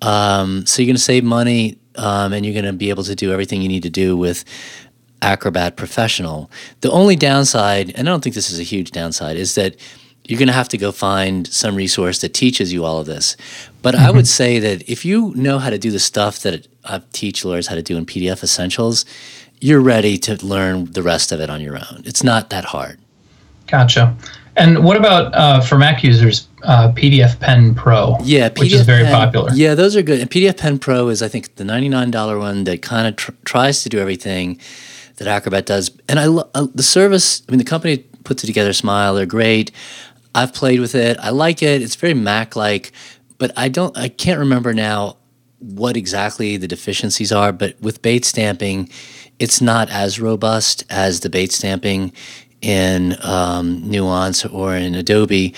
Um, 0.01 0.65
so 0.67 0.81
you're 0.81 0.87
going 0.87 0.97
to 0.97 1.03
save 1.03 1.25
money 1.25 1.79
um, 1.97 2.33
and 2.33 2.45
you're 2.45 2.53
going 2.53 2.67
to 2.67 2.73
be 2.73 2.91
able 2.91 3.05
to 3.05 3.15
do 3.15 3.33
everything 3.33 3.63
you 3.63 3.69
need 3.69 3.83
to 3.85 3.91
do 3.91 4.17
with 4.17 4.45
Acrobat 5.23 5.77
Professional. 5.77 6.51
The 6.83 6.91
only 6.91 7.17
downside, 7.17 7.91
and 7.97 8.09
I 8.09 8.13
don't 8.13 8.23
think 8.23 8.35
this 8.35 8.51
is 8.51 8.61
a 8.61 8.65
huge 8.65 8.91
downside, 8.91 9.37
is 9.37 9.55
that 9.55 9.77
you're 10.27 10.39
going 10.39 10.49
to 10.49 10.55
have 10.55 10.69
to 10.71 10.79
go 10.79 10.91
find 10.91 11.47
some 11.49 11.77
resource 11.77 12.21
that 12.21 12.33
teaches 12.33 12.73
you 12.73 12.85
all 12.85 12.99
of 12.99 13.07
this. 13.07 13.37
But 13.83 13.95
mm-hmm. 13.95 14.07
I 14.07 14.11
would 14.11 14.27
say 14.27 14.59
that 14.59 14.89
if 14.91 15.05
you 15.05 15.33
know 15.37 15.59
how 15.59 15.71
to 15.71 15.79
do 15.79 15.91
the 15.91 15.99
stuff 15.99 16.41
that 16.41 16.67
I 16.85 17.03
teach 17.13 17.45
lawyers 17.45 17.67
how 17.67 17.75
to 17.75 17.83
do 17.83 17.97
in 17.97 18.07
PDF 18.07 18.43
Essentials, 18.43 19.05
you're 19.61 19.81
ready 19.81 20.19
to 20.19 20.45
learn 20.45 20.87
the 20.93 21.03
rest 21.03 21.33
of 21.33 21.41
it 21.41 21.51
on 21.51 21.61
your 21.61 21.77
own. 21.77 22.03
It's 22.05 22.23
not 22.23 22.51
that 22.51 22.65
hard. 22.65 22.99
Gotcha. 23.67 24.17
And 24.57 24.85
what 24.85 24.97
about 24.97 25.35
uh, 25.35 25.61
for 25.61 25.77
Mac 25.77 26.05
users, 26.05 26.49
uh, 26.63 26.93
PDF 26.93 27.41
Pen 27.41 27.75
Pro? 27.75 28.17
Yeah, 28.23 28.49
PDF 28.51 28.59
which 28.61 28.73
is 28.73 28.83
very 28.83 29.03
Pen, 29.03 29.13
popular. 29.13 29.51
Yeah, 29.53 29.75
those 29.75 29.97
are 29.97 30.03
good. 30.03 30.21
And 30.21 30.31
PDF 30.31 30.59
Pen 30.59 30.79
Pro 30.79 31.09
is, 31.09 31.23
I 31.23 31.29
think, 31.29 31.57
the 31.57 31.65
ninety-nine 31.65 32.11
dollar 32.11 32.39
one 32.39 32.65
that 32.65 32.81
kind 32.81 33.09
of 33.09 33.17
tr- 33.17 33.33
tries 33.45 33.83
to 33.83 33.89
do 33.89 33.99
everything 33.99 34.61
that 35.17 35.27
Acrobat 35.27 35.67
does. 35.67 35.91
And 36.09 36.21
I 36.21 36.27
lo- 36.27 36.49
uh, 36.55 36.69
the 36.73 36.85
service. 36.85 37.43
I 37.49 37.53
mean, 37.53 37.59
the 37.59 37.65
company 37.65 37.99
puts 37.99 38.45
it 38.45 38.47
together. 38.47 38.73
Smile, 38.73 39.15
they're 39.15 39.27
great. 39.27 39.73
I've 40.35 40.53
played 40.53 40.81
with 40.81 40.95
it. 40.95 41.17
I 41.21 41.31
like 41.31 41.63
it. 41.63 41.83
It's 41.83 41.95
very 41.95 42.15
Mac-like, 42.15 42.93
but 43.39 43.53
I 43.57 43.69
don't. 43.69 43.97
I 43.97 44.09
can't 44.09 44.39
remember 44.39 44.73
now 44.73 45.17
what 45.59 45.97
exactly 45.97 46.57
the 46.57 46.69
deficiencies 46.69 47.33
are. 47.33 47.53
But 47.53 47.81
with 47.81 48.03
Bates 48.03 48.29
stamping, 48.29 48.89
it's 49.39 49.61
not 49.61 49.91
as 49.91 50.21
robust 50.21 50.85
as 50.91 51.21
the 51.21 51.31
Bates 51.31 51.57
stamping 51.57 52.13
in 52.61 53.17
um, 53.23 53.89
Nuance 53.89 54.45
or 54.45 54.75
in 54.75 54.95
Adobe 54.95 55.55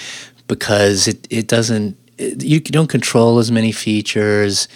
because 0.48 1.08
it, 1.08 1.26
it 1.30 1.48
doesn't, 1.48 1.96
it, 2.18 2.42
you 2.42 2.60
don't 2.60 2.88
control 2.88 3.38
as 3.38 3.50
many 3.50 3.72
features. 3.72 4.68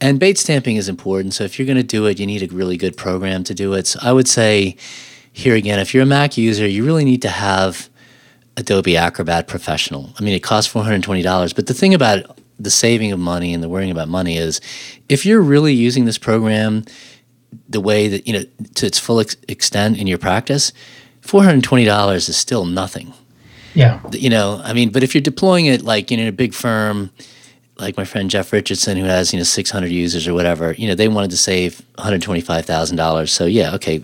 And 0.00 0.20
Bates 0.20 0.42
stamping 0.42 0.76
is 0.76 0.88
important. 0.88 1.34
So 1.34 1.44
if 1.44 1.58
you're 1.58 1.66
going 1.66 1.76
to 1.76 1.82
do 1.82 2.06
it, 2.06 2.18
you 2.18 2.26
need 2.26 2.42
a 2.42 2.54
really 2.54 2.76
good 2.76 2.96
program 2.96 3.44
to 3.44 3.54
do 3.54 3.72
it. 3.74 3.86
So 3.86 3.98
I 4.02 4.12
would 4.12 4.28
say 4.28 4.76
here 5.32 5.54
again, 5.54 5.78
if 5.78 5.94
you're 5.94 6.02
a 6.02 6.06
Mac 6.06 6.36
user, 6.36 6.66
you 6.66 6.84
really 6.84 7.04
need 7.04 7.22
to 7.22 7.28
have 7.28 7.88
Adobe 8.56 8.96
Acrobat 8.96 9.46
Professional. 9.46 10.12
I 10.18 10.22
mean, 10.22 10.34
it 10.34 10.42
costs 10.42 10.72
$420. 10.72 11.54
But 11.54 11.66
the 11.66 11.74
thing 11.74 11.94
about 11.94 12.38
the 12.58 12.70
saving 12.70 13.12
of 13.12 13.18
money 13.18 13.52
and 13.52 13.62
the 13.62 13.68
worrying 13.68 13.90
about 13.90 14.08
money 14.08 14.38
is 14.38 14.60
if 15.08 15.26
you're 15.26 15.42
really 15.42 15.74
using 15.74 16.06
this 16.06 16.18
program 16.18 16.84
the 17.68 17.80
way 17.80 18.08
that, 18.08 18.26
you 18.26 18.32
know, 18.32 18.44
to 18.74 18.86
its 18.86 18.98
full 18.98 19.20
ex- 19.20 19.36
extent 19.48 19.98
in 19.98 20.06
your 20.06 20.18
practice, 20.18 20.72
$420 21.22 22.16
is 22.16 22.36
still 22.36 22.64
nothing. 22.64 23.12
Yeah. 23.74 24.00
You 24.12 24.30
know, 24.30 24.60
I 24.64 24.72
mean, 24.72 24.90
but 24.90 25.02
if 25.02 25.14
you're 25.14 25.22
deploying 25.22 25.66
it 25.66 25.82
like 25.82 26.10
you 26.10 26.16
know, 26.16 26.24
in 26.24 26.28
a 26.28 26.32
big 26.32 26.54
firm, 26.54 27.10
like 27.78 27.96
my 27.96 28.04
friend 28.04 28.30
Jeff 28.30 28.52
Richardson, 28.52 28.96
who 28.96 29.04
has, 29.04 29.32
you 29.32 29.38
know, 29.38 29.44
600 29.44 29.90
users 29.90 30.26
or 30.26 30.32
whatever, 30.32 30.72
you 30.72 30.88
know, 30.88 30.94
they 30.94 31.08
wanted 31.08 31.30
to 31.32 31.36
save 31.36 31.82
$125,000. 31.98 33.28
So 33.28 33.44
yeah, 33.44 33.74
okay. 33.74 34.02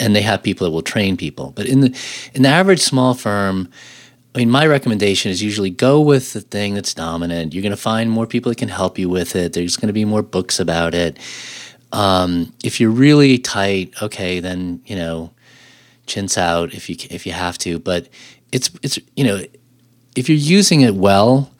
And 0.00 0.16
they 0.16 0.22
have 0.22 0.42
people 0.42 0.66
that 0.66 0.72
will 0.72 0.82
train 0.82 1.16
people. 1.16 1.52
But 1.54 1.66
in 1.66 1.80
the, 1.80 1.96
in 2.34 2.42
the 2.42 2.48
average 2.48 2.80
small 2.80 3.14
firm, 3.14 3.68
I 4.34 4.38
mean, 4.38 4.50
my 4.50 4.66
recommendation 4.66 5.30
is 5.30 5.42
usually 5.42 5.70
go 5.70 6.00
with 6.00 6.32
the 6.32 6.40
thing 6.40 6.74
that's 6.74 6.94
dominant. 6.94 7.54
You're 7.54 7.62
going 7.62 7.70
to 7.70 7.76
find 7.76 8.10
more 8.10 8.26
people 8.26 8.50
that 8.50 8.58
can 8.58 8.68
help 8.68 8.98
you 8.98 9.08
with 9.08 9.36
it. 9.36 9.52
There's 9.52 9.76
going 9.76 9.88
to 9.88 9.92
be 9.92 10.04
more 10.04 10.22
books 10.22 10.58
about 10.58 10.94
it. 10.94 11.18
Um, 11.92 12.52
if 12.64 12.80
you're 12.80 12.90
really 12.90 13.38
tight, 13.38 13.92
okay, 14.02 14.40
then, 14.40 14.80
you 14.86 14.96
know, 14.96 15.30
chintz 16.10 16.36
out 16.36 16.74
if 16.74 16.90
you 16.90 16.96
if 17.08 17.24
you 17.24 17.32
have 17.32 17.56
to. 17.58 17.78
But 17.78 18.08
it's 18.52 18.70
it's 18.82 18.98
you 19.16 19.24
know 19.24 19.42
if 20.16 20.28
you're 20.28 20.38
using 20.38 20.82
it 20.82 20.94
well, 20.94 21.50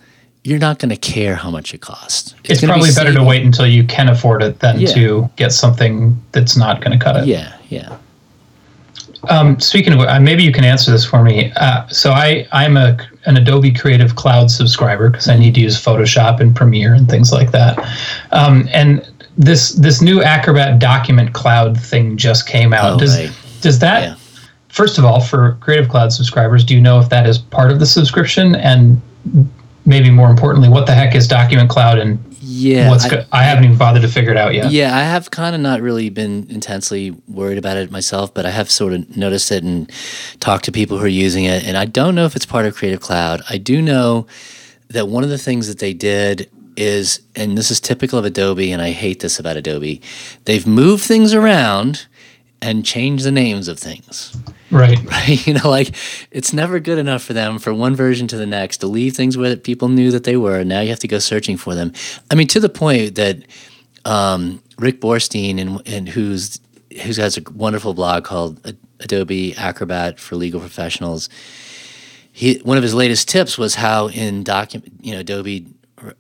you're 0.45 0.59
not 0.59 0.79
going 0.79 0.91
to 0.91 0.97
care 0.97 1.37
how 1.37 1.51
much 1.51 1.73
it 1.73 1.81
costs. 1.81 2.35
It's, 2.45 2.63
it's 2.63 2.65
probably 2.65 2.91
be 2.91 2.95
better 2.95 3.15
to 3.15 3.23
wait 3.23 3.43
until 3.43 3.67
you 3.67 3.85
can 3.85 4.09
afford 4.09 4.43
it 4.43 4.59
than 4.59 4.81
yeah. 4.81 4.93
to 4.95 5.31
get 5.37 5.53
something 5.53 6.21
that's 6.33 6.57
not 6.57 6.81
going 6.83 6.99
to 6.99 7.03
cut 7.03 7.17
it. 7.17 7.27
Yeah, 7.27 7.57
yeah. 7.69 7.99
Um, 9.29 9.61
speaking 9.61 9.93
of, 9.93 10.01
uh, 10.01 10.19
maybe 10.19 10.43
you 10.43 10.53
can 10.53 10.65
answer 10.65 10.91
this 10.91 11.05
for 11.05 11.23
me. 11.23 11.53
Uh, 11.57 11.87
so 11.89 12.13
I 12.13 12.49
I'm 12.53 12.77
a 12.77 12.97
an 13.27 13.37
Adobe 13.37 13.73
Creative 13.73 14.17
Cloud 14.17 14.51
subscriber 14.51 15.11
because 15.11 15.29
I 15.29 15.39
need 15.39 15.55
to 15.57 15.61
use 15.61 15.83
Photoshop 15.83 16.41
and 16.41 16.57
Premiere 16.57 16.95
and 16.95 17.09
things 17.09 17.33
like 17.33 17.51
that. 17.51 17.79
Um, 18.33 18.69
and 18.73 19.07
this 19.37 19.73
this 19.73 20.01
new 20.01 20.23
Acrobat 20.23 20.79
Document 20.79 21.35
Cloud 21.35 21.79
thing 21.79 22.17
just 22.17 22.49
came 22.49 22.73
out. 22.73 22.95
Oh, 22.95 22.99
does 22.99 23.19
right. 23.19 23.33
does 23.61 23.79
that 23.81 24.03
yeah 24.03 24.15
first 24.71 24.99
of 24.99 25.05
all, 25.05 25.21
for 25.21 25.59
Creative 25.61 25.89
Cloud 25.89 26.13
subscribers, 26.13 26.65
do 26.65 26.75
you 26.75 26.81
know 26.81 26.99
if 26.99 27.09
that 27.11 27.27
is 27.27 27.39
part 27.39 27.71
of 27.71 27.79
the 27.79 27.87
subscription? 27.87 28.55
And 28.55 29.01
maybe 29.85 30.11
more 30.11 30.31
importantly, 30.31 30.69
what 30.69 30.87
the 30.87 30.95
heck 30.95 31.15
is 31.15 31.29
Document 31.29 31.69
Cloud 31.69 31.99
and 31.99 32.19
yeah, 32.61 32.89
what's 32.89 33.05
I, 33.05 33.09
go- 33.09 33.25
I 33.33 33.43
haven't 33.43 33.65
even 33.65 33.77
bothered 33.77 34.03
to 34.03 34.09
figure 34.09 34.31
it 34.31 34.37
out 34.37 34.55
yet. 34.55 34.71
Yeah, 34.71 34.97
I 34.97 35.01
have 35.01 35.31
kind 35.31 35.55
of 35.55 35.61
not 35.61 35.81
really 35.81 36.11
been 36.11 36.47
intensely 36.51 37.11
worried 37.29 37.59
about 37.59 37.77
it 37.77 37.91
myself, 37.91 38.33
but 38.33 38.47
I 38.47 38.51
have 38.51 38.71
sort 38.71 38.93
of 38.93 39.17
noticed 39.17 39.51
it 39.51 39.65
and 39.65 39.91
talked 40.41 40.65
to 40.67 40.73
people 40.73 40.99
who 40.99 41.05
are 41.05 41.09
using 41.09 41.45
it. 41.45 41.65
And 41.65 41.77
I 41.77 41.85
don't 41.85 42.15
know 42.15 42.25
if 42.25 42.37
it's 42.37 42.47
part 42.47 42.67
of 42.67 42.75
Creative 42.75 43.01
Cloud. 43.01 43.43
I 43.49 43.59
do 43.59 43.81
know 43.83 44.27
that 44.89 45.09
one 45.09 45.25
of 45.25 45.31
the 45.31 45.39
things 45.39 45.69
that 45.69 45.79
they 45.79 45.93
did 45.93 46.51
is, 46.77 47.21
and 47.37 47.57
this 47.57 47.71
is 47.71 47.81
typical 47.81 48.19
of 48.19 48.25
Adobe, 48.25 48.73
and 48.73 48.81
I 48.81 48.91
hate 48.91 49.21
this 49.21 49.39
about 49.39 49.57
Adobe, 49.57 50.01
they've 50.45 50.67
moved 50.67 51.05
things 51.05 51.35
around 51.35 52.07
and 52.63 52.85
change 52.85 53.23
the 53.23 53.33
names 53.33 53.69
of 53.69 53.79
things. 53.79 54.37
Right. 54.71 54.99
Right. 55.11 55.47
You 55.47 55.55
know, 55.55 55.69
like 55.69 55.95
it's 56.31 56.53
never 56.53 56.79
good 56.79 56.99
enough 56.99 57.23
for 57.23 57.33
them 57.33 57.59
for 57.59 57.75
one 57.75 57.97
version 57.97 58.29
to 58.29 58.37
the 58.37 58.47
next 58.47 58.79
to 58.79 58.87
leave 58.87 59.17
things 59.17 59.37
where 59.37 59.57
people 59.57 59.89
knew 59.89 60.11
that 60.13 60.25
they 60.25 60.37
were. 60.37 60.61
And 60.61 60.69
now 60.69 60.81
you 60.81 60.91
have 60.91 61.01
to 61.01 61.09
go 61.09 61.19
searching 61.19 61.57
for 61.57 61.75
them. 61.75 61.93
I 62.31 62.35
mean, 62.37 62.47
to 62.49 62.61
the 62.61 62.69
point 62.69 63.17
that 63.17 63.43
um, 64.05 64.63
Rick 64.79 65.01
Borstein, 65.01 65.61
and, 65.61 65.87
and 65.87 66.09
who's 66.09 66.61
who 66.91 67.13
has 67.21 67.39
a 67.39 67.43
wonderful 67.53 67.95
blog 67.95 68.25
called 68.25 68.61
Adobe 69.01 69.55
Acrobat 69.57 70.19
for 70.19 70.37
Legal 70.37 70.61
Professionals. 70.61 71.29
He 72.33 72.57
one 72.59 72.77
of 72.77 72.83
his 72.83 72.95
latest 72.95 73.29
tips 73.29 73.59
was 73.59 73.75
how 73.77 74.09
in 74.09 74.45
document, 74.45 74.93
you 75.01 75.13
know, 75.13 75.21
Adobe 75.21 75.67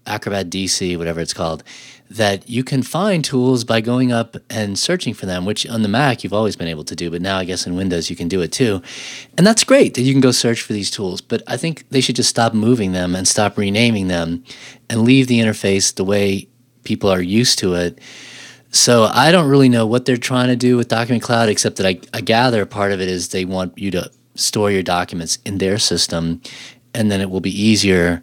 Acrobat 0.06 0.50
DC, 0.50 0.96
whatever 0.98 1.20
it's 1.20 1.32
called, 1.32 1.62
that 2.10 2.50
you 2.50 2.64
can 2.64 2.82
find 2.82 3.24
tools 3.24 3.62
by 3.62 3.80
going 3.80 4.10
up 4.10 4.36
and 4.50 4.76
searching 4.76 5.14
for 5.14 5.26
them, 5.26 5.44
which 5.44 5.64
on 5.68 5.82
the 5.82 5.88
Mac 5.88 6.24
you've 6.24 6.32
always 6.32 6.56
been 6.56 6.66
able 6.66 6.82
to 6.84 6.96
do, 6.96 7.08
but 7.08 7.22
now 7.22 7.38
I 7.38 7.44
guess 7.44 7.68
in 7.68 7.76
Windows 7.76 8.10
you 8.10 8.16
can 8.16 8.26
do 8.26 8.40
it 8.40 8.50
too. 8.50 8.82
And 9.38 9.46
that's 9.46 9.62
great 9.62 9.94
that 9.94 10.02
you 10.02 10.12
can 10.12 10.20
go 10.20 10.32
search 10.32 10.60
for 10.62 10.72
these 10.72 10.90
tools, 10.90 11.20
but 11.20 11.40
I 11.46 11.56
think 11.56 11.88
they 11.90 12.00
should 12.00 12.16
just 12.16 12.28
stop 12.28 12.52
moving 12.52 12.90
them 12.90 13.14
and 13.14 13.28
stop 13.28 13.56
renaming 13.56 14.08
them 14.08 14.42
and 14.88 15.02
leave 15.02 15.28
the 15.28 15.38
interface 15.38 15.94
the 15.94 16.04
way 16.04 16.48
people 16.82 17.08
are 17.08 17.22
used 17.22 17.60
to 17.60 17.74
it. 17.74 18.00
So 18.72 19.04
I 19.04 19.30
don't 19.30 19.48
really 19.48 19.68
know 19.68 19.86
what 19.86 20.04
they're 20.04 20.16
trying 20.16 20.48
to 20.48 20.56
do 20.56 20.76
with 20.76 20.88
Document 20.88 21.22
Cloud, 21.22 21.48
except 21.48 21.76
that 21.76 21.86
I, 21.86 22.00
I 22.12 22.22
gather 22.22 22.66
part 22.66 22.90
of 22.90 23.00
it 23.00 23.08
is 23.08 23.28
they 23.28 23.44
want 23.44 23.78
you 23.78 23.92
to 23.92 24.10
store 24.34 24.72
your 24.72 24.82
documents 24.82 25.38
in 25.44 25.58
their 25.58 25.78
system, 25.78 26.40
and 26.92 27.10
then 27.10 27.20
it 27.20 27.30
will 27.30 27.40
be 27.40 27.62
easier 27.62 28.22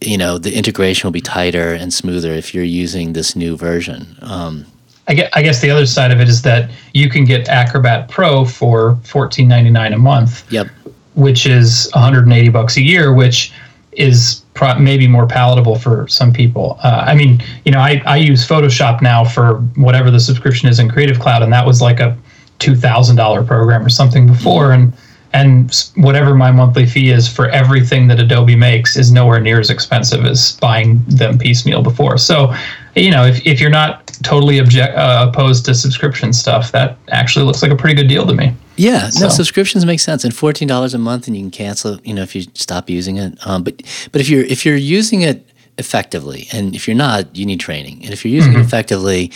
you 0.00 0.18
know 0.18 0.38
the 0.38 0.56
integration 0.56 1.06
will 1.06 1.12
be 1.12 1.20
tighter 1.20 1.72
and 1.72 1.92
smoother 1.92 2.32
if 2.32 2.54
you're 2.54 2.64
using 2.64 3.12
this 3.12 3.34
new 3.36 3.56
version. 3.56 4.16
Um, 4.22 4.66
I 5.08 5.14
guess, 5.14 5.60
the 5.60 5.70
other 5.70 5.86
side 5.86 6.10
of 6.10 6.20
it 6.20 6.28
is 6.28 6.42
that 6.42 6.68
you 6.92 7.08
can 7.08 7.24
get 7.24 7.48
Acrobat 7.48 8.08
Pro 8.08 8.44
for 8.44 8.96
fourteen 9.04 9.46
ninety 9.46 9.70
nine 9.70 9.92
a 9.92 9.98
month. 9.98 10.50
Yep. 10.50 10.66
Which 11.14 11.46
is 11.46 11.88
one 11.92 12.02
hundred 12.02 12.24
and 12.24 12.32
eighty 12.32 12.48
bucks 12.48 12.76
a 12.76 12.82
year, 12.82 13.14
which 13.14 13.52
is 13.92 14.42
pro- 14.54 14.78
maybe 14.78 15.06
more 15.06 15.26
palatable 15.26 15.78
for 15.78 16.08
some 16.08 16.32
people. 16.32 16.78
Uh, 16.82 17.04
I 17.06 17.14
mean, 17.14 17.42
you 17.64 17.72
know, 17.72 17.78
I, 17.78 18.02
I 18.04 18.16
use 18.16 18.46
Photoshop 18.46 19.00
now 19.00 19.24
for 19.24 19.58
whatever 19.76 20.10
the 20.10 20.20
subscription 20.20 20.68
is 20.68 20.78
in 20.78 20.90
Creative 20.90 21.18
Cloud, 21.18 21.42
and 21.42 21.52
that 21.52 21.64
was 21.64 21.80
like 21.80 22.00
a 22.00 22.18
two 22.58 22.74
thousand 22.74 23.16
dollar 23.16 23.44
program 23.44 23.86
or 23.86 23.88
something 23.88 24.26
before, 24.26 24.72
and 24.72 24.92
and 25.32 25.90
whatever 25.96 26.34
my 26.34 26.50
monthly 26.50 26.86
fee 26.86 27.10
is 27.10 27.28
for 27.28 27.48
everything 27.50 28.06
that 28.08 28.20
Adobe 28.20 28.56
makes 28.56 28.96
is 28.96 29.10
nowhere 29.10 29.40
near 29.40 29.60
as 29.60 29.70
expensive 29.70 30.24
as 30.24 30.52
buying 30.60 31.02
them 31.06 31.38
piecemeal 31.38 31.82
before. 31.82 32.16
So, 32.18 32.54
you 32.94 33.10
know, 33.10 33.24
if, 33.24 33.44
if 33.46 33.60
you're 33.60 33.70
not 33.70 34.06
totally 34.22 34.58
object 34.58 34.96
uh, 34.96 35.26
opposed 35.28 35.64
to 35.66 35.74
subscription 35.74 36.32
stuff, 36.32 36.72
that 36.72 36.96
actually 37.08 37.44
looks 37.44 37.62
like 37.62 37.70
a 37.70 37.76
pretty 37.76 37.94
good 37.94 38.08
deal 38.08 38.26
to 38.26 38.34
me. 38.34 38.54
Yeah, 38.76 39.10
no, 39.18 39.28
subscriptions 39.28 39.86
make 39.86 40.00
sense, 40.00 40.24
and 40.24 40.34
fourteen 40.34 40.68
dollars 40.68 40.92
a 40.92 40.98
month, 40.98 41.26
and 41.26 41.36
you 41.36 41.42
can 41.42 41.50
cancel. 41.50 41.94
It, 41.94 42.06
you 42.06 42.12
know, 42.12 42.22
if 42.22 42.34
you 42.34 42.42
stop 42.54 42.90
using 42.90 43.16
it. 43.16 43.38
Um, 43.46 43.62
but 43.62 43.82
but 44.12 44.20
if 44.20 44.28
you're 44.28 44.44
if 44.44 44.66
you're 44.66 44.76
using 44.76 45.22
it 45.22 45.48
effectively, 45.78 46.46
and 46.52 46.74
if 46.74 46.86
you're 46.86 46.96
not, 46.96 47.34
you 47.34 47.46
need 47.46 47.58
training. 47.58 48.04
And 48.04 48.12
if 48.12 48.24
you're 48.24 48.34
using 48.34 48.52
it 48.52 48.60
effectively, 48.60 49.32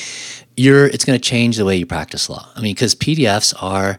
you're 0.58 0.86
it's 0.86 1.06
going 1.06 1.18
to 1.18 1.22
change 1.22 1.56
the 1.56 1.64
way 1.64 1.76
you 1.76 1.86
practice 1.86 2.28
law. 2.28 2.48
I 2.54 2.60
mean, 2.60 2.74
because 2.74 2.94
PDFs 2.94 3.54
are 3.62 3.98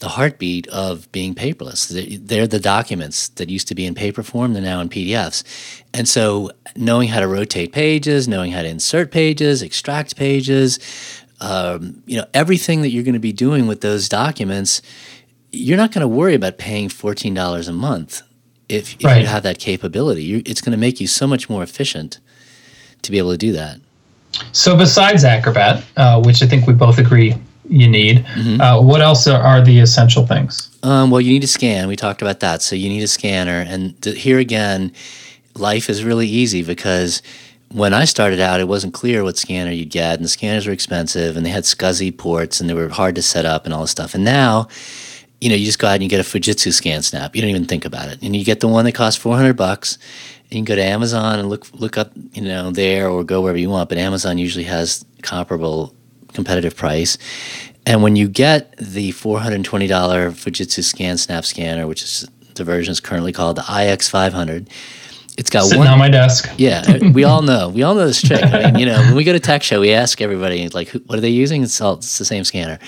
the 0.00 0.08
heartbeat 0.10 0.66
of 0.68 1.10
being 1.10 1.34
paperless. 1.34 1.88
They're- 2.26 2.46
the 2.46 2.60
documents 2.60 3.28
that 3.30 3.48
used 3.50 3.66
to 3.68 3.74
be 3.74 3.84
in 3.84 3.94
paper 3.94 4.22
form, 4.22 4.52
they're 4.52 4.62
now 4.62 4.80
in 4.80 4.88
PDFs. 4.88 5.42
And 5.92 6.08
so, 6.08 6.50
knowing 6.76 7.08
how 7.08 7.18
to 7.20 7.26
rotate 7.26 7.72
pages, 7.72 8.28
knowing 8.28 8.52
how 8.52 8.62
to 8.62 8.68
insert 8.68 9.10
pages, 9.10 9.60
extract 9.62 10.14
pages, 10.16 10.78
um, 11.40 12.02
you 12.06 12.16
know, 12.16 12.24
everything 12.34 12.82
that 12.82 12.90
you're 12.90 13.02
going 13.04 13.14
to 13.14 13.18
be 13.20 13.32
doing 13.32 13.66
with 13.66 13.80
those 13.80 14.08
documents, 14.08 14.82
you're 15.50 15.76
not 15.76 15.92
going 15.92 16.02
to 16.02 16.08
worry 16.08 16.34
about 16.34 16.58
paying 16.58 16.88
fourteen 16.88 17.34
dollars 17.34 17.66
a 17.68 17.72
month 17.72 18.22
if, 18.68 18.94
if 19.00 19.04
Right. 19.04 19.22
you 19.22 19.26
have 19.26 19.42
that 19.44 19.58
capability. 19.58 20.22
you 20.22 20.42
it's 20.44 20.60
going 20.60 20.72
to 20.72 20.78
make 20.78 21.00
you 21.00 21.06
so 21.06 21.26
much 21.26 21.48
more 21.48 21.62
efficient 21.62 22.18
to 23.02 23.10
be 23.10 23.18
able 23.18 23.30
to 23.30 23.38
do 23.38 23.52
that. 23.52 23.78
So 24.52 24.76
besides 24.76 25.24
Acrobat, 25.24 25.82
uh, 25.96 26.20
which 26.22 26.42
I 26.42 26.46
think 26.46 26.66
we 26.66 26.74
both 26.74 26.98
agree 26.98 27.34
you 27.68 27.88
need, 27.88 28.26
uh, 28.60 28.80
what 28.80 29.00
else 29.00 29.26
are, 29.26 29.40
are 29.40 29.62
the 29.62 29.80
essential 29.80 30.26
things? 30.26 30.76
Um, 30.82 31.10
well, 31.10 31.20
you 31.20 31.32
need 31.32 31.44
a 31.44 31.48
scan. 31.48 31.88
We 31.88 31.96
talked 31.96 32.22
about 32.22 32.40
that. 32.40 32.62
So 32.62 32.76
you 32.76 32.88
need 32.88 33.02
a 33.02 33.08
scanner, 33.08 33.64
and 33.66 34.00
th- 34.02 34.20
here 34.20 34.38
again, 34.38 34.92
life 35.54 35.90
is 35.90 36.04
really 36.04 36.28
easy 36.28 36.62
because 36.62 37.22
when 37.70 37.92
I 37.92 38.04
started 38.06 38.40
out, 38.40 38.60
it 38.60 38.68
wasn't 38.68 38.94
clear 38.94 39.22
what 39.22 39.36
scanner 39.36 39.70
you'd 39.70 39.90
get, 39.90 40.14
and 40.14 40.24
the 40.24 40.28
scanners 40.28 40.66
were 40.66 40.72
expensive, 40.72 41.36
and 41.36 41.44
they 41.44 41.50
had 41.50 41.64
SCSI 41.64 42.16
ports, 42.16 42.60
and 42.60 42.68
they 42.68 42.74
were 42.74 42.88
hard 42.88 43.14
to 43.16 43.22
set 43.22 43.44
up, 43.44 43.64
and 43.64 43.74
all 43.74 43.82
this 43.82 43.90
stuff. 43.90 44.14
And 44.14 44.24
now, 44.24 44.68
you 45.40 45.48
know, 45.48 45.54
you 45.54 45.66
just 45.66 45.78
go 45.78 45.86
out 45.86 45.94
and 45.94 46.02
you 46.02 46.08
get 46.08 46.20
a 46.20 46.22
Fujitsu 46.22 46.72
ScanSnap. 46.72 47.34
You 47.34 47.42
don't 47.42 47.50
even 47.50 47.66
think 47.66 47.84
about 47.84 48.08
it, 48.08 48.22
and 48.22 48.34
you 48.34 48.44
get 48.44 48.60
the 48.60 48.68
one 48.68 48.84
that 48.86 48.92
costs 48.92 49.20
four 49.20 49.36
hundred 49.36 49.56
bucks. 49.56 49.98
And 50.44 50.52
you 50.52 50.58
can 50.58 50.64
go 50.64 50.76
to 50.76 50.82
Amazon 50.82 51.38
and 51.38 51.50
look 51.50 51.66
look 51.74 51.98
up, 51.98 52.10
you 52.32 52.42
know, 52.42 52.70
there 52.70 53.10
or 53.10 53.22
go 53.22 53.42
wherever 53.42 53.58
you 53.58 53.68
want. 53.68 53.90
But 53.90 53.98
Amazon 53.98 54.38
usually 54.38 54.64
has 54.64 55.04
comparable 55.20 55.94
competitive 56.32 56.76
price. 56.76 57.18
And 57.86 58.02
when 58.02 58.16
you 58.16 58.28
get 58.28 58.76
the 58.76 59.12
$420 59.12 59.62
Fujitsu 59.62 60.80
ScanSnap 60.82 61.44
scanner, 61.44 61.86
which 61.86 62.02
is 62.02 62.28
the 62.54 62.64
version 62.64 62.92
is 62.92 63.00
currently 63.00 63.32
called 63.32 63.56
the 63.56 63.62
IX500, 63.62 64.68
it's 65.38 65.50
got 65.50 65.64
Sitting 65.64 65.78
one. 65.78 65.86
on 65.88 65.98
my 65.98 66.08
desk. 66.08 66.50
Yeah, 66.56 66.98
we 67.12 67.22
all 67.24 67.42
know. 67.42 67.68
We 67.68 67.84
all 67.84 67.94
know 67.94 68.06
this 68.06 68.20
trick. 68.20 68.42
I 68.42 68.72
mean, 68.72 68.80
you 68.80 68.86
know, 68.86 68.98
when 69.00 69.14
we 69.14 69.22
go 69.24 69.32
to 69.32 69.38
tech 69.40 69.62
show, 69.62 69.80
we 69.80 69.92
ask 69.92 70.20
everybody 70.20 70.68
like, 70.70 70.88
who, 70.88 70.98
"What 71.06 71.16
are 71.16 71.20
they 71.20 71.28
using?" 71.28 71.62
It's 71.62 71.80
all 71.80 71.94
it's 71.94 72.18
the 72.18 72.24
same 72.24 72.42
scanner. 72.42 72.78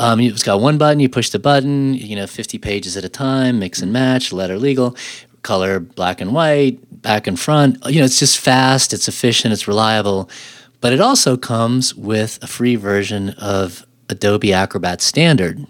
Um, 0.00 0.18
it's 0.20 0.42
got 0.42 0.60
one 0.60 0.78
button. 0.78 0.98
You 0.98 1.08
push 1.08 1.30
the 1.30 1.38
button. 1.38 1.94
You 1.94 2.16
know, 2.16 2.26
fifty 2.26 2.58
pages 2.58 2.96
at 2.96 3.04
a 3.04 3.08
time. 3.08 3.60
Mix 3.60 3.80
and 3.82 3.92
match. 3.92 4.32
Letter 4.32 4.58
legal, 4.58 4.96
color 5.42 5.78
black 5.78 6.20
and 6.20 6.34
white, 6.34 6.80
back 7.02 7.28
and 7.28 7.38
front. 7.38 7.78
You 7.86 8.00
know, 8.00 8.04
it's 8.04 8.18
just 8.18 8.38
fast. 8.38 8.92
It's 8.92 9.06
efficient. 9.06 9.52
It's 9.52 9.68
reliable. 9.68 10.28
But 10.80 10.92
it 10.92 11.00
also 11.00 11.36
comes 11.36 11.94
with 11.94 12.38
a 12.42 12.46
free 12.46 12.76
version 12.76 13.30
of 13.30 13.86
Adobe 14.08 14.52
Acrobat 14.52 15.00
Standard 15.00 15.66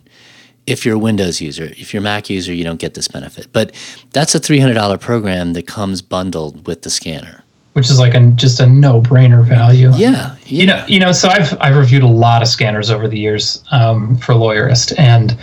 if 0.66 0.84
you're 0.84 0.96
a 0.96 0.98
Windows 0.98 1.40
user. 1.40 1.72
If 1.76 1.94
you're 1.94 2.00
a 2.00 2.04
Mac 2.04 2.28
user, 2.28 2.52
you 2.52 2.64
don't 2.64 2.80
get 2.80 2.94
this 2.94 3.08
benefit. 3.08 3.46
But 3.52 3.72
that's 4.12 4.34
a 4.34 4.40
$300 4.40 5.00
program 5.00 5.52
that 5.52 5.66
comes 5.66 6.02
bundled 6.02 6.66
with 6.66 6.82
the 6.82 6.90
scanner. 6.90 7.44
which 7.74 7.88
is 7.90 7.98
like 7.98 8.14
a 8.14 8.20
just 8.30 8.58
a 8.58 8.66
no-brainer 8.66 9.44
value. 9.44 9.92
Yeah. 9.94 10.34
You 10.46 10.66
know, 10.66 10.84
you 10.88 10.98
know. 10.98 11.12
So 11.12 11.28
I've 11.28 11.56
I've 11.60 11.76
reviewed 11.76 12.02
a 12.02 12.08
lot 12.08 12.40
of 12.42 12.48
scanners 12.48 12.90
over 12.90 13.06
the 13.06 13.18
years 13.18 13.62
um, 13.70 14.16
for 14.16 14.34
Lawyerist, 14.34 14.98
and 14.98 15.36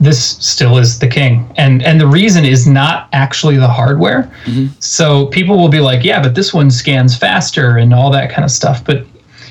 this 0.00 0.38
still 0.38 0.78
is 0.78 0.98
the 0.98 1.06
king. 1.06 1.50
And 1.56 1.82
and 1.82 2.00
the 2.00 2.06
reason 2.06 2.44
is 2.44 2.66
not 2.66 3.08
actually 3.12 3.58
the 3.58 3.68
hardware. 3.68 4.22
Mm-hmm. 4.44 4.74
So 4.80 5.26
people 5.26 5.58
will 5.58 5.68
be 5.68 5.80
like, 5.80 6.02
yeah, 6.02 6.22
but 6.22 6.34
this 6.34 6.54
one 6.54 6.70
scans 6.70 7.16
faster 7.16 7.76
and 7.76 7.92
all 7.92 8.10
that 8.10 8.30
kind 8.30 8.44
of 8.44 8.50
stuff. 8.50 8.84
But 8.84 9.06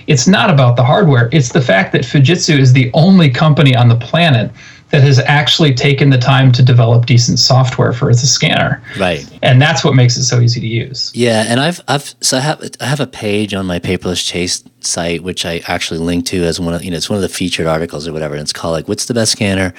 it's 0.08 0.28
not 0.28 0.50
about 0.50 0.76
the 0.76 0.84
hardware. 0.84 1.30
It's 1.32 1.52
the 1.52 1.62
fact 1.62 1.91
that 1.93 2.02
Fujitsu 2.02 2.58
is 2.58 2.74
the 2.74 2.89
only 2.95 3.30
company 3.30 3.76
on 3.76 3.89
the 3.89 3.95
planet 3.95 4.52
that 4.89 5.04
has 5.04 5.20
actually 5.20 5.72
taken 5.72 6.10
the 6.10 6.18
time 6.18 6.52
to 6.52 6.64
develop 6.64 7.06
decent 7.06 7.38
software 7.38 7.93
for 7.93 8.10
its 8.10 8.28
scanner. 8.28 8.82
Right. 8.97 9.24
And 9.43 9.62
that's 9.62 9.84
what 9.84 9.93
makes 9.93 10.18
it 10.18 10.24
so 10.24 10.39
easy 10.39 10.60
to 10.60 10.68
use. 10.68 11.12
Yeah, 11.14 11.45
and 11.47 11.60
I've 11.60 11.80
I've 11.88 12.16
so 12.22 12.38
I 12.38 12.39
have 12.39 12.72
I 12.82 12.86
have 12.86 13.00
a 13.00 13.06
page 13.06 13.54
on 13.54 13.68
my 13.68 13.78
paperless 13.78 14.26
chase 14.26 14.64
site 14.82 15.22
which 15.22 15.45
I 15.45 15.62
actually 15.68 16.00
link 16.00 16.26
to 16.28 16.43
as 16.43 16.60
one 16.60 16.74
of 16.74 16.84
you 16.84 16.89
know 16.89 16.97
it's 16.97 17.10
one 17.10 17.18
of 17.18 17.22
the 17.22 17.30
featured 17.30 17.68
articles 17.68 18.08
or 18.08 18.14
whatever. 18.14 18.34
And 18.34 18.41
it's 18.41 18.54
called 18.54 18.74
like 18.74 18.88
what's 18.88 19.06
the 19.06 19.14
best 19.14 19.34
scanner 19.34 19.76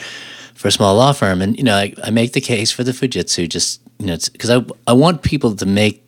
for 0.61 0.69
a 0.69 0.73
small 0.73 0.95
law 0.95 1.13
firm? 1.13 1.41
And 1.41 1.57
you 1.57 1.65
know 1.65 1.75
I, 1.75 1.95
I 2.05 2.11
make 2.11 2.33
the 2.33 2.41
case 2.41 2.71
for 2.71 2.85
the 2.85 2.93
Fujitsu 2.93 3.49
just 3.49 3.81
you 3.99 4.07
know 4.07 4.17
because 4.33 4.51
I 4.51 4.65
I 4.87 4.93
want 4.93 5.23
people 5.23 5.57
to 5.57 5.67
make 5.67 6.05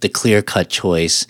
the 0.00 0.08
clear 0.08 0.42
cut 0.42 0.68
choice. 0.68 1.26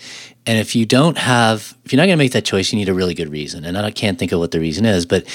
And 0.47 0.59
if 0.59 0.75
you 0.75 0.87
don't 0.87 1.19
have, 1.19 1.77
if 1.85 1.93
you're 1.93 1.99
not 1.99 2.07
going 2.07 2.17
to 2.19 2.25
make 2.25 2.33
that 2.33 2.45
choice, 2.45 2.73
you 2.73 2.79
need 2.79 2.89
a 2.89 2.95
really 2.95 3.15
good 3.15 3.31
reason. 3.31 3.65
And 3.65 3.77
I 3.77 3.91
can't 3.91 4.19
think 4.19 4.33
of 4.33 4.39
what 4.39 4.53
the 4.53 4.61
reason 4.61 4.87
is, 4.87 5.05
but 5.05 5.27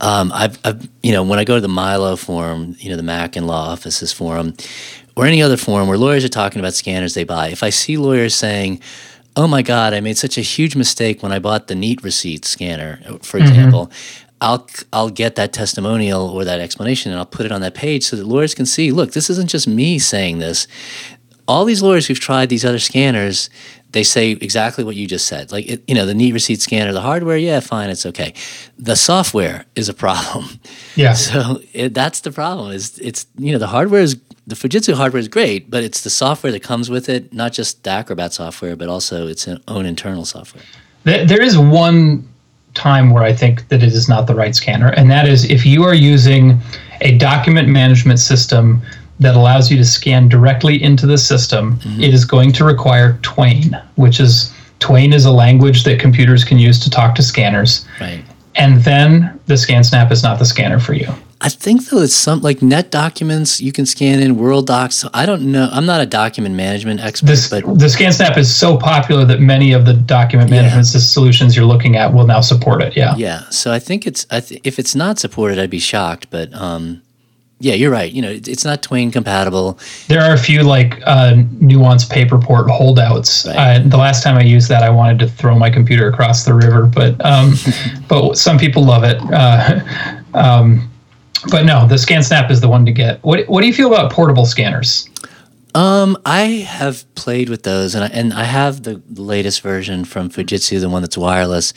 um, 0.00 0.30
I've, 0.32 0.58
I've, 0.64 0.88
you 1.02 1.12
know, 1.12 1.22
when 1.22 1.38
I 1.38 1.44
go 1.44 1.56
to 1.56 1.60
the 1.60 1.68
Milo 1.68 2.14
forum, 2.14 2.76
you 2.78 2.90
know, 2.90 2.96
the 2.96 3.02
Mac 3.02 3.36
and 3.36 3.46
Law 3.46 3.70
Offices 3.70 4.12
forum, 4.12 4.54
or 5.16 5.26
any 5.26 5.42
other 5.42 5.56
forum 5.56 5.88
where 5.88 5.98
lawyers 5.98 6.24
are 6.24 6.28
talking 6.28 6.60
about 6.60 6.74
scanners 6.74 7.14
they 7.14 7.24
buy, 7.24 7.48
if 7.48 7.62
I 7.62 7.70
see 7.70 7.96
lawyers 7.96 8.34
saying, 8.34 8.80
"Oh 9.36 9.46
my 9.46 9.62
God, 9.62 9.94
I 9.94 10.00
made 10.00 10.18
such 10.18 10.38
a 10.38 10.40
huge 10.40 10.76
mistake 10.76 11.22
when 11.22 11.32
I 11.32 11.38
bought 11.38 11.68
the 11.68 11.74
Neat 11.74 12.02
Receipt 12.02 12.44
scanner," 12.44 13.00
for 13.22 13.38
example. 13.38 13.92
I'll 14.44 14.66
I'll 14.92 15.10
get 15.10 15.36
that 15.36 15.52
testimonial 15.52 16.28
or 16.28 16.44
that 16.44 16.60
explanation 16.60 17.10
and 17.10 17.18
I'll 17.18 17.26
put 17.26 17.46
it 17.46 17.52
on 17.52 17.60
that 17.62 17.74
page 17.74 18.04
so 18.04 18.16
that 18.16 18.26
lawyers 18.26 18.54
can 18.54 18.66
see. 18.66 18.92
Look, 18.92 19.12
this 19.12 19.30
isn't 19.30 19.48
just 19.48 19.66
me 19.66 19.98
saying 19.98 20.38
this 20.38 20.66
all 21.46 21.64
these 21.64 21.82
lawyers 21.82 22.06
who've 22.06 22.20
tried 22.20 22.48
these 22.48 22.64
other 22.64 22.78
scanners, 22.78 23.50
they 23.92 24.02
say 24.02 24.30
exactly 24.32 24.82
what 24.82 24.96
you 24.96 25.06
just 25.06 25.26
said. 25.26 25.52
Like, 25.52 25.66
it, 25.68 25.82
you 25.86 25.94
know, 25.94 26.06
the 26.06 26.14
neat 26.14 26.32
receipt 26.32 26.60
scanner, 26.60 26.92
the 26.92 27.00
hardware, 27.00 27.36
yeah, 27.36 27.60
fine, 27.60 27.90
it's 27.90 28.06
okay. 28.06 28.34
The 28.78 28.96
software 28.96 29.66
is 29.76 29.88
a 29.88 29.94
problem. 29.94 30.46
Yeah. 30.96 31.14
So 31.24 31.60
it, 31.72 31.94
that's 31.94 32.20
the 32.20 32.30
problem. 32.30 32.72
Is 32.72 32.98
it's 32.98 33.26
you 33.38 33.52
know 33.52 33.58
the 33.58 33.68
hardware 33.68 34.02
is 34.02 34.16
the 34.46 34.54
Fujitsu 34.54 34.94
hardware 34.94 35.20
is 35.20 35.28
great, 35.28 35.70
but 35.70 35.82
it's 35.82 36.02
the 36.02 36.10
software 36.10 36.52
that 36.52 36.62
comes 36.62 36.90
with 36.90 37.08
it, 37.08 37.32
not 37.32 37.52
just 37.52 37.82
the 37.82 37.90
Acrobat 37.90 38.32
software, 38.32 38.76
but 38.76 38.88
also 38.88 39.26
its 39.26 39.48
own 39.68 39.86
internal 39.86 40.24
software. 40.24 40.62
There, 41.04 41.24
there 41.24 41.42
is 41.42 41.56
one 41.56 42.28
time 42.74 43.10
where 43.10 43.22
I 43.22 43.32
think 43.32 43.68
that 43.68 43.82
it 43.82 43.92
is 43.92 44.08
not 44.08 44.26
the 44.26 44.34
right 44.34 44.54
scanner, 44.54 44.88
and 44.88 45.10
that 45.10 45.28
is 45.28 45.44
if 45.50 45.64
you 45.64 45.84
are 45.84 45.94
using 45.94 46.60
a 47.00 47.16
document 47.18 47.68
management 47.68 48.18
system 48.18 48.82
that 49.20 49.36
allows 49.36 49.70
you 49.70 49.76
to 49.76 49.84
scan 49.84 50.28
directly 50.28 50.82
into 50.82 51.06
the 51.06 51.18
system, 51.18 51.78
mm-hmm. 51.78 52.02
it 52.02 52.12
is 52.12 52.24
going 52.24 52.52
to 52.52 52.64
require 52.64 53.18
Twain, 53.22 53.80
which 53.94 54.20
is 54.20 54.52
Twain 54.80 55.12
is 55.12 55.24
a 55.24 55.30
language 55.30 55.84
that 55.84 56.00
computers 56.00 56.44
can 56.44 56.58
use 56.58 56.78
to 56.80 56.90
talk 56.90 57.14
to 57.14 57.22
scanners. 57.22 57.86
Right. 58.00 58.24
And 58.56 58.82
then 58.82 59.40
the 59.46 59.54
ScanSnap 59.54 60.12
is 60.12 60.22
not 60.22 60.38
the 60.38 60.44
scanner 60.44 60.78
for 60.78 60.94
you. 60.94 61.12
I 61.44 61.50
think 61.50 61.90
though 61.90 62.00
it's 62.00 62.14
some 62.14 62.40
like 62.40 62.60
NetDocuments 62.60 63.60
you 63.60 63.70
can 63.70 63.84
scan 63.84 64.20
in 64.20 64.36
Worldox. 64.36 64.92
So 64.94 65.10
I 65.12 65.26
don't 65.26 65.52
know. 65.52 65.68
I'm 65.70 65.84
not 65.84 66.00
a 66.00 66.06
document 66.06 66.54
management 66.54 67.00
expert, 67.00 67.26
This, 67.26 67.50
but 67.50 67.64
the 67.64 67.84
ScanSnap 67.84 68.38
is 68.38 68.54
so 68.54 68.78
popular 68.78 69.26
that 69.26 69.40
many 69.40 69.74
of 69.74 69.84
the 69.84 69.92
document 69.92 70.48
management 70.48 70.86
sys- 70.86 71.12
solutions 71.12 71.54
you're 71.54 71.66
looking 71.66 71.96
at 71.96 72.14
will 72.14 72.26
now 72.26 72.40
support 72.40 72.80
it. 72.80 72.96
Yeah. 72.96 73.14
Yeah, 73.18 73.46
so 73.50 73.70
I 73.70 73.78
think 73.78 74.06
it's 74.06 74.26
I 74.30 74.40
th- 74.40 74.58
if 74.64 74.78
it's 74.78 74.94
not 74.94 75.18
supported, 75.18 75.58
I'd 75.58 75.68
be 75.68 75.80
shocked. 75.80 76.30
But 76.30 76.54
um, 76.54 77.02
yeah, 77.60 77.74
you're 77.74 77.90
right. 77.90 78.10
You 78.10 78.22
know, 78.22 78.30
it's 78.30 78.64
not 78.64 78.82
Twain 78.82 79.10
compatible. 79.10 79.78
There 80.08 80.22
are 80.22 80.32
a 80.32 80.38
few 80.38 80.62
like 80.62 81.02
uh, 81.04 81.34
nuance 81.60 82.06
paperport 82.06 82.70
holdouts. 82.70 83.44
Right. 83.44 83.80
Uh, 83.82 83.86
the 83.86 83.98
last 83.98 84.22
time 84.22 84.38
I 84.38 84.44
used 84.44 84.70
that, 84.70 84.82
I 84.82 84.88
wanted 84.88 85.18
to 85.18 85.28
throw 85.28 85.54
my 85.58 85.68
computer 85.68 86.08
across 86.08 86.46
the 86.46 86.54
river, 86.54 86.86
but 86.86 87.22
um, 87.22 87.52
but 88.08 88.38
some 88.38 88.56
people 88.56 88.82
love 88.82 89.04
it. 89.04 89.20
Uh, 89.30 89.80
um, 90.34 90.90
but 91.50 91.64
no, 91.64 91.86
the 91.86 91.96
ScanSnap 91.96 92.50
is 92.50 92.60
the 92.60 92.68
one 92.68 92.84
to 92.86 92.92
get. 92.92 93.22
What 93.22 93.48
What 93.48 93.60
do 93.60 93.66
you 93.66 93.74
feel 93.74 93.88
about 93.92 94.12
portable 94.12 94.46
scanners? 94.46 95.08
Um, 95.74 96.16
I 96.24 96.42
have 96.68 97.04
played 97.16 97.48
with 97.48 97.64
those, 97.64 97.96
and 97.96 98.04
I, 98.04 98.06
and 98.08 98.32
I 98.32 98.44
have 98.44 98.84
the 98.84 99.02
latest 99.14 99.60
version 99.60 100.04
from 100.04 100.30
Fujitsu, 100.30 100.80
the 100.80 100.88
one 100.88 101.02
that's 101.02 101.18
wireless. 101.18 101.74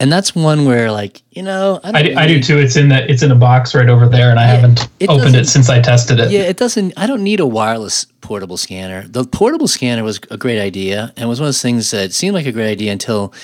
and 0.00 0.10
that's 0.10 0.34
one 0.34 0.64
where 0.64 0.90
like 0.90 1.22
you 1.30 1.42
know 1.42 1.78
I, 1.84 1.90
I, 1.90 2.02
do, 2.02 2.16
I 2.16 2.26
do 2.26 2.42
too. 2.42 2.58
It's 2.58 2.74
in 2.74 2.88
the 2.88 3.08
it's 3.08 3.22
in 3.22 3.30
a 3.30 3.36
box 3.36 3.74
right 3.74 3.88
over 3.88 4.08
there, 4.08 4.30
and 4.30 4.40
I 4.40 4.46
haven't 4.46 4.88
it 4.98 5.10
opened 5.10 5.36
it 5.36 5.46
since 5.46 5.68
I 5.68 5.80
tested 5.80 6.18
it. 6.18 6.30
Yeah, 6.32 6.40
it 6.40 6.56
doesn't. 6.56 6.94
I 6.96 7.06
don't 7.06 7.22
need 7.22 7.38
a 7.38 7.46
wireless 7.46 8.06
portable 8.22 8.56
scanner. 8.56 9.06
The 9.06 9.24
portable 9.24 9.68
scanner 9.68 10.02
was 10.02 10.18
a 10.30 10.38
great 10.38 10.60
idea, 10.60 11.12
and 11.16 11.28
was 11.28 11.38
one 11.38 11.44
of 11.44 11.48
those 11.48 11.62
things 11.62 11.90
that 11.90 12.12
seemed 12.12 12.34
like 12.34 12.46
a 12.46 12.52
great 12.52 12.70
idea 12.70 12.90
until, 12.92 13.34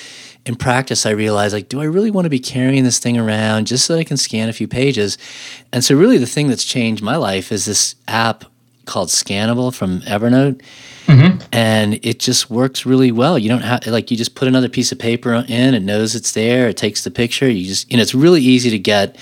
in 0.47 0.55
practice, 0.55 1.05
I 1.05 1.11
realized 1.11 1.53
like, 1.53 1.69
do 1.69 1.81
I 1.81 1.85
really 1.85 2.11
want 2.11 2.25
to 2.25 2.29
be 2.29 2.39
carrying 2.39 2.83
this 2.83 2.99
thing 2.99 3.17
around 3.17 3.67
just 3.67 3.85
so 3.85 3.93
that 3.93 3.99
I 3.99 4.03
can 4.03 4.17
scan 4.17 4.49
a 4.49 4.53
few 4.53 4.67
pages? 4.67 5.17
And 5.73 5.83
so, 5.83 5.95
really, 5.95 6.17
the 6.17 6.25
thing 6.25 6.47
that's 6.47 6.63
changed 6.63 7.03
my 7.03 7.15
life 7.17 7.51
is 7.51 7.65
this 7.65 7.95
app 8.07 8.45
called 8.85 9.09
Scannable 9.09 9.73
from 9.73 10.01
Evernote. 10.01 10.61
And 11.53 11.99
it 12.05 12.19
just 12.19 12.49
works 12.49 12.85
really 12.85 13.13
well. 13.13 13.39
You 13.39 13.47
don't 13.47 13.61
have 13.61 13.87
like 13.87 14.11
you 14.11 14.17
just 14.17 14.35
put 14.35 14.47
another 14.49 14.67
piece 14.67 14.91
of 14.91 14.99
paper 14.99 15.33
in. 15.47 15.73
It 15.73 15.81
knows 15.81 16.15
it's 16.15 16.33
there. 16.33 16.67
It 16.67 16.75
takes 16.75 17.05
the 17.05 17.11
picture. 17.11 17.49
You 17.49 17.65
just 17.65 17.89
you 17.89 17.95
know 17.95 18.03
it's 18.03 18.13
really 18.13 18.41
easy 18.41 18.69
to 18.71 18.79
get. 18.79 19.15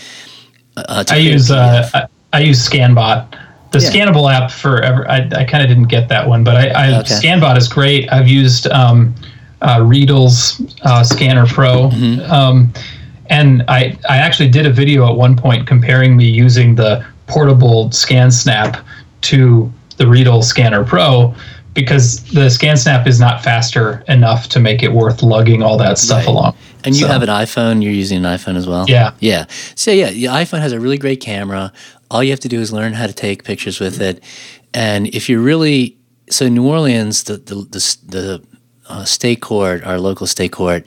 Uh, 0.78 1.04
to 1.04 1.14
I 1.14 1.18
use 1.18 1.52
uh, 1.52 1.88
I, 1.94 2.08
I 2.34 2.40
use 2.40 2.68
Scanbot. 2.68 3.38
The 3.72 3.80
Yeah. 3.80 3.90
scannable 3.92 4.32
app 4.34 4.50
for 4.52 4.82
ever. 4.82 5.08
I, 5.10 5.30
I 5.36 5.44
kind 5.44 5.62
of 5.62 5.70
didn't 5.70 5.90
get 5.90 6.08
that 6.10 6.28
one, 6.28 6.44
but 6.44 6.56
I, 6.56 6.70
I 6.70 7.00
Okay. 7.02 7.14
Scanbot 7.14 7.56
is 7.58 7.68
great. 7.68 8.12
I've 8.12 8.28
used 8.28 8.68
um, 8.68 9.14
uh, 9.68 9.80
Readdle's 9.80 10.62
uh, 10.84 11.04
Scanner 11.04 11.46
Pro, 11.48 11.90
Mm-hmm. 11.90 12.32
um, 12.32 12.72
and 13.30 13.64
I 13.68 13.98
I 14.08 14.18
actually 14.18 14.50
did 14.50 14.66
a 14.66 14.74
video 14.82 15.08
at 15.10 15.16
one 15.18 15.36
point 15.36 15.66
comparing 15.68 16.16
me 16.16 16.26
using 16.46 16.76
the 16.76 17.04
portable 17.28 17.90
ScanSnap 17.90 18.72
to 19.22 19.72
the 19.98 20.06
Readdle 20.06 20.44
Scanner 20.44 20.84
Pro 20.86 21.34
because 21.74 22.24
the 22.32 22.48
ScanSnap 22.58 23.08
is 23.08 23.20
not 23.20 23.44
faster 23.44 24.04
enough 24.08 24.48
to 24.50 24.60
make 24.60 24.84
it 24.84 24.94
worth 24.94 25.22
lugging 25.24 25.62
all 25.64 25.78
that 25.78 25.98
stuff 25.98 26.20
Right. 26.20 26.28
along. 26.28 26.54
And 26.86 26.96
you 26.96 27.02
So- 27.02 27.08
have 27.12 27.24
an 27.24 27.30
iPhone. 27.30 27.82
You're 27.84 27.92
using 28.04 28.24
an 28.24 28.38
iPhone 28.38 28.56
as 28.56 28.68
well. 28.68 28.86
Yeah. 28.88 29.12
Yeah. 29.20 29.46
So 29.76 29.90
yeah, 29.92 30.12
the 30.12 30.26
iPhone 30.26 30.60
has 30.62 30.72
a 30.72 30.80
really 30.80 30.98
great 31.00 31.20
camera. 31.20 31.74
All 32.12 32.24
you 32.24 32.30
have 32.32 32.40
to 32.42 32.48
do 32.48 32.62
is 32.62 32.72
learn 32.72 32.94
how 32.94 33.08
to 33.08 33.14
take 33.14 33.44
pictures 33.44 33.80
with 33.80 34.00
it. 34.00 34.24
And 34.74 35.08
if 35.08 35.28
you're 35.30 35.42
really 35.42 35.98
so 36.30 36.48
New 36.48 36.66
Orleans, 36.68 37.24
the 37.24 37.38
the 37.38 37.56
the, 37.76 37.98
the 38.16 38.42
uh, 38.88 39.06
state 39.06 39.42
court, 39.42 39.84
our 39.84 40.00
local 40.00 40.28
state 40.28 40.52
court, 40.52 40.86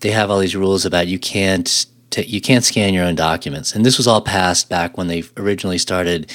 they 0.00 0.10
have 0.10 0.30
all 0.30 0.38
these 0.38 0.56
rules 0.56 0.84
about 0.84 1.06
you 1.06 1.18
can't 1.18 1.86
ta 2.10 2.22
you 2.26 2.40
can't 2.40 2.64
scan 2.64 2.94
your 2.94 3.04
own 3.04 3.14
documents. 3.14 3.74
And 3.74 3.84
this 3.84 3.96
was 3.96 4.06
all 4.06 4.20
passed 4.20 4.68
back 4.68 4.98
when 4.98 5.06
they 5.06 5.24
originally 5.36 5.78
started 5.78 6.30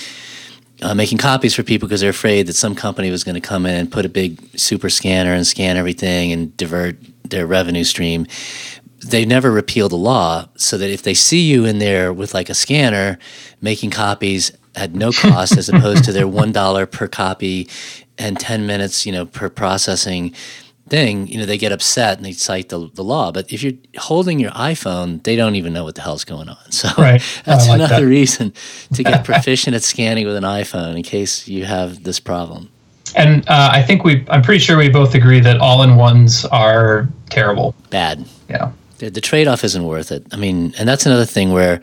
uh, 0.81 0.93
making 0.93 1.17
copies 1.17 1.55
for 1.55 1.63
people 1.63 1.87
because 1.87 2.01
they're 2.01 2.09
afraid 2.09 2.47
that 2.47 2.53
some 2.53 2.75
company 2.75 3.09
was 3.09 3.23
going 3.23 3.35
to 3.35 3.41
come 3.41 3.65
in 3.65 3.75
and 3.75 3.91
put 3.91 4.05
a 4.05 4.09
big 4.09 4.39
super 4.57 4.89
scanner 4.89 5.33
and 5.33 5.47
scan 5.47 5.77
everything 5.77 6.31
and 6.31 6.55
divert 6.57 6.97
their 7.23 7.47
revenue 7.47 7.83
stream. 7.83 8.27
They 9.05 9.25
never 9.25 9.51
repealed 9.51 9.91
the 9.91 9.97
law 9.97 10.47
so 10.55 10.77
that 10.77 10.89
if 10.89 11.03
they 11.03 11.13
see 11.13 11.41
you 11.41 11.65
in 11.65 11.79
there 11.79 12.11
with 12.11 12.33
like 12.33 12.49
a 12.49 12.55
scanner 12.55 13.19
making 13.61 13.91
copies 13.91 14.51
at 14.75 14.93
no 14.93 15.11
cost 15.13 15.57
as 15.57 15.69
opposed 15.69 16.03
to 16.05 16.11
their 16.11 16.27
one 16.27 16.51
dollar 16.51 16.85
per 16.85 17.07
copy 17.07 17.69
and 18.17 18.39
ten 18.39 18.65
minutes, 18.65 19.05
you 19.05 19.11
know, 19.11 19.25
per 19.25 19.49
processing 19.49 20.33
thing, 20.87 21.27
you 21.27 21.37
know, 21.39 21.45
they 21.45 21.57
get 21.57 21.71
upset 21.71 22.17
and 22.17 22.25
they 22.25 22.31
cite 22.31 22.69
the, 22.69 22.89
the 22.93 23.03
law. 23.03 23.31
But 23.31 23.51
if 23.51 23.63
you're 23.63 23.73
holding 23.97 24.39
your 24.39 24.51
iPhone, 24.51 25.23
they 25.23 25.35
don't 25.35 25.55
even 25.55 25.73
know 25.73 25.83
what 25.83 25.95
the 25.95 26.01
hell's 26.01 26.23
going 26.23 26.49
on. 26.49 26.57
So 26.71 26.89
Right. 26.97 27.21
that's 27.45 27.67
like 27.67 27.75
another 27.79 28.01
that. 28.03 28.07
reason 28.09 28.53
to 28.93 29.03
get 29.03 29.23
proficient 29.31 29.75
at 29.75 29.83
scanning 29.83 30.25
with 30.27 30.35
an 30.35 30.43
iPhone 30.43 30.95
in 30.95 31.03
case 31.03 31.47
you 31.47 31.65
have 31.65 32.03
this 32.03 32.19
problem. 32.19 32.69
And 33.15 33.47
uh, 33.47 33.69
I 33.71 33.81
think 33.81 34.03
we, 34.03 34.25
I'm 34.29 34.41
pretty 34.41 34.59
sure 34.59 34.77
we 34.77 34.89
both 34.89 35.15
agree 35.15 35.39
that 35.39 35.57
all-in-ones 35.59 36.45
are 36.45 37.07
terrible. 37.29 37.73
Bad. 37.89 38.25
Yeah. 38.49 38.71
The, 38.97 39.09
the 39.09 39.21
trade 39.21 39.47
off 39.47 39.63
isn't 39.63 39.83
worth 39.85 40.11
it. 40.11 40.25
I 40.31 40.37
mean, 40.37 40.73
and 40.77 40.87
that's 40.87 41.05
another 41.05 41.25
thing 41.25 41.51
where 41.53 41.81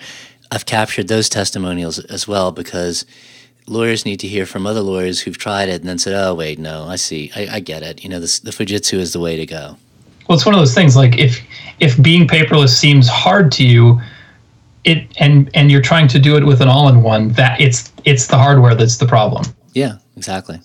I've 0.50 0.66
captured 0.66 1.08
those 1.08 1.28
testimonials 1.28 1.98
as 1.98 2.28
well 2.28 2.52
because 2.52 3.06
lawyers 3.66 4.04
need 4.04 4.20
to 4.20 4.28
hear 4.28 4.46
from 4.46 4.66
other 4.66 4.80
lawyers 4.80 5.20
who've 5.20 5.38
tried 5.38 5.68
it 5.68 5.80
and 5.80 5.88
then 5.88 5.98
said, 5.98 6.14
oh, 6.14 6.34
wait, 6.34 6.58
no, 6.58 6.84
I 6.84 6.96
see. 6.96 7.30
I, 7.34 7.56
I 7.56 7.60
get 7.60 7.82
it. 7.82 8.02
You 8.02 8.10
know, 8.10 8.20
this, 8.20 8.40
the 8.40 8.50
Fujitsu 8.50 8.98
is 8.98 9.12
the 9.12 9.20
way 9.20 9.36
to 9.36 9.46
go. 9.46 9.76
Well, 10.28 10.36
it's 10.36 10.46
one 10.46 10.54
of 10.54 10.60
those 10.60 10.74
things. 10.74 10.96
Like 10.96 11.18
if 11.18 11.40
if 11.80 12.00
being 12.00 12.26
paperless 12.28 12.70
seems 12.70 13.08
hard 13.08 13.50
to 13.52 13.66
you, 13.66 14.00
it 14.84 15.06
and 15.18 15.50
and 15.54 15.70
you're 15.70 15.82
trying 15.82 16.08
to 16.08 16.18
do 16.18 16.36
it 16.36 16.44
with 16.44 16.60
an 16.60 16.68
all-in-one, 16.68 17.30
that 17.30 17.60
it's 17.60 17.92
it's 18.04 18.28
the 18.28 18.38
hardware 18.38 18.74
that's 18.74 18.96
the 18.96 19.06
problem. 19.06 19.44
Yeah, 19.74 19.98
exactly. 20.16 20.60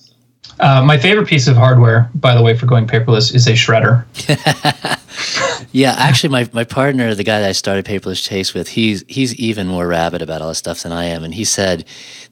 Uh, 0.59 0.83
my 0.83 0.97
favorite 0.97 1.27
piece 1.27 1.47
of 1.47 1.55
hardware, 1.55 2.09
by 2.15 2.35
the 2.35 2.41
way, 2.41 2.55
for 2.55 2.65
going 2.65 2.87
paperless 2.87 3.33
is 3.33 3.47
a 3.47 3.51
shredder. 3.51 4.05
Yeah, 5.71 5.95
actually, 5.97 6.29
my, 6.29 6.49
my 6.53 6.63
partner, 6.63 7.13
the 7.13 7.23
guy 7.23 7.39
that 7.41 7.49
I 7.49 7.51
started 7.51 7.85
Paperless 7.85 8.23
Chase 8.23 8.53
with, 8.53 8.69
he's 8.69 9.03
he's 9.07 9.35
even 9.35 9.67
more 9.67 9.87
rabid 9.87 10.21
about 10.21 10.41
all 10.41 10.49
this 10.49 10.57
stuff 10.57 10.83
than 10.83 10.91
I 10.91 11.05
am, 11.05 11.23
and 11.23 11.33
he 11.33 11.43
said 11.43 11.85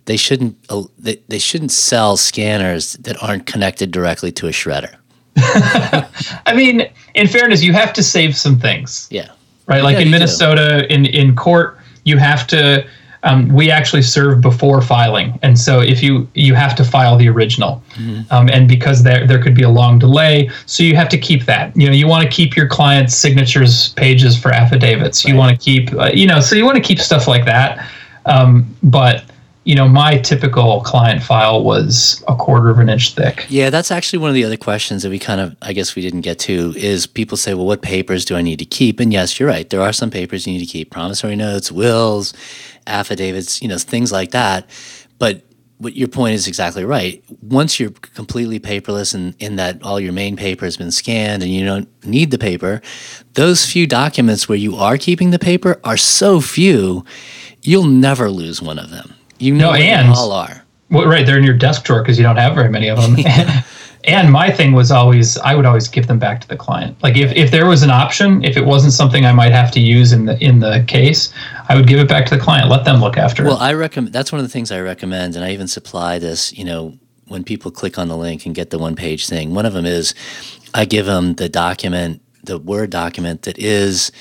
they 0.05 0.17
shouldn't 0.17 0.57
uh, 0.69 0.83
they, 0.97 1.21
they 1.27 1.39
shouldn't 1.39 1.71
sell 1.71 2.17
scanners 2.17 2.93
that 2.93 3.21
aren't 3.21 3.45
connected 3.45 3.91
directly 3.91 4.31
to 4.33 4.47
a 4.47 4.51
shredder. 4.51 4.95
I 5.37 6.53
mean, 6.55 6.87
in 7.13 7.27
fairness, 7.27 7.61
you 7.63 7.73
have 7.73 7.93
to 7.93 8.03
save 8.03 8.35
some 8.35 8.57
things. 8.57 9.07
Yeah, 9.11 9.29
right? 9.67 9.83
Like 9.83 9.93
Yeah, 9.93 9.99
in 9.99 10.07
you 10.07 10.11
do. 10.13 10.19
Minnesota, 10.19 10.93
in 10.93 11.05
in 11.05 11.35
court, 11.35 11.79
you 12.03 12.17
have 12.17 12.47
to. 12.47 12.87
Um, 13.25 13.49
we 13.49 13.71
actually 13.71 14.03
serve 14.03 14.39
before 14.39 14.81
filing, 14.81 15.37
and 15.41 15.57
so 15.59 15.81
if 15.81 16.01
you 16.03 16.27
you 16.35 16.53
have 16.55 16.75
to 16.75 16.83
file 16.83 17.17
the 17.17 17.27
original, 17.27 17.81
Mm-hmm. 17.95 18.33
um, 18.33 18.49
and 18.49 18.67
because 18.67 19.03
there 19.03 19.25
there 19.25 19.41
could 19.41 19.55
be 19.55 19.63
a 19.63 19.69
long 19.69 19.99
delay, 19.99 20.49
so 20.65 20.83
you 20.83 20.95
have 20.95 21.09
to 21.09 21.17
keep 21.17 21.45
that. 21.45 21.75
You 21.75 21.87
know, 21.87 21.93
you 21.93 22.07
want 22.07 22.23
to 22.23 22.29
keep 22.29 22.55
your 22.55 22.67
client's 22.67 23.15
signatures 23.15 23.93
pages 23.93 24.37
for 24.37 24.51
affidavits. 24.51 25.23
You 25.25 25.35
want 25.35 25.57
to 25.57 25.63
keep, 25.63 25.93
uh, 25.93 26.11
you 26.13 26.27
know, 26.27 26.39
so 26.41 26.55
you 26.55 26.65
want 26.65 26.75
to 26.75 26.83
keep 26.83 26.99
stuff 26.99 27.27
like 27.27 27.45
that. 27.45 27.89
Um, 28.25 28.65
but 28.83 29.23
you 29.65 29.75
know, 29.75 29.87
my 29.87 30.17
typical 30.19 30.81
client 30.81 31.23
file 31.23 31.63
was 31.63 32.23
a 32.27 32.35
quarter 32.35 32.69
of 32.69 32.77
an 32.79 32.87
inch 32.87 33.13
thick. 33.15 33.45
yeah. 33.49 33.69
That's 33.71 33.91
actually 33.91 34.19
one 34.19 34.29
of 34.29 34.35
the 34.35 34.45
other 34.45 34.57
questions 34.57 35.01
that 35.03 35.09
we 35.09 35.19
kind 35.19 35.41
of 35.41 35.55
I 35.61 35.73
guess 35.73 35.95
we 35.95 36.01
didn't 36.03 36.21
get 36.21 36.39
to 36.39 36.73
is 36.77 37.07
people 37.07 37.35
say, 37.35 37.53
well, 37.55 37.65
what 37.65 37.81
papers 37.81 38.25
do 38.25 38.35
I 38.35 38.41
need 38.43 38.59
to 38.59 38.65
keep? 38.65 38.99
And 38.99 39.11
yes, 39.11 39.39
you're 39.39 39.49
right. 39.49 39.69
There 39.69 39.81
are 39.81 39.91
some 39.91 40.11
papers 40.11 40.45
you 40.45 40.53
need 40.53 40.65
to 40.65 40.71
keep: 40.71 40.91
promissory 40.91 41.35
notes, 41.35 41.71
wills, 41.71 42.33
affidavits, 42.85 43.61
you 43.61 43.67
know, 43.67 43.77
things 43.77 44.11
like 44.11 44.31
that. 44.31 44.69
But 45.17 45.41
what 45.77 45.95
your 45.95 46.07
point 46.07 46.35
is 46.35 46.47
exactly 46.47 46.85
right. 46.85 47.23
Once 47.41 47.79
you're 47.79 47.91
completely 47.91 48.59
paperless 48.59 49.13
and 49.13 49.35
in 49.39 49.57
that 49.57 49.81
all 49.83 49.99
your 49.99 50.13
main 50.13 50.35
paper 50.37 50.65
has 50.65 50.77
been 50.77 50.91
scanned 50.91 51.43
and 51.43 51.51
you 51.51 51.65
don't 51.65 51.89
need 52.05 52.31
the 52.31 52.37
paper, 52.37 52.81
those 53.33 53.65
few 53.65 53.85
documents 53.87 54.47
where 54.47 54.57
you 54.57 54.75
are 54.75 54.97
keeping 54.97 55.31
the 55.31 55.39
paper 55.39 55.79
are 55.83 55.97
so 55.97 56.39
few, 56.39 57.03
you'll 57.61 57.83
never 57.83 58.29
lose 58.29 58.61
one 58.61 58.79
of 58.79 58.89
them. 58.89 59.14
You 59.39 59.53
know 59.53 59.71
No, 59.71 59.75
and- 59.75 60.09
all 60.09 60.31
are. 60.31 60.61
Well, 60.91 61.07
right, 61.07 61.25
they're 61.25 61.37
in 61.37 61.43
your 61.43 61.57
desk 61.57 61.83
drawer 61.83 62.01
because 62.03 62.17
you 62.17 62.23
don't 62.23 62.37
have 62.37 62.53
very 62.53 62.69
many 62.69 62.89
of 62.89 63.01
them. 63.01 63.15
and 64.03 64.31
my 64.31 64.51
thing 64.51 64.73
was 64.73 64.91
always, 64.91 65.35
I 65.39 65.55
would 65.55 65.65
always 65.65 65.87
give 65.87 66.05
them 66.05 66.19
back 66.19 66.39
to 66.41 66.47
the 66.47 66.55
client. 66.55 67.01
Like 67.01 67.17
if, 67.17 67.31
if 67.31 67.49
there 67.49 67.65
was 67.65 67.81
an 67.81 67.89
option, 67.89 68.43
if 68.43 68.55
it 68.55 68.65
wasn't 68.65 68.93
something 68.93 69.25
I 69.25 69.31
might 69.31 69.51
have 69.51 69.71
to 69.71 69.79
use 69.79 70.11
in 70.13 70.25
the 70.25 70.37
in 70.43 70.59
the 70.59 70.85
case, 70.87 71.33
I 71.69 71.75
would 71.75 71.87
give 71.87 71.99
it 71.99 72.07
back 72.07 72.27
to 72.27 72.35
the 72.35 72.41
client. 72.41 72.69
Let 72.69 72.85
them 72.85 73.01
look 73.01 73.17
after 73.17 73.43
Well, 73.43 73.53
it. 73.53 73.55
Well, 73.55 73.63
I 73.63 73.73
recommend 73.73 74.13
that's 74.13 74.31
one 74.31 74.39
of 74.39 74.45
the 74.45 74.51
things 74.51 74.71
I 74.71 74.79
recommend, 74.79 75.35
and 75.35 75.43
I 75.43 75.51
even 75.53 75.67
supply 75.67 76.19
this. 76.19 76.53
You 76.53 76.65
know, 76.65 76.97
when 77.27 77.43
people 77.43 77.71
click 77.71 77.97
on 77.97 78.07
the 78.07 78.17
link 78.17 78.45
and 78.45 78.53
get 78.53 78.69
the 78.69 78.77
one 78.77 78.95
page 78.95 79.27
thing, 79.27 79.55
one 79.55 79.65
of 79.65 79.73
them 79.73 79.85
is 79.87 80.13
I 80.75 80.85
give 80.85 81.07
them 81.07 81.33
the 81.33 81.49
document, 81.49 82.21
the 82.43 82.59
Word 82.59 82.91
document 82.91 83.41
that 83.43 83.57
is 83.57 84.11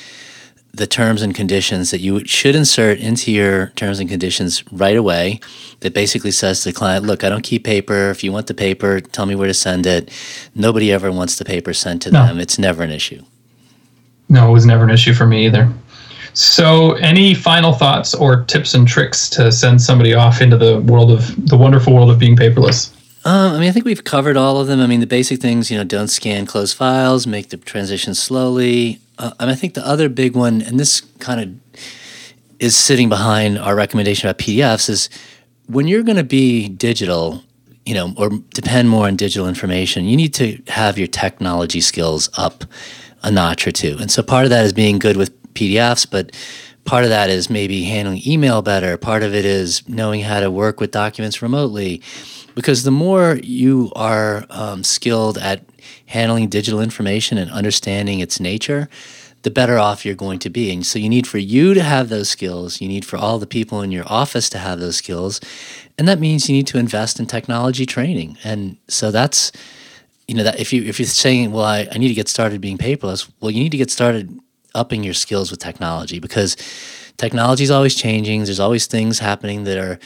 the 0.76 0.86
terms 0.86 1.22
and 1.22 1.34
conditions 1.34 1.90
that 1.90 2.00
you 2.00 2.24
should 2.24 2.54
insert 2.54 2.98
into 2.98 3.30
your 3.30 3.68
terms 3.76 4.00
and 4.00 4.08
conditions 4.08 4.64
right 4.72 4.96
away. 4.96 5.40
That 5.80 5.94
basically 5.94 6.30
says 6.30 6.60
to 6.62 6.70
the 6.70 6.72
client, 6.72 7.04
"Look, 7.04 7.22
I 7.24 7.28
don't 7.28 7.42
keep 7.44 7.64
paper. 7.64 8.10
If 8.10 8.24
you 8.24 8.32
want 8.32 8.46
the 8.46 8.54
paper, 8.54 9.00
tell 9.00 9.26
me 9.26 9.34
where 9.34 9.48
to 9.48 9.54
send 9.54 9.86
it." 9.86 10.10
Nobody 10.54 10.90
ever 10.92 11.12
wants 11.12 11.36
the 11.36 11.44
paper 11.44 11.72
sent 11.74 12.02
to 12.02 12.10
No. 12.10 12.26
them. 12.26 12.40
It's 12.40 12.58
never 12.58 12.82
an 12.82 12.90
issue. 12.90 13.22
No, 14.28 14.48
it 14.48 14.52
was 14.52 14.64
never 14.66 14.84
an 14.84 14.90
issue 14.90 15.12
for 15.14 15.26
me 15.26 15.44
either. 15.46 15.68
So, 16.32 16.94
any 16.94 17.32
final 17.34 17.72
thoughts 17.72 18.12
or 18.14 18.42
tips 18.44 18.74
and 18.74 18.88
tricks 18.88 19.28
to 19.30 19.52
send 19.52 19.80
somebody 19.80 20.14
off 20.14 20.40
into 20.40 20.56
the 20.56 20.80
world 20.80 21.12
of 21.12 21.32
the 21.48 21.56
wonderful 21.56 21.92
world 21.94 22.10
of 22.10 22.18
being 22.18 22.34
paperless? 22.36 22.90
Uh, 23.24 23.52
I 23.54 23.58
mean, 23.60 23.68
I 23.68 23.72
think 23.72 23.84
we've 23.84 24.02
covered 24.04 24.36
all 24.36 24.58
of 24.60 24.66
them. 24.66 24.80
I 24.80 24.86
mean, 24.86 25.00
the 25.00 25.06
basic 25.06 25.40
things, 25.40 25.70
you 25.70 25.78
know, 25.78 25.84
don't 25.84 26.08
scan 26.08 26.44
closed 26.44 26.76
files, 26.76 27.26
make 27.26 27.50
the 27.50 27.56
transition 27.56 28.14
slowly. 28.14 28.98
Uh, 29.18 29.32
and 29.38 29.50
I 29.50 29.54
think 29.54 29.74
the 29.74 29.86
other 29.86 30.08
big 30.08 30.34
one, 30.34 30.62
and 30.62 30.78
this 30.78 31.00
kind 31.18 31.40
of 31.40 31.80
is 32.58 32.76
sitting 32.76 33.08
behind 33.08 33.58
our 33.58 33.74
recommendation 33.74 34.28
about 34.28 34.38
PDFs, 34.38 34.88
is 34.88 35.08
when 35.66 35.86
you're 35.88 36.02
going 36.02 36.16
to 36.16 36.24
be 36.24 36.68
digital, 36.68 37.42
you 37.86 37.94
know, 37.94 38.12
or 38.16 38.30
depend 38.52 38.88
more 38.88 39.06
on 39.06 39.16
digital 39.16 39.48
information, 39.48 40.04
you 40.04 40.16
need 40.16 40.34
to 40.34 40.60
have 40.68 40.98
your 40.98 41.08
technology 41.08 41.80
skills 41.80 42.28
up 42.36 42.64
a 43.22 43.30
notch 43.30 43.66
or 43.66 43.72
two. 43.72 43.96
And 44.00 44.10
so 44.10 44.22
part 44.22 44.44
of 44.44 44.50
that 44.50 44.64
is 44.64 44.72
being 44.72 44.98
good 44.98 45.16
with 45.16 45.54
PDFs, 45.54 46.08
but 46.10 46.32
part 46.84 47.04
of 47.04 47.10
that 47.10 47.30
is 47.30 47.48
maybe 47.48 47.84
handling 47.84 48.20
email 48.26 48.62
better. 48.62 48.96
Part 48.96 49.22
of 49.22 49.34
it 49.34 49.44
is 49.44 49.88
knowing 49.88 50.20
how 50.20 50.40
to 50.40 50.50
work 50.50 50.80
with 50.80 50.90
documents 50.90 51.40
remotely. 51.40 52.02
Because 52.54 52.84
the 52.84 52.90
more 52.90 53.40
you 53.42 53.90
are 53.96 54.44
um, 54.50 54.84
skilled 54.84 55.38
at 55.38 55.64
handling 56.06 56.48
digital 56.48 56.80
information 56.80 57.38
and 57.38 57.50
understanding 57.50 58.20
its 58.20 58.40
nature, 58.40 58.88
the 59.42 59.50
better 59.50 59.78
off 59.78 60.04
you're 60.04 60.14
going 60.14 60.38
to 60.40 60.50
be. 60.50 60.72
And 60.72 60.84
so 60.84 60.98
you 60.98 61.08
need 61.08 61.26
for 61.26 61.38
you 61.38 61.74
to 61.74 61.82
have 61.82 62.08
those 62.08 62.30
skills. 62.30 62.80
You 62.80 62.88
need 62.88 63.04
for 63.04 63.18
all 63.18 63.38
the 63.38 63.46
people 63.46 63.82
in 63.82 63.92
your 63.92 64.04
office 64.06 64.48
to 64.50 64.58
have 64.58 64.80
those 64.80 64.96
skills. 64.96 65.40
And 65.98 66.08
that 66.08 66.18
means 66.18 66.48
you 66.48 66.56
need 66.56 66.66
to 66.68 66.78
invest 66.78 67.20
in 67.20 67.26
technology 67.26 67.86
training. 67.86 68.38
And 68.42 68.78
so 68.88 69.10
that's, 69.10 69.52
you 70.26 70.34
know, 70.34 70.44
that 70.44 70.58
if 70.58 70.72
you 70.72 70.82
if 70.84 70.98
you're 70.98 71.06
saying, 71.06 71.52
well, 71.52 71.64
I, 71.64 71.86
I 71.92 71.98
need 71.98 72.08
to 72.08 72.14
get 72.14 72.28
started 72.28 72.60
being 72.60 72.78
paperless, 72.78 73.30
well, 73.40 73.50
you 73.50 73.62
need 73.62 73.72
to 73.72 73.76
get 73.76 73.90
started 73.90 74.40
upping 74.74 75.04
your 75.04 75.14
skills 75.14 75.50
with 75.50 75.60
technology 75.60 76.18
because 76.18 76.56
technology 77.18 77.64
is 77.64 77.70
always 77.70 77.94
changing. 77.94 78.44
There's 78.44 78.60
always 78.60 78.86
things 78.86 79.18
happening 79.18 79.64
that 79.64 79.78
are 79.78 79.98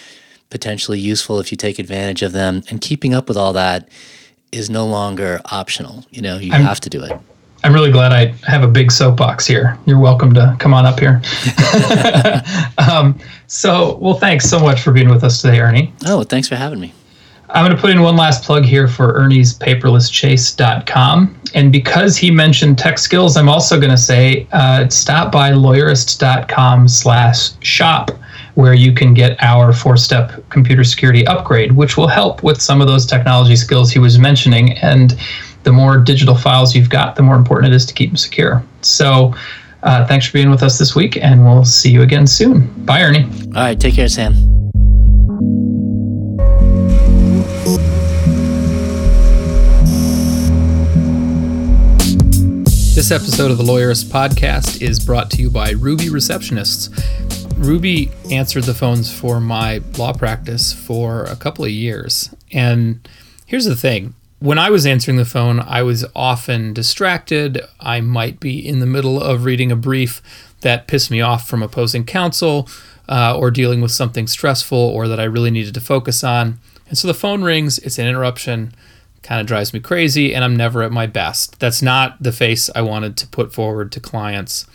potentially 0.51 0.99
useful 0.99 1.39
if 1.39 1.53
you 1.53 1.57
take 1.57 1.79
advantage 1.79 2.22
of 2.22 2.33
them. 2.33 2.62
And 2.70 2.81
keeping 2.81 3.14
up 3.14 3.29
with 3.29 3.37
all 3.37 3.53
that 3.53 3.89
is 4.53 4.70
no 4.70 4.86
longer 4.86 5.40
optional. 5.46 6.05
You 6.11 6.22
know, 6.22 6.38
you 6.38 6.53
I'm, 6.53 6.62
have 6.62 6.80
to 6.80 6.90
do 6.90 7.03
it. 7.03 7.12
I'm 7.64 7.72
really 7.72 7.90
glad 7.90 8.12
I 8.12 8.26
have 8.49 8.62
a 8.62 8.68
big 8.68 8.92
soapbox 8.92 9.46
here. 9.46 9.78
You're 9.84 9.99
welcome 9.99 10.32
to 10.34 10.57
come 10.59 10.72
on 10.72 10.86
up 10.86 11.01
here. 11.01 11.20
um, 12.78 13.18
so, 13.46 13.96
well, 13.96 14.14
thanks 14.14 14.49
so 14.49 14.61
much 14.61 14.80
for 14.80 14.92
being 14.92 15.09
with 15.09 15.24
us 15.24 15.42
today, 15.42 15.61
Ernie. 15.61 15.92
Oh, 16.07 16.22
thanks 16.22 16.49
for 16.49 16.55
having 16.57 16.78
me. 16.78 16.92
I'm 17.51 17.64
going 17.64 17.74
to 17.74 17.80
put 17.80 17.90
in 17.90 18.03
one 18.03 18.16
last 18.16 18.44
plug 18.44 18.64
here 18.64 18.86
for 18.86 19.14
Ernie's 19.14 19.59
paperlesschase.com. 19.59 21.40
And 21.55 21.72
because 21.72 22.16
he 22.16 22.30
mentioned 22.30 22.78
tech 22.78 22.99
skills, 22.99 23.36
I'm 23.38 23.49
also 23.49 23.78
going 23.78 23.90
to 23.90 23.96
say 23.96 24.46
uh, 24.53 24.88
stop 24.88 25.32
by 25.32 25.53
lawyerist.com 25.53 26.88
slash 26.88 27.51
shop 27.61 28.11
where 28.59 28.74
you 28.74 28.92
can 28.92 29.14
get 29.14 29.40
our 29.40 29.72
four-step 29.72 30.42
computer 30.50 30.82
security 30.82 31.24
upgrade, 31.28 31.70
which 31.70 31.96
will 31.96 32.09
help 32.09 32.42
with 32.42 32.61
some 32.61 32.80
of 32.80 32.88
those 32.88 33.06
technology 33.06 33.54
skills 33.54 33.88
he 33.88 34.00
was 34.00 34.18
mentioning. 34.18 34.72
And 34.78 35.16
the 35.62 35.70
more 35.70 35.96
digital 35.96 36.34
files 36.34 36.74
you've 36.74 36.90
got, 36.90 37.14
the 37.14 37.22
more 37.22 37.36
important 37.36 37.72
it 37.72 37.76
is 37.76 37.86
to 37.86 37.94
keep 37.94 38.11
them 38.11 38.16
secure. 38.16 38.64
So 38.82 39.32
uh, 39.84 40.04
thanks 40.09 40.26
for 40.26 40.32
being 40.32 40.50
with 40.50 40.64
us 40.64 40.76
this 40.76 40.96
week, 40.96 41.16
and 41.18 41.44
we'll 41.44 41.64
see 41.64 41.92
you 41.92 42.02
again 42.02 42.26
soon. 42.26 42.66
Bye, 42.84 43.02
Ernie. 43.02 43.22
All 43.22 43.62
right, 43.62 43.78
take 43.78 43.94
care, 43.94 44.09
Sam. 44.09 44.34
This 52.96 53.12
episode 53.12 53.52
of 53.52 53.59
the 53.59 53.62
Lawyerist 53.62 54.06
podcast 54.06 54.82
is 54.82 54.98
brought 54.98 55.30
to 55.30 55.42
you 55.42 55.48
by 55.48 55.70
Ruby 55.70 56.06
Receptionists. 56.06 56.88
Ruby 57.59 58.11
answered 58.30 58.64
the 58.64 58.74
phones 58.74 59.12
for 59.12 59.40
my 59.40 59.82
law 59.98 60.12
practice 60.12 60.72
for 60.72 61.24
a 61.24 61.36
couple 61.36 61.64
of 61.64 61.70
years. 61.70 62.34
And 62.52 63.06
here's 63.46 63.64
the 63.64 63.76
thing 63.76 64.14
when 64.38 64.59
I 64.59 64.70
was 64.70 64.86
answering 64.86 65.16
the 65.16 65.24
phone, 65.24 65.59
I 65.59 65.82
was 65.82 66.04
often 66.14 66.72
distracted. 66.72 67.61
I 67.80 68.00
might 68.00 68.38
be 68.38 68.66
in 68.66 68.78
the 68.78 68.86
middle 68.86 69.20
of 69.20 69.44
reading 69.44 69.72
a 69.72 69.76
brief 69.76 70.22
that 70.61 70.86
pissed 70.86 71.11
me 71.11 71.20
off 71.20 71.48
from 71.48 71.62
opposing 71.62 72.04
counsel 72.04 72.68
uh, 73.09 73.36
or 73.36 73.50
dealing 73.50 73.80
with 73.80 73.90
something 73.90 74.28
stressful 74.28 74.78
or 74.78 75.09
that 75.09 75.18
I 75.18 75.24
really 75.24 75.50
needed 75.50 75.74
to 75.74 75.80
focus 75.80 76.22
on. 76.22 76.61
And 76.88 76.96
so 76.96 77.09
the 77.09 77.14
phone 77.14 77.42
rings, 77.42 77.78
it's 77.80 77.98
an 77.98 78.06
interruption, 78.06 78.72
kind 79.22 79.40
of 79.40 79.46
drives 79.48 79.74
me 79.74 79.80
crazy, 79.80 80.32
and 80.32 80.44
I'm 80.44 80.56
never 80.56 80.84
at 80.84 80.92
my 80.92 81.06
best. 81.06 81.59
That's 81.59 81.82
not 81.82 82.22
the 82.22 82.32
face 82.32 82.70
I 82.74 82.82
wanted 82.82 83.16
to 83.16 83.26
put 83.26 83.52
forward 83.52 83.90
to 83.92 84.00
clients. 84.00 84.66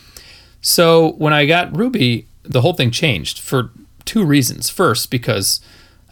So 0.60 1.12
when 1.12 1.32
I 1.32 1.46
got 1.46 1.76
Ruby, 1.76 2.26
the 2.44 2.60
whole 2.60 2.74
thing 2.74 2.90
changed 2.90 3.40
for 3.40 3.70
two 4.04 4.24
reasons. 4.24 4.70
First, 4.70 5.10
because 5.10 5.60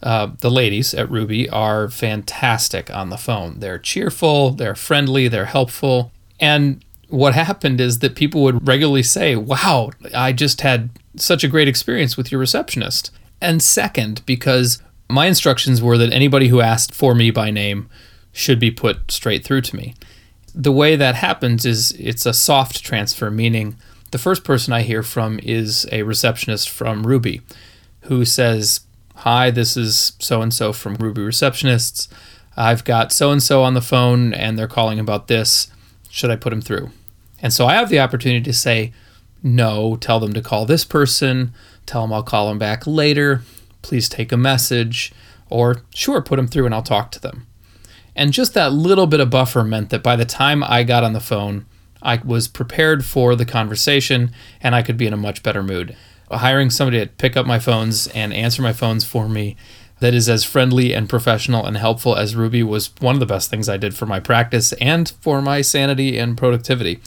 uh, 0.01 0.31
the 0.41 0.51
ladies 0.51 0.93
at 0.93 1.09
Ruby 1.09 1.49
are 1.49 1.89
fantastic 1.89 2.93
on 2.93 3.09
the 3.09 3.17
phone. 3.17 3.59
They're 3.59 3.79
cheerful, 3.79 4.51
they're 4.51 4.75
friendly, 4.75 5.27
they're 5.27 5.45
helpful. 5.45 6.11
And 6.39 6.83
what 7.07 7.33
happened 7.33 7.79
is 7.79 7.99
that 7.99 8.15
people 8.15 8.43
would 8.43 8.67
regularly 8.67 9.03
say, 9.03 9.35
Wow, 9.35 9.91
I 10.13 10.33
just 10.33 10.61
had 10.61 10.89
such 11.15 11.43
a 11.43 11.47
great 11.47 11.67
experience 11.67 12.17
with 12.17 12.31
your 12.31 12.39
receptionist. 12.39 13.11
And 13.39 13.61
second, 13.61 14.25
because 14.25 14.81
my 15.09 15.27
instructions 15.27 15.81
were 15.81 15.97
that 15.97 16.11
anybody 16.11 16.47
who 16.47 16.59
asked 16.59 16.93
for 16.93 17.13
me 17.13 17.31
by 17.31 17.51
name 17.51 17.89
should 18.31 18.59
be 18.59 18.71
put 18.71 19.11
straight 19.11 19.45
through 19.45 19.61
to 19.61 19.75
me. 19.75 19.93
The 20.55 20.71
way 20.71 20.95
that 20.95 21.15
happens 21.15 21.65
is 21.65 21.91
it's 21.93 22.25
a 22.25 22.33
soft 22.33 22.83
transfer, 22.83 23.29
meaning 23.29 23.75
the 24.13 24.19
first 24.19 24.43
person 24.43 24.71
I 24.71 24.83
hear 24.83 25.01
from 25.01 25.39
is 25.41 25.87
a 25.91 26.03
receptionist 26.03 26.69
from 26.69 27.05
Ruby 27.05 27.41
who 28.01 28.25
says, 28.25 28.81
Hi, 29.15 29.49
this 29.49 29.75
is 29.75 30.13
so 30.19 30.43
and 30.43 30.53
so 30.53 30.71
from 30.71 30.93
Ruby 30.95 31.21
Receptionists. 31.21 32.07
I've 32.55 32.83
got 32.83 33.11
so 33.11 33.31
and 33.31 33.41
so 33.41 33.63
on 33.63 33.73
the 33.73 33.81
phone 33.81 34.31
and 34.31 34.57
they're 34.57 34.67
calling 34.67 34.99
about 34.99 35.27
this. 35.29 35.67
Should 36.11 36.29
I 36.29 36.35
put 36.35 36.51
them 36.51 36.61
through? 36.61 36.91
And 37.41 37.51
so 37.51 37.65
I 37.65 37.73
have 37.73 37.89
the 37.89 37.99
opportunity 37.99 38.43
to 38.43 38.53
say, 38.53 38.93
no, 39.41 39.95
tell 39.95 40.19
them 40.19 40.33
to 40.33 40.41
call 40.41 40.67
this 40.67 40.85
person, 40.85 41.51
tell 41.87 42.03
them 42.03 42.13
I'll 42.13 42.21
call 42.21 42.49
them 42.49 42.59
back 42.59 42.85
later, 42.85 43.41
please 43.81 44.07
take 44.07 44.31
a 44.31 44.37
message, 44.37 45.11
or 45.49 45.81
sure, 45.95 46.21
put 46.21 46.35
them 46.35 46.47
through 46.47 46.67
and 46.67 46.75
I'll 46.75 46.83
talk 46.83 47.09
to 47.13 47.19
them. 47.19 47.47
And 48.15 48.31
just 48.31 48.53
that 48.53 48.73
little 48.73 49.07
bit 49.07 49.19
of 49.19 49.31
buffer 49.31 49.63
meant 49.63 49.89
that 49.89 50.03
by 50.03 50.15
the 50.15 50.23
time 50.23 50.63
I 50.63 50.83
got 50.83 51.03
on 51.03 51.13
the 51.13 51.19
phone, 51.19 51.65
I 52.03 52.21
was 52.23 52.47
prepared 52.47 53.03
for 53.03 53.35
the 53.35 53.45
conversation 53.45 54.31
and 54.61 54.75
I 54.75 54.83
could 54.83 54.97
be 54.97 55.07
in 55.07 55.13
a 55.13 55.17
much 55.17 55.41
better 55.41 55.63
mood 55.63 55.95
hiring 56.37 56.69
somebody 56.69 56.99
to 56.99 57.07
pick 57.07 57.37
up 57.37 57.45
my 57.45 57.59
phones 57.59 58.07
and 58.07 58.33
answer 58.33 58.61
my 58.61 58.73
phones 58.73 59.03
for 59.03 59.27
me 59.29 59.55
that 59.99 60.13
is 60.13 60.27
as 60.27 60.43
friendly 60.43 60.93
and 60.93 61.09
professional 61.09 61.65
and 61.65 61.77
helpful 61.77 62.15
as 62.15 62.35
Ruby 62.35 62.63
was 62.63 62.91
one 62.99 63.15
of 63.15 63.19
the 63.19 63.25
best 63.25 63.49
things 63.49 63.69
I 63.69 63.77
did 63.77 63.95
for 63.95 64.05
my 64.05 64.19
practice 64.19 64.73
and 64.73 65.09
for 65.21 65.41
my 65.41 65.61
sanity 65.61 66.17
and 66.17 66.37
productivity. 66.37 66.99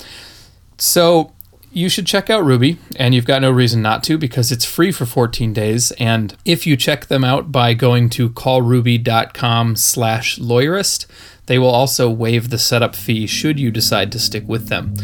So 0.78 1.32
you 1.72 1.90
should 1.90 2.06
check 2.06 2.30
out 2.30 2.42
Ruby, 2.42 2.78
and 2.96 3.14
you've 3.14 3.26
got 3.26 3.42
no 3.42 3.50
reason 3.50 3.82
not 3.82 4.02
to 4.04 4.16
because 4.16 4.50
it's 4.50 4.64
free 4.64 4.90
for 4.90 5.04
14 5.04 5.52
days. 5.52 5.90
And 5.92 6.34
if 6.46 6.66
you 6.66 6.74
check 6.74 7.06
them 7.06 7.22
out 7.22 7.52
by 7.52 7.74
going 7.74 8.08
to 8.10 8.30
callruby.com 8.30 9.76
slash 9.76 10.38
lawyerist, 10.38 11.04
they 11.46 11.58
will 11.58 11.70
also 11.70 12.10
waive 12.10 12.50
the 12.50 12.58
setup 12.58 12.94
fee 12.94 13.26
should 13.26 13.58
you 13.58 13.70
decide 13.70 14.12
to 14.12 14.18
stick 14.18 14.46
with 14.46 14.68
them. 14.68 14.94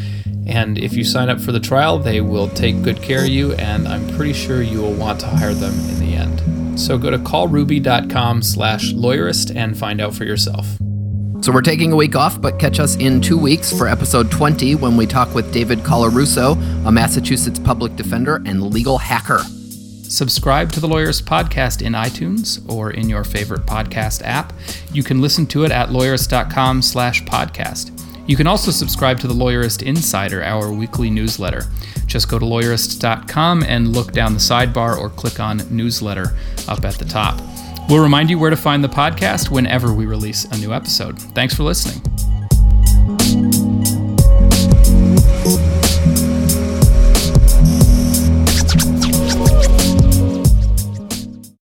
And 0.46 0.76
if 0.76 0.92
you 0.94 1.04
sign 1.04 1.28
up 1.28 1.40
for 1.40 1.52
the 1.52 1.60
trial, 1.60 1.98
they 1.98 2.20
will 2.20 2.48
take 2.48 2.82
good 2.82 3.00
care 3.00 3.22
of 3.22 3.28
you, 3.28 3.52
and 3.54 3.86
I'm 3.86 4.06
pretty 4.16 4.32
sure 4.32 4.60
you 4.60 4.82
will 4.82 4.94
want 4.94 5.20
to 5.20 5.26
hire 5.26 5.54
them 5.54 5.72
in 5.72 6.00
the 6.00 6.14
end. 6.14 6.80
So 6.80 6.98
go 6.98 7.10
to 7.10 7.18
callruby.com 7.18 8.42
slash 8.42 8.92
lawyerist 8.92 9.54
and 9.54 9.78
find 9.78 10.00
out 10.00 10.14
for 10.14 10.24
yourself. 10.24 10.66
So 11.42 11.52
we're 11.52 11.62
taking 11.62 11.92
a 11.92 11.96
week 11.96 12.14
off, 12.14 12.40
but 12.40 12.58
catch 12.58 12.78
us 12.78 12.96
in 12.96 13.20
two 13.20 13.38
weeks 13.38 13.76
for 13.76 13.88
episode 13.88 14.30
20 14.30 14.76
when 14.76 14.96
we 14.96 15.06
talk 15.06 15.34
with 15.34 15.52
David 15.52 15.80
Colarusso, 15.80 16.56
a 16.86 16.92
Massachusetts 16.92 17.58
public 17.58 17.96
defender 17.96 18.36
and 18.46 18.62
legal 18.62 18.98
hacker. 18.98 19.40
Subscribe 20.12 20.70
to 20.72 20.78
the 20.78 20.86
Lawyerist 20.86 21.22
Podcast 21.22 21.80
in 21.80 21.94
iTunes 21.94 22.60
or 22.70 22.90
in 22.90 23.08
your 23.08 23.24
favorite 23.24 23.64
podcast 23.64 24.20
app. 24.26 24.52
You 24.92 25.02
can 25.02 25.22
listen 25.22 25.46
to 25.46 25.64
it 25.64 25.72
at 25.72 25.88
lawyerist.com 25.88 26.82
slash 26.82 27.22
podcast. 27.22 27.98
You 28.28 28.36
can 28.36 28.46
also 28.46 28.70
subscribe 28.70 29.18
to 29.20 29.26
the 29.26 29.32
Lawyerist 29.32 29.82
Insider, 29.82 30.44
our 30.44 30.70
weekly 30.70 31.08
newsletter. 31.08 31.62
Just 32.04 32.28
go 32.28 32.38
to 32.38 32.44
lawyerist.com 32.44 33.62
and 33.62 33.96
look 33.96 34.12
down 34.12 34.34
the 34.34 34.38
sidebar 34.38 34.98
or 34.98 35.08
click 35.08 35.40
on 35.40 35.62
newsletter 35.74 36.36
up 36.68 36.84
at 36.84 36.96
the 36.96 37.06
top. 37.06 37.40
We'll 37.88 38.02
remind 38.02 38.28
you 38.28 38.38
where 38.38 38.50
to 38.50 38.56
find 38.56 38.84
the 38.84 38.88
podcast 38.88 39.50
whenever 39.50 39.94
we 39.94 40.04
release 40.04 40.44
a 40.44 40.58
new 40.58 40.74
episode. 40.74 41.18
Thanks 41.18 41.54
for 41.54 41.62
listening. 41.62 42.02